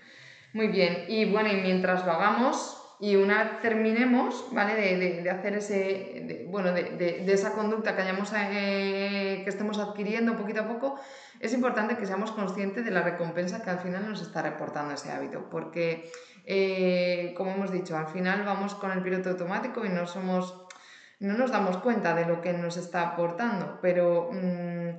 Muy 0.53 0.67
bien. 0.67 1.05
Y 1.07 1.31
bueno, 1.31 1.49
y 1.49 1.61
mientras 1.61 2.05
lo 2.05 2.11
hagamos, 2.11 2.79
y 2.99 3.15
una 3.15 3.43
vez 3.43 3.61
terminemos, 3.61 4.47
¿vale? 4.51 4.75
De, 4.75 4.97
de, 4.97 5.21
de 5.21 5.29
hacer 5.29 5.53
ese, 5.55 6.45
bueno, 6.49 6.73
de, 6.73 6.83
de, 7.23 7.33
esa 7.33 7.53
conducta 7.53 7.95
que 7.95 8.01
hayamos, 8.01 8.33
eh, 8.35 9.41
que 9.43 9.49
estemos 9.49 9.79
adquiriendo 9.79 10.35
poquito 10.35 10.61
a 10.61 10.67
poco, 10.67 10.99
es 11.39 11.53
importante 11.53 11.95
que 11.95 12.05
seamos 12.05 12.31
conscientes 12.31 12.83
de 12.83 12.91
la 12.91 13.01
recompensa 13.01 13.63
que 13.63 13.69
al 13.69 13.79
final 13.79 14.09
nos 14.09 14.21
está 14.21 14.41
reportando 14.41 14.93
ese 14.93 15.11
hábito, 15.11 15.49
porque 15.49 16.11
eh, 16.51 17.35
como 17.37 17.51
hemos 17.51 17.71
dicho, 17.71 17.95
al 17.95 18.07
final 18.07 18.43
vamos 18.43 18.73
con 18.73 18.91
el 18.91 19.03
piloto 19.03 19.29
automático 19.29 19.85
y 19.85 19.89
no 19.89 20.07
somos, 20.07 20.65
no 21.19 21.37
nos 21.37 21.51
damos 21.51 21.77
cuenta 21.77 22.15
de 22.15 22.25
lo 22.25 22.41
que 22.41 22.53
nos 22.53 22.75
está 22.75 23.09
aportando, 23.09 23.77
pero 23.83 24.31
mm, 24.31 24.97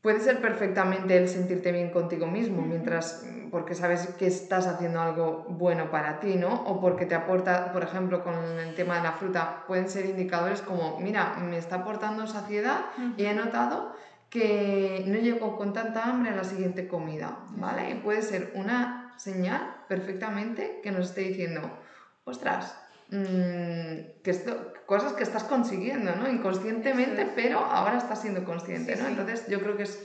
puede 0.00 0.20
ser 0.20 0.40
perfectamente 0.40 1.16
el 1.16 1.28
sentirte 1.28 1.72
bien 1.72 1.90
contigo 1.90 2.28
mismo, 2.28 2.62
mientras, 2.62 3.26
porque 3.50 3.74
sabes 3.74 4.06
que 4.16 4.28
estás 4.28 4.68
haciendo 4.68 5.00
algo 5.00 5.44
bueno 5.48 5.90
para 5.90 6.20
ti, 6.20 6.36
¿no? 6.36 6.54
O 6.66 6.80
porque 6.80 7.04
te 7.04 7.16
aporta, 7.16 7.72
por 7.72 7.82
ejemplo, 7.82 8.22
con 8.22 8.36
el 8.60 8.76
tema 8.76 8.98
de 8.98 9.02
la 9.02 9.12
fruta, 9.14 9.64
pueden 9.66 9.88
ser 9.88 10.06
indicadores 10.06 10.62
como, 10.62 11.00
mira, 11.00 11.34
me 11.40 11.58
está 11.58 11.76
aportando 11.76 12.28
saciedad 12.28 12.82
y 13.16 13.24
he 13.24 13.34
notado 13.34 13.92
que 14.30 15.02
no 15.08 15.18
llego 15.18 15.56
con 15.56 15.72
tanta 15.72 16.04
hambre 16.04 16.30
a 16.30 16.36
la 16.36 16.44
siguiente 16.44 16.86
comida, 16.86 17.38
¿vale? 17.56 17.90
Y 17.90 17.94
puede 17.94 18.22
ser 18.22 18.52
una 18.54 18.97
señal 19.18 19.84
perfectamente 19.88 20.80
que 20.82 20.90
nos 20.90 21.06
esté 21.06 21.22
diciendo, 21.22 21.60
ostras, 22.24 22.74
mm, 23.10 24.22
que 24.22 24.30
esto, 24.30 24.72
cosas 24.86 25.12
que 25.12 25.22
estás 25.22 25.44
consiguiendo, 25.44 26.14
¿no? 26.16 26.28
Inconscientemente, 26.28 27.26
pero 27.34 27.58
ahora 27.58 27.98
estás 27.98 28.22
siendo 28.22 28.44
consciente, 28.44 28.96
¿no? 28.96 29.08
Entonces 29.08 29.46
yo 29.48 29.60
creo 29.60 29.76
que 29.76 29.82
es 29.84 30.02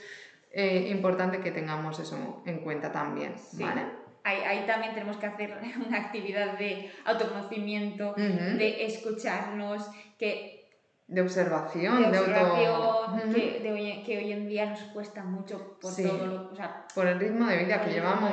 eh, 0.51 0.89
importante 0.89 1.39
que 1.39 1.51
tengamos 1.51 1.99
eso 1.99 2.43
en 2.45 2.59
cuenta 2.59 2.91
también, 2.91 3.35
¿vale? 3.53 3.85
Ahí, 4.25 4.37
ahí, 4.47 4.65
también 4.65 4.93
tenemos 4.93 5.17
que 5.17 5.25
hacer 5.25 5.57
una 5.85 5.97
actividad 5.97 6.57
de 6.57 6.91
autoconocimiento, 7.05 8.13
de 8.13 8.85
escucharnos, 8.85 9.89
que 10.17 10.62
de 11.07 11.21
observación, 11.21 12.11
de, 12.11 12.19
observación 12.19 13.33
que, 13.33 13.59
de 13.61 13.71
hoy, 13.71 14.03
que, 14.05 14.17
hoy, 14.17 14.31
en 14.31 14.47
día 14.47 14.69
nos 14.69 14.79
cuesta 14.93 15.23
mucho 15.23 15.77
por 15.79 15.93
todo 15.95 16.25
lo, 16.25 16.51
o 16.51 16.55
sea, 16.55 16.85
por 16.95 17.07
el 17.07 17.19
ritmo 17.19 17.45
de 17.45 17.57
vida, 17.65 17.81
que, 17.81 17.91
llevamos. 17.91 18.31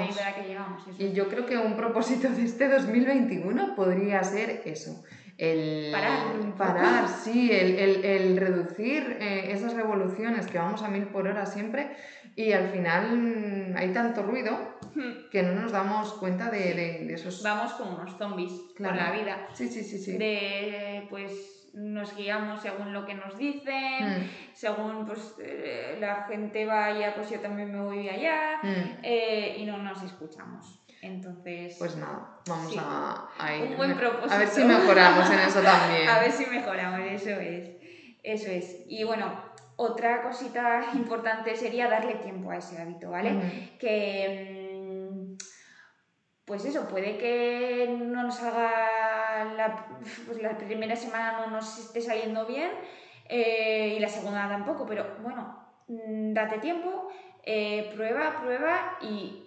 Y 0.99 1.13
yo 1.13 1.29
creo 1.29 1.47
que 1.47 1.57
un 1.57 1.77
propósito 1.77 2.29
de 2.29 2.45
este 2.45 2.69
2021 2.69 3.75
podría 3.75 4.23
ser 4.23 4.63
eso. 4.65 5.03
El 5.37 5.91
parar, 5.91 6.55
parar 6.57 7.09
sí, 7.09 7.51
el, 7.51 7.77
el, 7.77 8.05
el 8.05 8.37
reducir 8.37 9.17
eh, 9.21 9.53
esas 9.53 9.73
revoluciones 9.73 10.47
que 10.47 10.59
vamos 10.59 10.83
a 10.83 10.89
mil 10.89 11.07
por 11.07 11.27
hora 11.27 11.47
siempre 11.47 11.97
y 12.37 12.53
al 12.53 12.69
final 12.69 13.75
hay 13.77 13.93
tanto 13.93 14.23
ruido 14.23 14.79
que 15.31 15.43
no 15.43 15.63
nos 15.63 15.73
damos 15.73 16.13
cuenta 16.15 16.51
de, 16.51 16.75
de, 16.75 17.15
esos... 17.15 17.43
Vamos 17.43 17.73
como 17.73 17.97
unos 17.97 18.17
zombies 18.19 18.53
claro. 18.77 18.97
por 18.97 19.05
la 19.05 19.13
vida. 19.13 19.49
Sí, 19.55 19.69
sí, 19.69 19.83
sí, 19.83 19.99
sí. 19.99 20.19
De, 20.19 21.07
pues 21.09 21.60
nos 21.75 22.17
guiamos 22.17 22.63
según 22.63 22.93
lo 22.93 23.07
que 23.07 23.15
nos 23.15 23.37
dicen, 23.39 24.23
mm. 24.23 24.31
según 24.53 25.07
pues 25.07 25.35
eh, 25.41 25.97
la 26.01 26.25
gente 26.25 26.67
vaya, 26.67 27.15
pues 27.15 27.31
yo 27.31 27.41
también 27.41 27.73
me 27.73 27.81
voy 27.81 28.09
allá 28.09 28.59
mm. 28.63 28.99
eh, 29.03 29.57
y 29.59 29.65
no 29.65 29.79
nos 29.79 30.03
escuchamos. 30.03 30.81
Entonces. 31.03 31.77
Pues 31.79 31.97
nada, 31.97 32.41
vamos 32.47 32.77
a, 32.77 33.57
ir. 33.57 33.71
Un 33.71 33.77
buen 33.77 33.97
propósito. 33.97 34.35
A 34.35 34.39
ver 34.39 34.49
si 34.49 34.65
mejoramos 34.65 35.31
en 35.31 35.39
eso 35.39 35.61
también. 35.63 36.09
a 36.09 36.21
ver 36.21 36.31
si 36.31 36.47
mejoramos, 36.47 37.01
eso 37.11 37.31
es. 37.31 37.71
Eso 38.23 38.51
es. 38.51 38.85
Y 38.87 39.05
bueno, 39.05 39.33
otra 39.77 40.23
cosita 40.23 40.91
importante 40.93 41.57
sería 41.57 41.89
darle 41.89 42.17
tiempo 42.17 42.51
a 42.51 42.59
ese 42.59 42.83
hábito, 42.83 43.11
¿vale? 43.11 43.77
Que 43.79 44.59
pues 46.51 46.65
eso, 46.65 46.89
puede 46.89 47.17
que 47.17 47.97
no 47.97 48.25
nos 48.25 48.35
salga 48.35 49.00
la, 49.45 49.87
pues 50.27 50.43
la 50.43 50.57
primera 50.57 50.97
semana 50.97 51.41
no 51.41 51.51
nos 51.51 51.79
esté 51.79 52.01
saliendo 52.01 52.47
bien 52.47 52.71
eh, 53.29 53.95
y 53.97 54.01
la 54.01 54.09
segunda 54.09 54.49
tampoco, 54.49 54.85
pero 54.87 55.07
bueno, 55.23 55.57
mm, 55.89 56.33
date 56.33 56.59
tiempo, 56.59 57.09
eh, 57.45 57.91
prueba, 57.95 58.41
prueba 58.41 58.99
y 59.01 59.45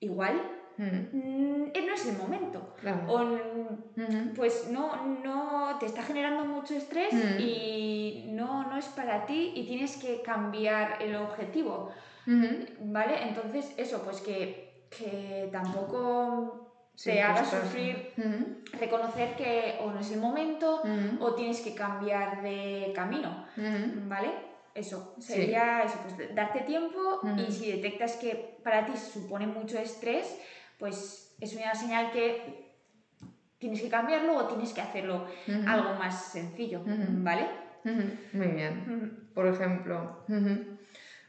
igual 0.00 0.40
mm, 0.78 1.72
eh, 1.74 1.84
no 1.86 1.94
es 1.94 2.06
el 2.06 2.16
momento. 2.16 2.74
O 3.08 4.34
pues 4.36 4.68
no, 4.70 5.06
no 5.24 5.76
te 5.80 5.86
está 5.86 6.02
generando 6.02 6.44
mucho 6.44 6.74
estrés 6.74 7.14
y 7.38 8.26
no, 8.28 8.68
no 8.68 8.76
es 8.76 8.86
para 8.86 9.26
ti 9.26 9.52
y 9.54 9.66
tienes 9.66 9.96
que 9.96 10.22
cambiar 10.22 11.02
el 11.02 11.16
objetivo. 11.16 11.90
¿Vale? 12.26 13.22
Entonces, 13.22 13.74
eso, 13.76 14.02
pues 14.02 14.20
que, 14.22 14.86
que 14.90 15.48
tampoco 15.52 16.63
te 17.02 17.22
haga 17.22 17.44
sufrir, 17.44 18.12
reconocer 18.72 19.34
que 19.36 19.78
o 19.80 19.90
no 19.90 20.00
es 20.00 20.10
el 20.12 20.20
momento 20.20 20.82
o 21.20 21.34
tienes 21.34 21.60
que 21.60 21.74
cambiar 21.74 22.42
de 22.42 22.92
camino, 22.94 23.46
¿vale? 24.06 24.30
Eso, 24.74 25.14
sería 25.20 25.84
eso, 25.84 25.98
pues 26.04 26.34
darte 26.34 26.60
tiempo 26.60 27.20
y 27.36 27.52
si 27.52 27.70
detectas 27.70 28.16
que 28.16 28.58
para 28.64 28.86
ti 28.86 28.92
supone 28.96 29.46
mucho 29.46 29.78
estrés, 29.78 30.36
pues 30.78 31.34
es 31.40 31.54
una 31.54 31.74
señal 31.74 32.10
que 32.10 32.72
tienes 33.58 33.80
que 33.80 33.88
cambiarlo 33.88 34.36
o 34.36 34.46
tienes 34.46 34.72
que 34.72 34.80
hacerlo 34.80 35.26
algo 35.66 35.94
más 35.94 36.32
sencillo, 36.32 36.82
¿vale? 36.84 37.48
Muy 38.32 38.48
bien. 38.48 39.28
Por 39.34 39.46
ejemplo, 39.46 40.24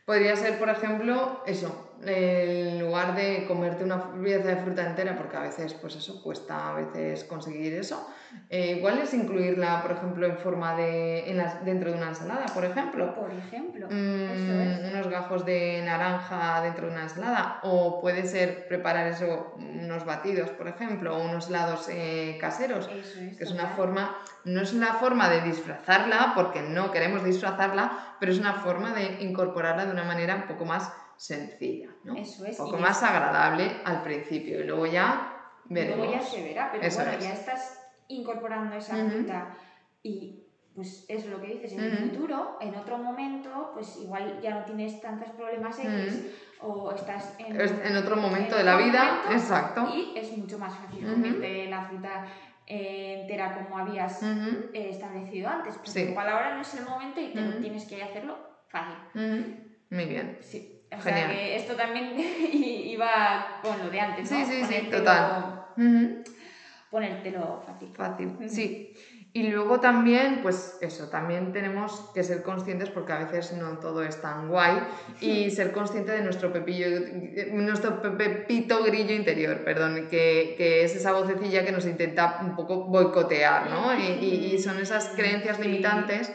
podría 0.05 0.35
ser, 0.35 0.57
por 0.57 0.69
ejemplo, 0.69 1.43
eso, 1.45 1.84
en 2.03 2.79
lugar 2.79 3.15
de 3.15 3.45
comerte 3.47 3.83
una 3.83 4.11
pieza 4.13 4.49
de 4.49 4.57
fruta 4.57 4.85
entera, 4.85 5.17
porque 5.17 5.37
a 5.37 5.41
veces, 5.41 5.73
pues 5.75 5.95
eso, 5.95 6.21
cuesta 6.21 6.69
a 6.69 6.73
veces 6.73 7.23
conseguir 7.23 7.73
eso, 7.73 8.07
eh, 8.49 8.75
igual 8.77 8.99
es 8.99 9.13
incluirla, 9.13 9.81
por 9.81 9.91
ejemplo, 9.91 10.25
en 10.25 10.37
forma 10.37 10.75
de, 10.75 11.29
en 11.29 11.43
dentro 11.63 11.91
de 11.91 11.97
una 11.97 12.09
ensalada, 12.09 12.45
por 12.53 12.65
ejemplo. 12.65 13.15
Por 13.15 13.31
ejemplo, 13.31 13.87
mm, 13.89 14.91
Unos 14.91 15.07
gajos 15.07 15.45
de 15.45 15.81
naranja 15.83 16.61
dentro 16.61 16.87
de 16.87 16.93
una 16.93 17.03
ensalada, 17.03 17.59
o 17.63 17.99
puede 18.01 18.25
ser 18.25 18.67
preparar 18.67 19.07
eso, 19.07 19.53
unos 19.57 20.05
batidos, 20.05 20.49
por 20.51 20.67
ejemplo, 20.67 21.15
o 21.15 21.23
unos 21.23 21.49
helados 21.49 21.87
eh, 21.89 22.37
caseros, 22.39 22.87
que 22.87 23.43
es 23.43 23.51
una 23.51 23.67
forma, 23.69 24.15
no 24.43 24.61
es 24.61 24.73
una 24.73 24.93
forma 24.93 25.29
de 25.29 25.41
disfrazarla, 25.41 26.33
porque 26.35 26.61
no 26.61 26.91
queremos 26.91 27.23
disfrazarla, 27.23 28.15
pero 28.19 28.31
es 28.31 28.39
una 28.39 28.53
forma 28.53 28.93
de 28.93 29.23
incorporarla 29.23 29.85
de 29.85 29.91
una 29.91 30.03
manera 30.03 30.35
un 30.35 30.43
poco 30.43 30.65
más 30.65 30.91
sencilla, 31.17 31.89
¿no? 32.03 32.15
Eso 32.15 32.45
es. 32.45 32.59
Un 32.59 32.65
poco 32.65 32.77
más 32.77 33.01
agradable 33.03 33.71
al 33.83 34.01
principio 34.03 34.59
y 34.59 34.63
luego 34.63 34.85
ya 34.85 35.51
veremos. 35.65 35.97
Luego 36.07 36.13
ya 36.13 36.21
se 36.21 36.43
verá, 36.43 36.71
pero 36.71 36.95
bueno, 36.95 37.19
ya 37.19 37.33
estás 37.33 37.81
incorporando 38.07 38.75
esa 38.75 38.95
fruta 39.09 39.57
y 40.03 40.41
pues 40.75 41.05
es 41.07 41.25
lo 41.27 41.39
que 41.41 41.47
dices, 41.47 41.71
en 41.71 41.85
el 41.85 41.97
futuro, 41.97 42.57
en 42.59 42.75
otro 42.75 42.97
momento, 42.97 43.71
pues 43.73 43.95
igual 43.95 44.41
ya 44.41 44.55
no 44.55 44.65
tienes 44.65 44.99
tantos 44.99 45.29
problemas 45.29 45.79
X 45.79 46.25
o 46.59 46.91
estás 46.91 47.33
en, 47.39 47.61
en 47.61 47.95
otro 47.95 48.17
momento 48.17 48.57
de 48.57 48.65
la 48.65 48.75
vida, 48.75 49.23
exacto. 49.31 49.87
Y 49.95 50.13
es 50.17 50.37
mucho 50.37 50.59
más 50.59 50.75
fácil 50.77 51.09
comerte 51.09 51.67
la 51.67 51.85
fruta 51.85 52.25
eh, 52.67 53.21
entera 53.21 53.53
como 53.53 53.77
habías 53.77 54.21
eh, 54.21 54.89
establecido 54.89 55.47
antes, 55.47 55.75
porque 55.75 56.01
igual 56.09 56.27
ahora 56.27 56.55
no 56.55 56.61
es 56.61 56.73
el 56.73 56.83
momento 56.83 57.21
y 57.21 57.31
tienes 57.61 57.85
que 57.85 58.03
hacerlo 58.03 58.37
fácil. 58.67 58.97
Muy 59.89 60.05
bien. 60.05 60.39
Sí. 60.41 60.74
O 60.97 61.01
sea 61.01 61.29
que 61.29 61.55
esto 61.55 61.75
también 61.75 62.13
iba 62.53 63.59
con 63.61 63.77
lo 63.79 63.89
de 63.89 63.99
antes, 63.99 64.31
¿no? 64.31 64.45
Sí, 64.45 64.45
sí, 64.45 64.65
sí, 64.65 64.87
total. 64.89 65.65
Ponértelo 66.89 67.61
fácil. 67.65 67.89
Fácil, 67.93 68.49
sí. 68.49 68.93
Y 69.35 69.49
luego 69.49 69.81
también, 69.81 70.39
pues 70.41 70.77
eso, 70.79 71.09
también 71.09 71.51
tenemos 71.51 72.09
que 72.13 72.23
ser 72.23 72.41
conscientes 72.41 72.89
porque 72.89 73.11
a 73.11 73.17
veces 73.17 73.51
no 73.51 73.79
todo 73.79 74.01
es 74.01 74.21
tan 74.21 74.47
guay 74.47 74.77
y 75.19 75.51
ser 75.51 75.73
consciente 75.73 76.13
de 76.13 76.21
nuestro 76.21 76.53
pepillo, 76.53 76.87
nuestro 77.51 78.01
pepito 78.17 78.81
grillo 78.85 79.13
interior, 79.13 79.65
perdón, 79.65 80.07
que, 80.09 80.55
que, 80.57 80.85
es 80.85 80.95
esa 80.95 81.11
vocecilla 81.11 81.65
que 81.65 81.73
nos 81.73 81.85
intenta 81.85 82.39
un 82.43 82.55
poco 82.55 82.85
boicotear, 82.85 83.69
¿no? 83.69 83.93
Y, 83.99 84.53
y 84.53 84.57
son 84.57 84.79
esas 84.79 85.09
creencias 85.17 85.59
limitantes 85.59 86.31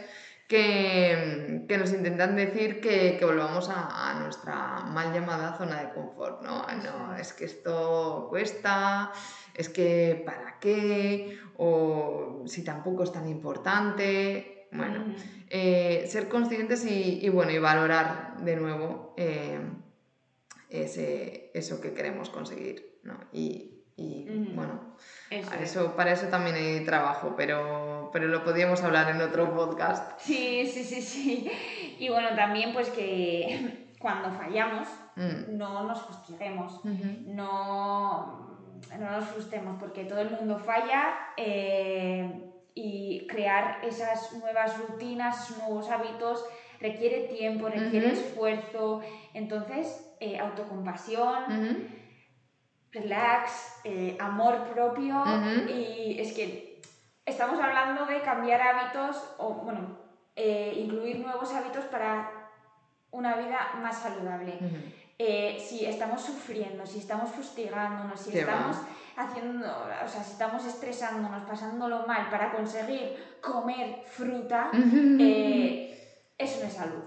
que, 0.51 1.65
que, 1.69 1.79
nos 1.79 1.93
intentan 1.93 2.35
decir 2.35 2.81
que, 2.81 3.17
que 3.17 3.25
volvamos 3.25 3.69
a, 3.69 4.11
a, 4.11 4.19
nuestra 4.19 4.81
mal 4.81 5.15
llamada 5.15 5.57
zona 5.57 5.81
de 5.81 5.91
confort, 5.91 6.43
¿no? 6.43 6.67
No, 6.83 7.15
es 7.15 7.33
que 7.33 7.45
esto 7.45 8.27
cuesta, 8.29 9.13
es 9.55 9.69
que 9.69 10.21
para 10.27 10.59
qué, 10.59 11.39
o 11.57 12.43
si 12.47 12.65
tampoco 12.65 13.05
es 13.05 13.13
tan 13.13 13.29
importante. 13.29 14.67
Bueno, 14.73 15.15
eh, 15.49 16.05
ser 16.09 16.29
conscientes 16.29 16.85
y, 16.85 17.25
y, 17.25 17.29
bueno, 17.29 17.53
y 17.53 17.59
valorar 17.59 18.37
de 18.41 18.57
nuevo 18.57 19.15
eh, 19.17 19.61
ese, 20.69 21.53
eso 21.55 21.81
que 21.81 21.95
queremos 21.95 22.29
conseguir, 22.29 22.99
¿no? 23.05 23.15
Y, 23.33 23.85
y 23.97 24.25
bueno, 24.55 24.97
eso, 25.31 25.95
para 25.95 26.13
eso 26.13 26.27
también 26.27 26.57
hay 26.57 26.85
trabajo, 26.85 27.35
pero, 27.37 28.00
pero 28.13 28.27
lo 28.29 28.45
podríamos 28.45 28.83
hablar 28.83 29.11
en 29.11 29.21
otro 29.21 29.55
podcast. 29.55 30.21
Sí, 30.21 30.67
sí, 30.67 30.85
sí, 30.85 31.03
sí. 31.03 31.51
Y 31.99 32.09
bueno, 32.09 32.29
también 32.37 32.73
pues 32.73 32.89
que 32.91 33.93
cuando 34.01 34.31
fallamos 34.31 34.89
mm. 35.17 35.57
no 35.57 35.85
nos 35.85 36.03
frustremos, 36.03 36.81
no, 36.85 38.59
no 38.99 39.11
nos 39.11 39.25
frustremos, 39.27 39.79
porque 39.81 40.05
todo 40.05 40.21
el 40.21 40.31
mundo 40.31 40.59
falla 40.59 41.19
eh, 41.37 42.51
y 42.75 43.27
crear 43.27 43.85
esas 43.85 44.33
nuevas 44.35 44.79
rutinas, 44.79 45.57
nuevos 45.59 45.91
hábitos 45.91 46.45
requiere 46.81 47.29
tiempo, 47.29 47.69
requiere 47.69 48.13
esfuerzo. 48.13 49.03
Entonces, 49.35 50.15
eh, 50.21 50.39
autocompasión 50.39 51.91
relax, 52.93 53.81
eh, 53.85 54.17
amor 54.19 54.69
propio 54.73 55.23
y 55.69 56.19
es 56.19 56.33
que 56.33 56.70
estamos 57.25 57.61
hablando 57.61 58.07
de 58.07 58.21
cambiar 58.23 58.61
hábitos 58.61 59.35
o, 59.39 59.55
bueno, 59.55 59.99
eh, 60.37 60.73
incluir 60.77 61.21
nuevos 61.21 61.53
hábitos 61.53 61.85
para 61.87 62.31
una 63.11 63.37
vida 63.37 63.73
más 63.83 63.99
saludable. 63.99 64.59
Eh, 65.19 65.59
si 65.61 65.85
estamos 65.85 66.23
sufriendo, 66.23 66.87
si 66.87 66.99
estamos 66.99 67.31
fustigándonos, 67.31 68.21
si 68.21 68.39
estamos 68.39 68.77
haciendo, 69.17 69.67
o 69.67 70.09
sea, 70.09 70.23
si 70.23 70.33
estamos 70.33 70.65
estresándonos, 70.65 71.43
pasándolo 71.43 72.07
mal 72.07 72.31
para 72.31 72.53
conseguir 72.53 73.39
comer 73.41 74.03
fruta, 74.07 74.71
eso 74.73 76.61
no 76.61 76.67
es 76.67 76.73
salud. 76.73 77.05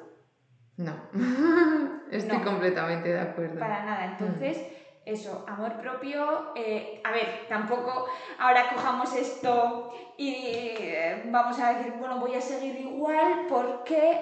No, 0.77 0.93
estoy 2.11 2.39
completamente 2.39 3.09
de 3.09 3.19
acuerdo. 3.19 3.59
Para 3.59 3.83
nada. 3.83 4.05
Entonces, 4.05 4.57
eso, 5.05 5.43
amor 5.47 5.73
propio. 5.81 6.53
Eh, 6.55 7.01
a 7.03 7.11
ver, 7.11 7.45
tampoco 7.49 8.07
ahora 8.39 8.69
cojamos 8.73 9.13
esto 9.15 9.93
y 10.17 10.33
eh, 10.33 11.23
vamos 11.25 11.59
a 11.59 11.73
decir, 11.73 11.93
bueno, 11.99 12.19
voy 12.19 12.35
a 12.35 12.41
seguir 12.41 12.79
igual 12.79 13.45
porque 13.49 14.21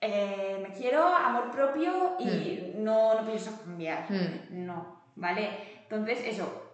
eh, 0.00 0.58
me 0.62 0.74
quiero, 0.74 1.02
amor 1.04 1.50
propio 1.50 2.16
y 2.18 2.72
hmm. 2.76 2.82
no, 2.82 3.20
no 3.20 3.26
pienso 3.26 3.58
cambiar. 3.60 4.10
Hmm. 4.10 4.66
No, 4.66 5.02
¿vale? 5.16 5.50
Entonces, 5.82 6.20
eso. 6.24 6.72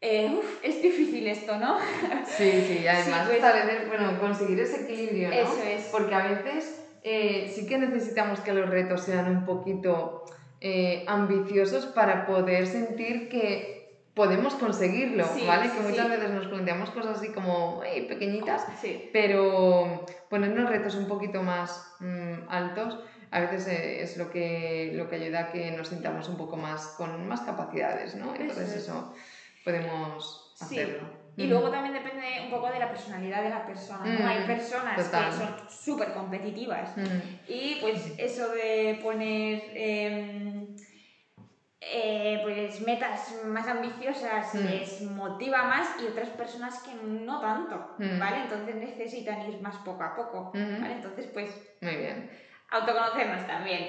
es 0.00 0.82
difícil 0.82 1.26
esto, 1.26 1.56
¿no? 1.58 1.78
Sí, 2.26 2.64
sí, 2.66 2.86
además 2.86 3.28
pues 3.28 3.88
bueno, 3.88 4.18
conseguir 4.18 4.58
ese 4.60 4.84
equilibrio, 4.84 5.28
¿no? 5.28 5.34
Eso 5.34 5.62
es. 5.62 5.88
Porque 5.92 6.14
a 6.14 6.26
veces 6.26 6.82
sí 7.02 7.66
que 7.66 7.76
necesitamos 7.76 8.40
que 8.40 8.54
los 8.54 8.70
retos 8.70 9.02
sean 9.02 9.28
un 9.28 9.44
poquito 9.44 10.24
eh, 10.60 11.04
ambiciosos 11.06 11.86
para 11.86 12.26
poder 12.26 12.66
sentir 12.66 13.28
que 13.28 13.80
podemos 14.14 14.54
conseguirlo, 14.54 15.26
¿vale? 15.46 15.70
Que 15.70 15.80
muchas 15.80 16.08
veces 16.08 16.30
nos 16.30 16.46
planteamos 16.48 16.90
cosas 16.90 17.18
así 17.18 17.28
como 17.28 17.80
pequeñitas, 18.08 18.66
pero 19.12 20.04
ponernos 20.28 20.68
retos 20.68 20.94
un 20.94 21.06
poquito 21.06 21.42
más 21.42 21.94
mm, 22.00 22.48
altos 22.48 22.98
a 23.30 23.40
veces 23.40 23.68
eh, 23.68 24.02
es 24.02 24.16
lo 24.16 24.30
que, 24.30 24.92
lo 24.94 25.08
que 25.08 25.16
ayuda 25.16 25.40
a 25.40 25.52
que 25.52 25.70
nos 25.70 25.88
sintamos 25.88 26.28
un 26.28 26.36
poco 26.36 26.56
más 26.56 26.86
con 26.96 27.28
más 27.28 27.40
capacidades, 27.42 28.14
¿no? 28.16 28.34
Entonces 28.34 28.72
eso 28.74 29.14
podemos 29.64 30.54
hacerlo. 30.60 31.19
Y 31.40 31.46
luego 31.46 31.70
también 31.70 31.94
depende 31.94 32.26
un 32.44 32.50
poco 32.50 32.70
de 32.70 32.78
la 32.78 32.90
personalidad 32.90 33.42
de 33.42 33.50
la 33.50 33.64
persona. 33.64 34.04
¿no? 34.04 34.28
Hay 34.28 34.46
personas 34.46 34.96
que 34.96 35.32
son 35.32 35.70
súper 35.70 36.12
competitivas 36.12 36.94
y 37.48 37.78
pues 37.80 38.14
eso 38.18 38.48
de 38.50 38.98
poner 39.02 39.62
em, 39.74 40.76
eh, 41.80 42.40
pues 42.42 42.80
metas 42.82 43.34
más 43.46 43.66
ambiciosas 43.66 44.54
les 44.54 45.00
motiva 45.02 45.62
más 45.64 45.88
y 46.02 46.06
otras 46.06 46.28
personas 46.30 46.82
que 46.82 46.94
no 46.94 47.40
tanto, 47.40 47.94
¿vale? 48.18 48.42
Entonces 48.42 48.76
necesitan 48.76 49.50
ir 49.50 49.60
más 49.62 49.76
poco 49.78 50.02
a 50.02 50.14
poco, 50.14 50.52
¿vale? 50.52 50.92
Entonces 50.92 51.26
pues... 51.32 51.50
Muy 51.80 51.96
bien. 51.96 52.30
Autoconocernos 52.72 53.46
también. 53.48 53.88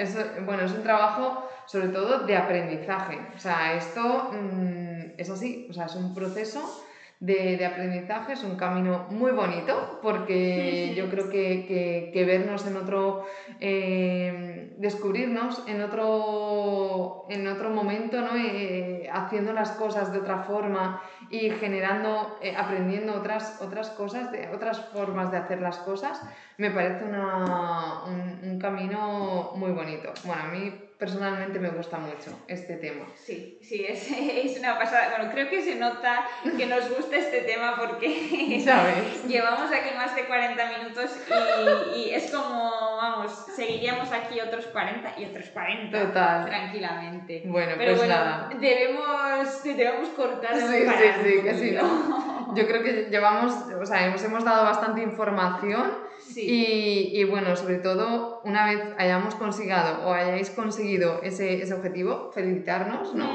Eso, 0.00 0.18
bueno, 0.44 0.64
es 0.64 0.72
un 0.72 0.82
trabajo 0.82 1.48
sobre 1.66 1.88
todo 1.88 2.20
de 2.20 2.36
aprendizaje. 2.36 3.18
O 3.36 3.38
sea, 3.38 3.74
esto 3.74 4.30
mm, 4.32 4.83
es 5.18 5.30
así, 5.30 5.66
o 5.70 5.72
sea, 5.72 5.86
es 5.86 5.94
un 5.94 6.14
proceso 6.14 6.84
de, 7.20 7.64
aprendizaje, 7.64 8.34
es 8.34 8.42
un 8.42 8.56
camino 8.56 9.06
muy 9.10 9.32
bonito 9.32 9.98
porque 10.02 10.94
yo 10.96 11.08
creo 11.08 11.30
que, 11.30 12.24
vernos 12.26 12.66
en 12.66 12.76
otro, 12.76 13.24
eh, 13.60 14.74
descubrirnos 14.78 15.62
en 15.66 15.80
otro, 15.80 17.26
en 17.30 17.46
otro 17.46 17.70
momento, 17.70 18.20
¿no? 18.20 18.36
Eh, 18.36 19.08
haciendo 19.10 19.52
las 19.52 19.70
cosas 19.72 20.12
de 20.12 20.18
otra 20.18 20.40
forma 20.40 21.02
y 21.30 21.50
generando, 21.50 22.38
eh, 22.42 22.54
aprendiendo 22.56 23.14
otras, 23.14 23.60
otras 23.62 23.90
cosas, 23.90 24.30
de, 24.30 24.50
otras 24.54 24.80
formas 24.92 25.30
de 25.30 25.38
hacer 25.38 25.62
las 25.62 25.78
cosas, 25.78 26.20
me 26.58 26.70
parece 26.70 27.04
una, 27.04 28.04
un, 28.06 28.50
un 28.50 28.58
camino 28.58 29.52
muy 29.54 29.70
bonito. 29.70 30.12
Bueno, 30.24 30.42
a 30.42 30.48
mí 30.48 30.72
personalmente 31.04 31.58
me 31.58 31.68
gusta 31.68 31.98
mucho 31.98 32.30
este 32.48 32.76
tema. 32.76 33.04
Sí, 33.14 33.58
sí, 33.62 33.84
es, 33.86 34.10
es, 34.10 34.58
una 34.58 34.78
pasada. 34.78 35.14
Bueno, 35.14 35.30
creo 35.32 35.50
que 35.50 35.62
se 35.62 35.74
nota 35.74 36.26
que 36.56 36.64
nos 36.64 36.88
gusta 36.88 37.16
este 37.16 37.42
tema 37.42 37.76
porque 37.76 38.58
¿Sabes? 38.64 39.22
llevamos 39.28 39.70
aquí 39.70 39.94
más 39.94 40.16
de 40.16 40.24
40 40.24 40.64
minutos 40.78 41.10
y, 41.94 41.98
y, 41.98 42.14
es 42.14 42.30
como, 42.30 42.96
vamos, 42.96 43.32
seguiríamos 43.54 44.10
aquí 44.12 44.40
otros 44.40 44.66
40 44.68 45.14
y 45.18 45.26
otros 45.26 45.50
40 45.50 46.06
Total. 46.06 46.46
tranquilamente. 46.46 47.42
Bueno, 47.44 47.72
Pero 47.76 47.96
pues 47.96 48.06
bueno, 48.06 48.14
nada. 48.14 48.50
Debemos, 48.58 49.62
debemos 49.62 50.08
cortar. 50.10 50.56
Sí, 50.56 50.66
sí, 50.66 51.08
sí, 51.22 51.42
que 51.42 51.54
sí. 51.54 51.70
¿no? 51.72 52.54
Yo 52.54 52.66
creo 52.66 52.82
que 52.82 53.08
llevamos, 53.10 53.52
o 53.78 53.84
sea, 53.84 54.06
hemos, 54.06 54.24
hemos 54.24 54.42
dado 54.42 54.64
bastante 54.64 55.02
información 55.02 56.13
y, 56.36 57.24
bueno, 57.24 57.56
sobre 57.56 57.76
todo, 57.76 58.40
una 58.44 58.66
vez 58.66 58.80
hayamos 58.98 59.34
conseguido 59.34 59.74
o 60.04 60.12
hayáis 60.12 60.50
conseguido 60.50 61.20
ese, 61.22 61.62
ese 61.62 61.74
objetivo, 61.74 62.30
felicitarnos 62.32 63.14
¿no? 63.14 63.28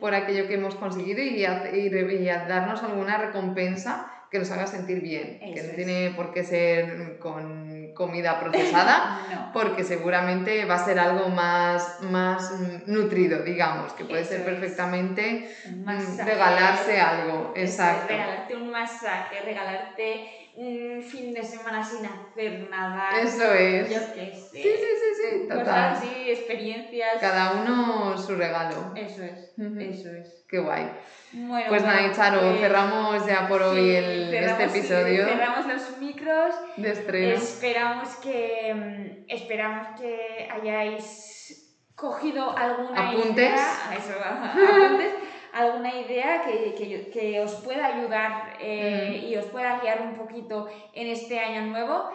por 0.00 0.14
aquello 0.14 0.46
que 0.48 0.54
hemos 0.54 0.74
conseguido 0.74 1.22
y, 1.22 1.44
y, 1.44 2.24
darnos 2.24 2.82
alguna 2.82 3.18
recompensa 3.18 4.10
que 4.30 4.38
nos 4.40 4.50
haga 4.50 4.66
sentir 4.66 5.00
bien, 5.00 5.38
que 5.38 5.62
no 5.62 5.74
tiene 5.74 6.12
por 6.16 6.32
qué 6.32 6.42
ser 6.42 7.18
con 7.20 7.92
comida 7.94 8.40
procesada, 8.40 9.50
porque 9.52 9.84
seguramente 9.84 10.64
va 10.64 10.74
a 10.74 10.84
ser 10.84 10.98
algo 10.98 11.28
más, 11.28 12.00
más 12.02 12.52
nutrido, 12.86 13.42
digamos, 13.44 13.92
que 13.92 14.04
puede 14.04 14.24
ser 14.24 14.44
perfectamente 14.44 15.48
mm, 15.70 16.18
regalarse 16.24 17.00
algo. 17.00 17.52
Exacto. 17.54 18.08
Regalarte 18.08 18.56
un 18.56 18.70
masaje, 18.70 19.40
regalarte 19.44 20.43
un 20.56 21.02
fin 21.02 21.32
de 21.32 21.42
semana 21.42 21.82
sin 21.82 22.06
hacer 22.06 22.68
nada. 22.70 23.20
Eso 23.20 23.52
es. 23.52 23.90
Yo 23.90 24.14
qué 24.14 24.32
sé. 24.32 24.48
Sí, 24.50 24.62
sí, 24.62 24.70
sí, 24.72 25.22
sí, 25.42 25.48
total. 25.48 25.92
así, 25.92 26.30
experiencias. 26.30 27.20
Cada 27.20 27.52
uno 27.62 28.16
su 28.16 28.36
regalo. 28.36 28.92
Eso 28.94 29.22
es, 29.22 29.52
eso 29.58 30.10
es. 30.10 30.44
Qué 30.48 30.58
guay. 30.58 30.90
Bueno, 31.32 31.66
pues 31.68 31.82
nada, 31.82 32.12
Charo, 32.12 32.40
pues 32.40 32.60
cerramos 32.60 33.26
ya 33.26 33.48
por 33.48 33.62
hoy 33.62 33.96
el, 33.96 34.32
este 34.32 34.64
episodio. 34.64 35.26
Cerramos 35.26 35.66
los 35.66 35.98
micros. 35.98 36.54
De 36.76 36.92
estreno. 36.92 37.34
Esperamos 37.34 38.08
que, 38.16 38.74
mm, 38.74 39.24
esperamos 39.28 40.00
que 40.00 40.48
hayáis 40.50 41.78
cogido 41.96 42.56
alguna 42.56 43.10
apuntes. 43.10 43.32
idea. 43.36 43.96
Eso, 43.96 44.14
apuntes 44.24 45.23
alguna 45.54 45.94
idea 45.94 46.42
que, 46.44 46.74
que, 46.74 47.10
que 47.10 47.40
os 47.40 47.54
pueda 47.56 47.86
ayudar 47.86 48.56
eh, 48.60 49.26
y 49.28 49.36
os 49.36 49.46
pueda 49.46 49.80
guiar 49.80 50.02
un 50.02 50.14
poquito 50.14 50.68
en 50.92 51.06
este 51.08 51.38
año 51.38 51.66
nuevo. 51.66 52.10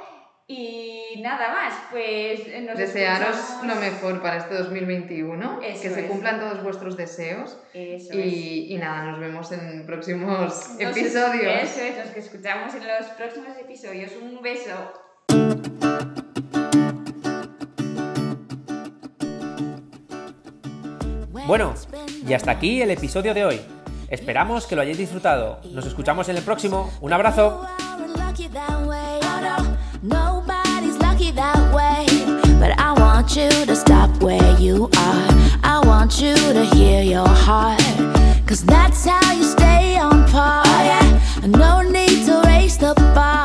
Y 0.51 1.21
nada 1.21 1.53
más, 1.53 1.73
pues 1.91 2.39
nos 2.63 2.75
Desearos 2.75 3.37
lo 3.63 3.75
mejor 3.75 4.19
para 4.19 4.37
este 4.37 4.55
2021, 4.55 5.59
que 5.59 5.75
se 5.75 6.07
cumplan 6.07 6.39
todos 6.39 6.63
vuestros 6.63 6.97
deseos. 6.97 7.55
Eso 7.71 8.17
y, 8.17 8.73
y, 8.73 8.77
nada, 8.79 9.03
nos 9.11 9.19
vemos 9.19 9.51
en 9.51 9.85
próximos 9.85 10.71
episodios. 10.79 11.63
Eso 11.63 11.81
es, 11.83 11.97
nos 11.97 12.09
que 12.09 12.19
escuchamos 12.21 12.73
en 12.73 12.87
los 12.87 13.05
próximos 13.09 13.55
episodios. 13.59 14.11
Un 14.19 14.41
beso. 14.41 14.91
Bueno, 21.49 21.73
y 22.27 22.33
hasta 22.33 22.51
aquí 22.51 22.79
el 22.79 22.91
episodio 22.91 23.33
de 23.33 23.43
hoy. 23.43 23.59
Esperamos 24.07 24.67
que 24.67 24.75
lo 24.75 24.83
hayáis 24.83 24.99
disfrutado. 24.99 25.57
Nos 25.71 25.83
escuchamos 25.87 26.29
en 26.29 26.37
el 26.37 26.43
próximo. 26.43 26.91
Un 27.01 27.11
abrazo. 27.11 27.65
Cause 38.45 38.65
that's 38.65 39.05
how 39.05 39.33
you 39.33 39.43
stay 39.43 39.97
on 39.97 40.25
par. 40.31 40.63
Oh, 40.65 40.83
yeah. 40.83 41.47
No 41.47 41.81
need 41.81 42.25
to 42.25 42.41
raise 42.45 42.77
the 42.77 42.93
bar. 43.15 43.29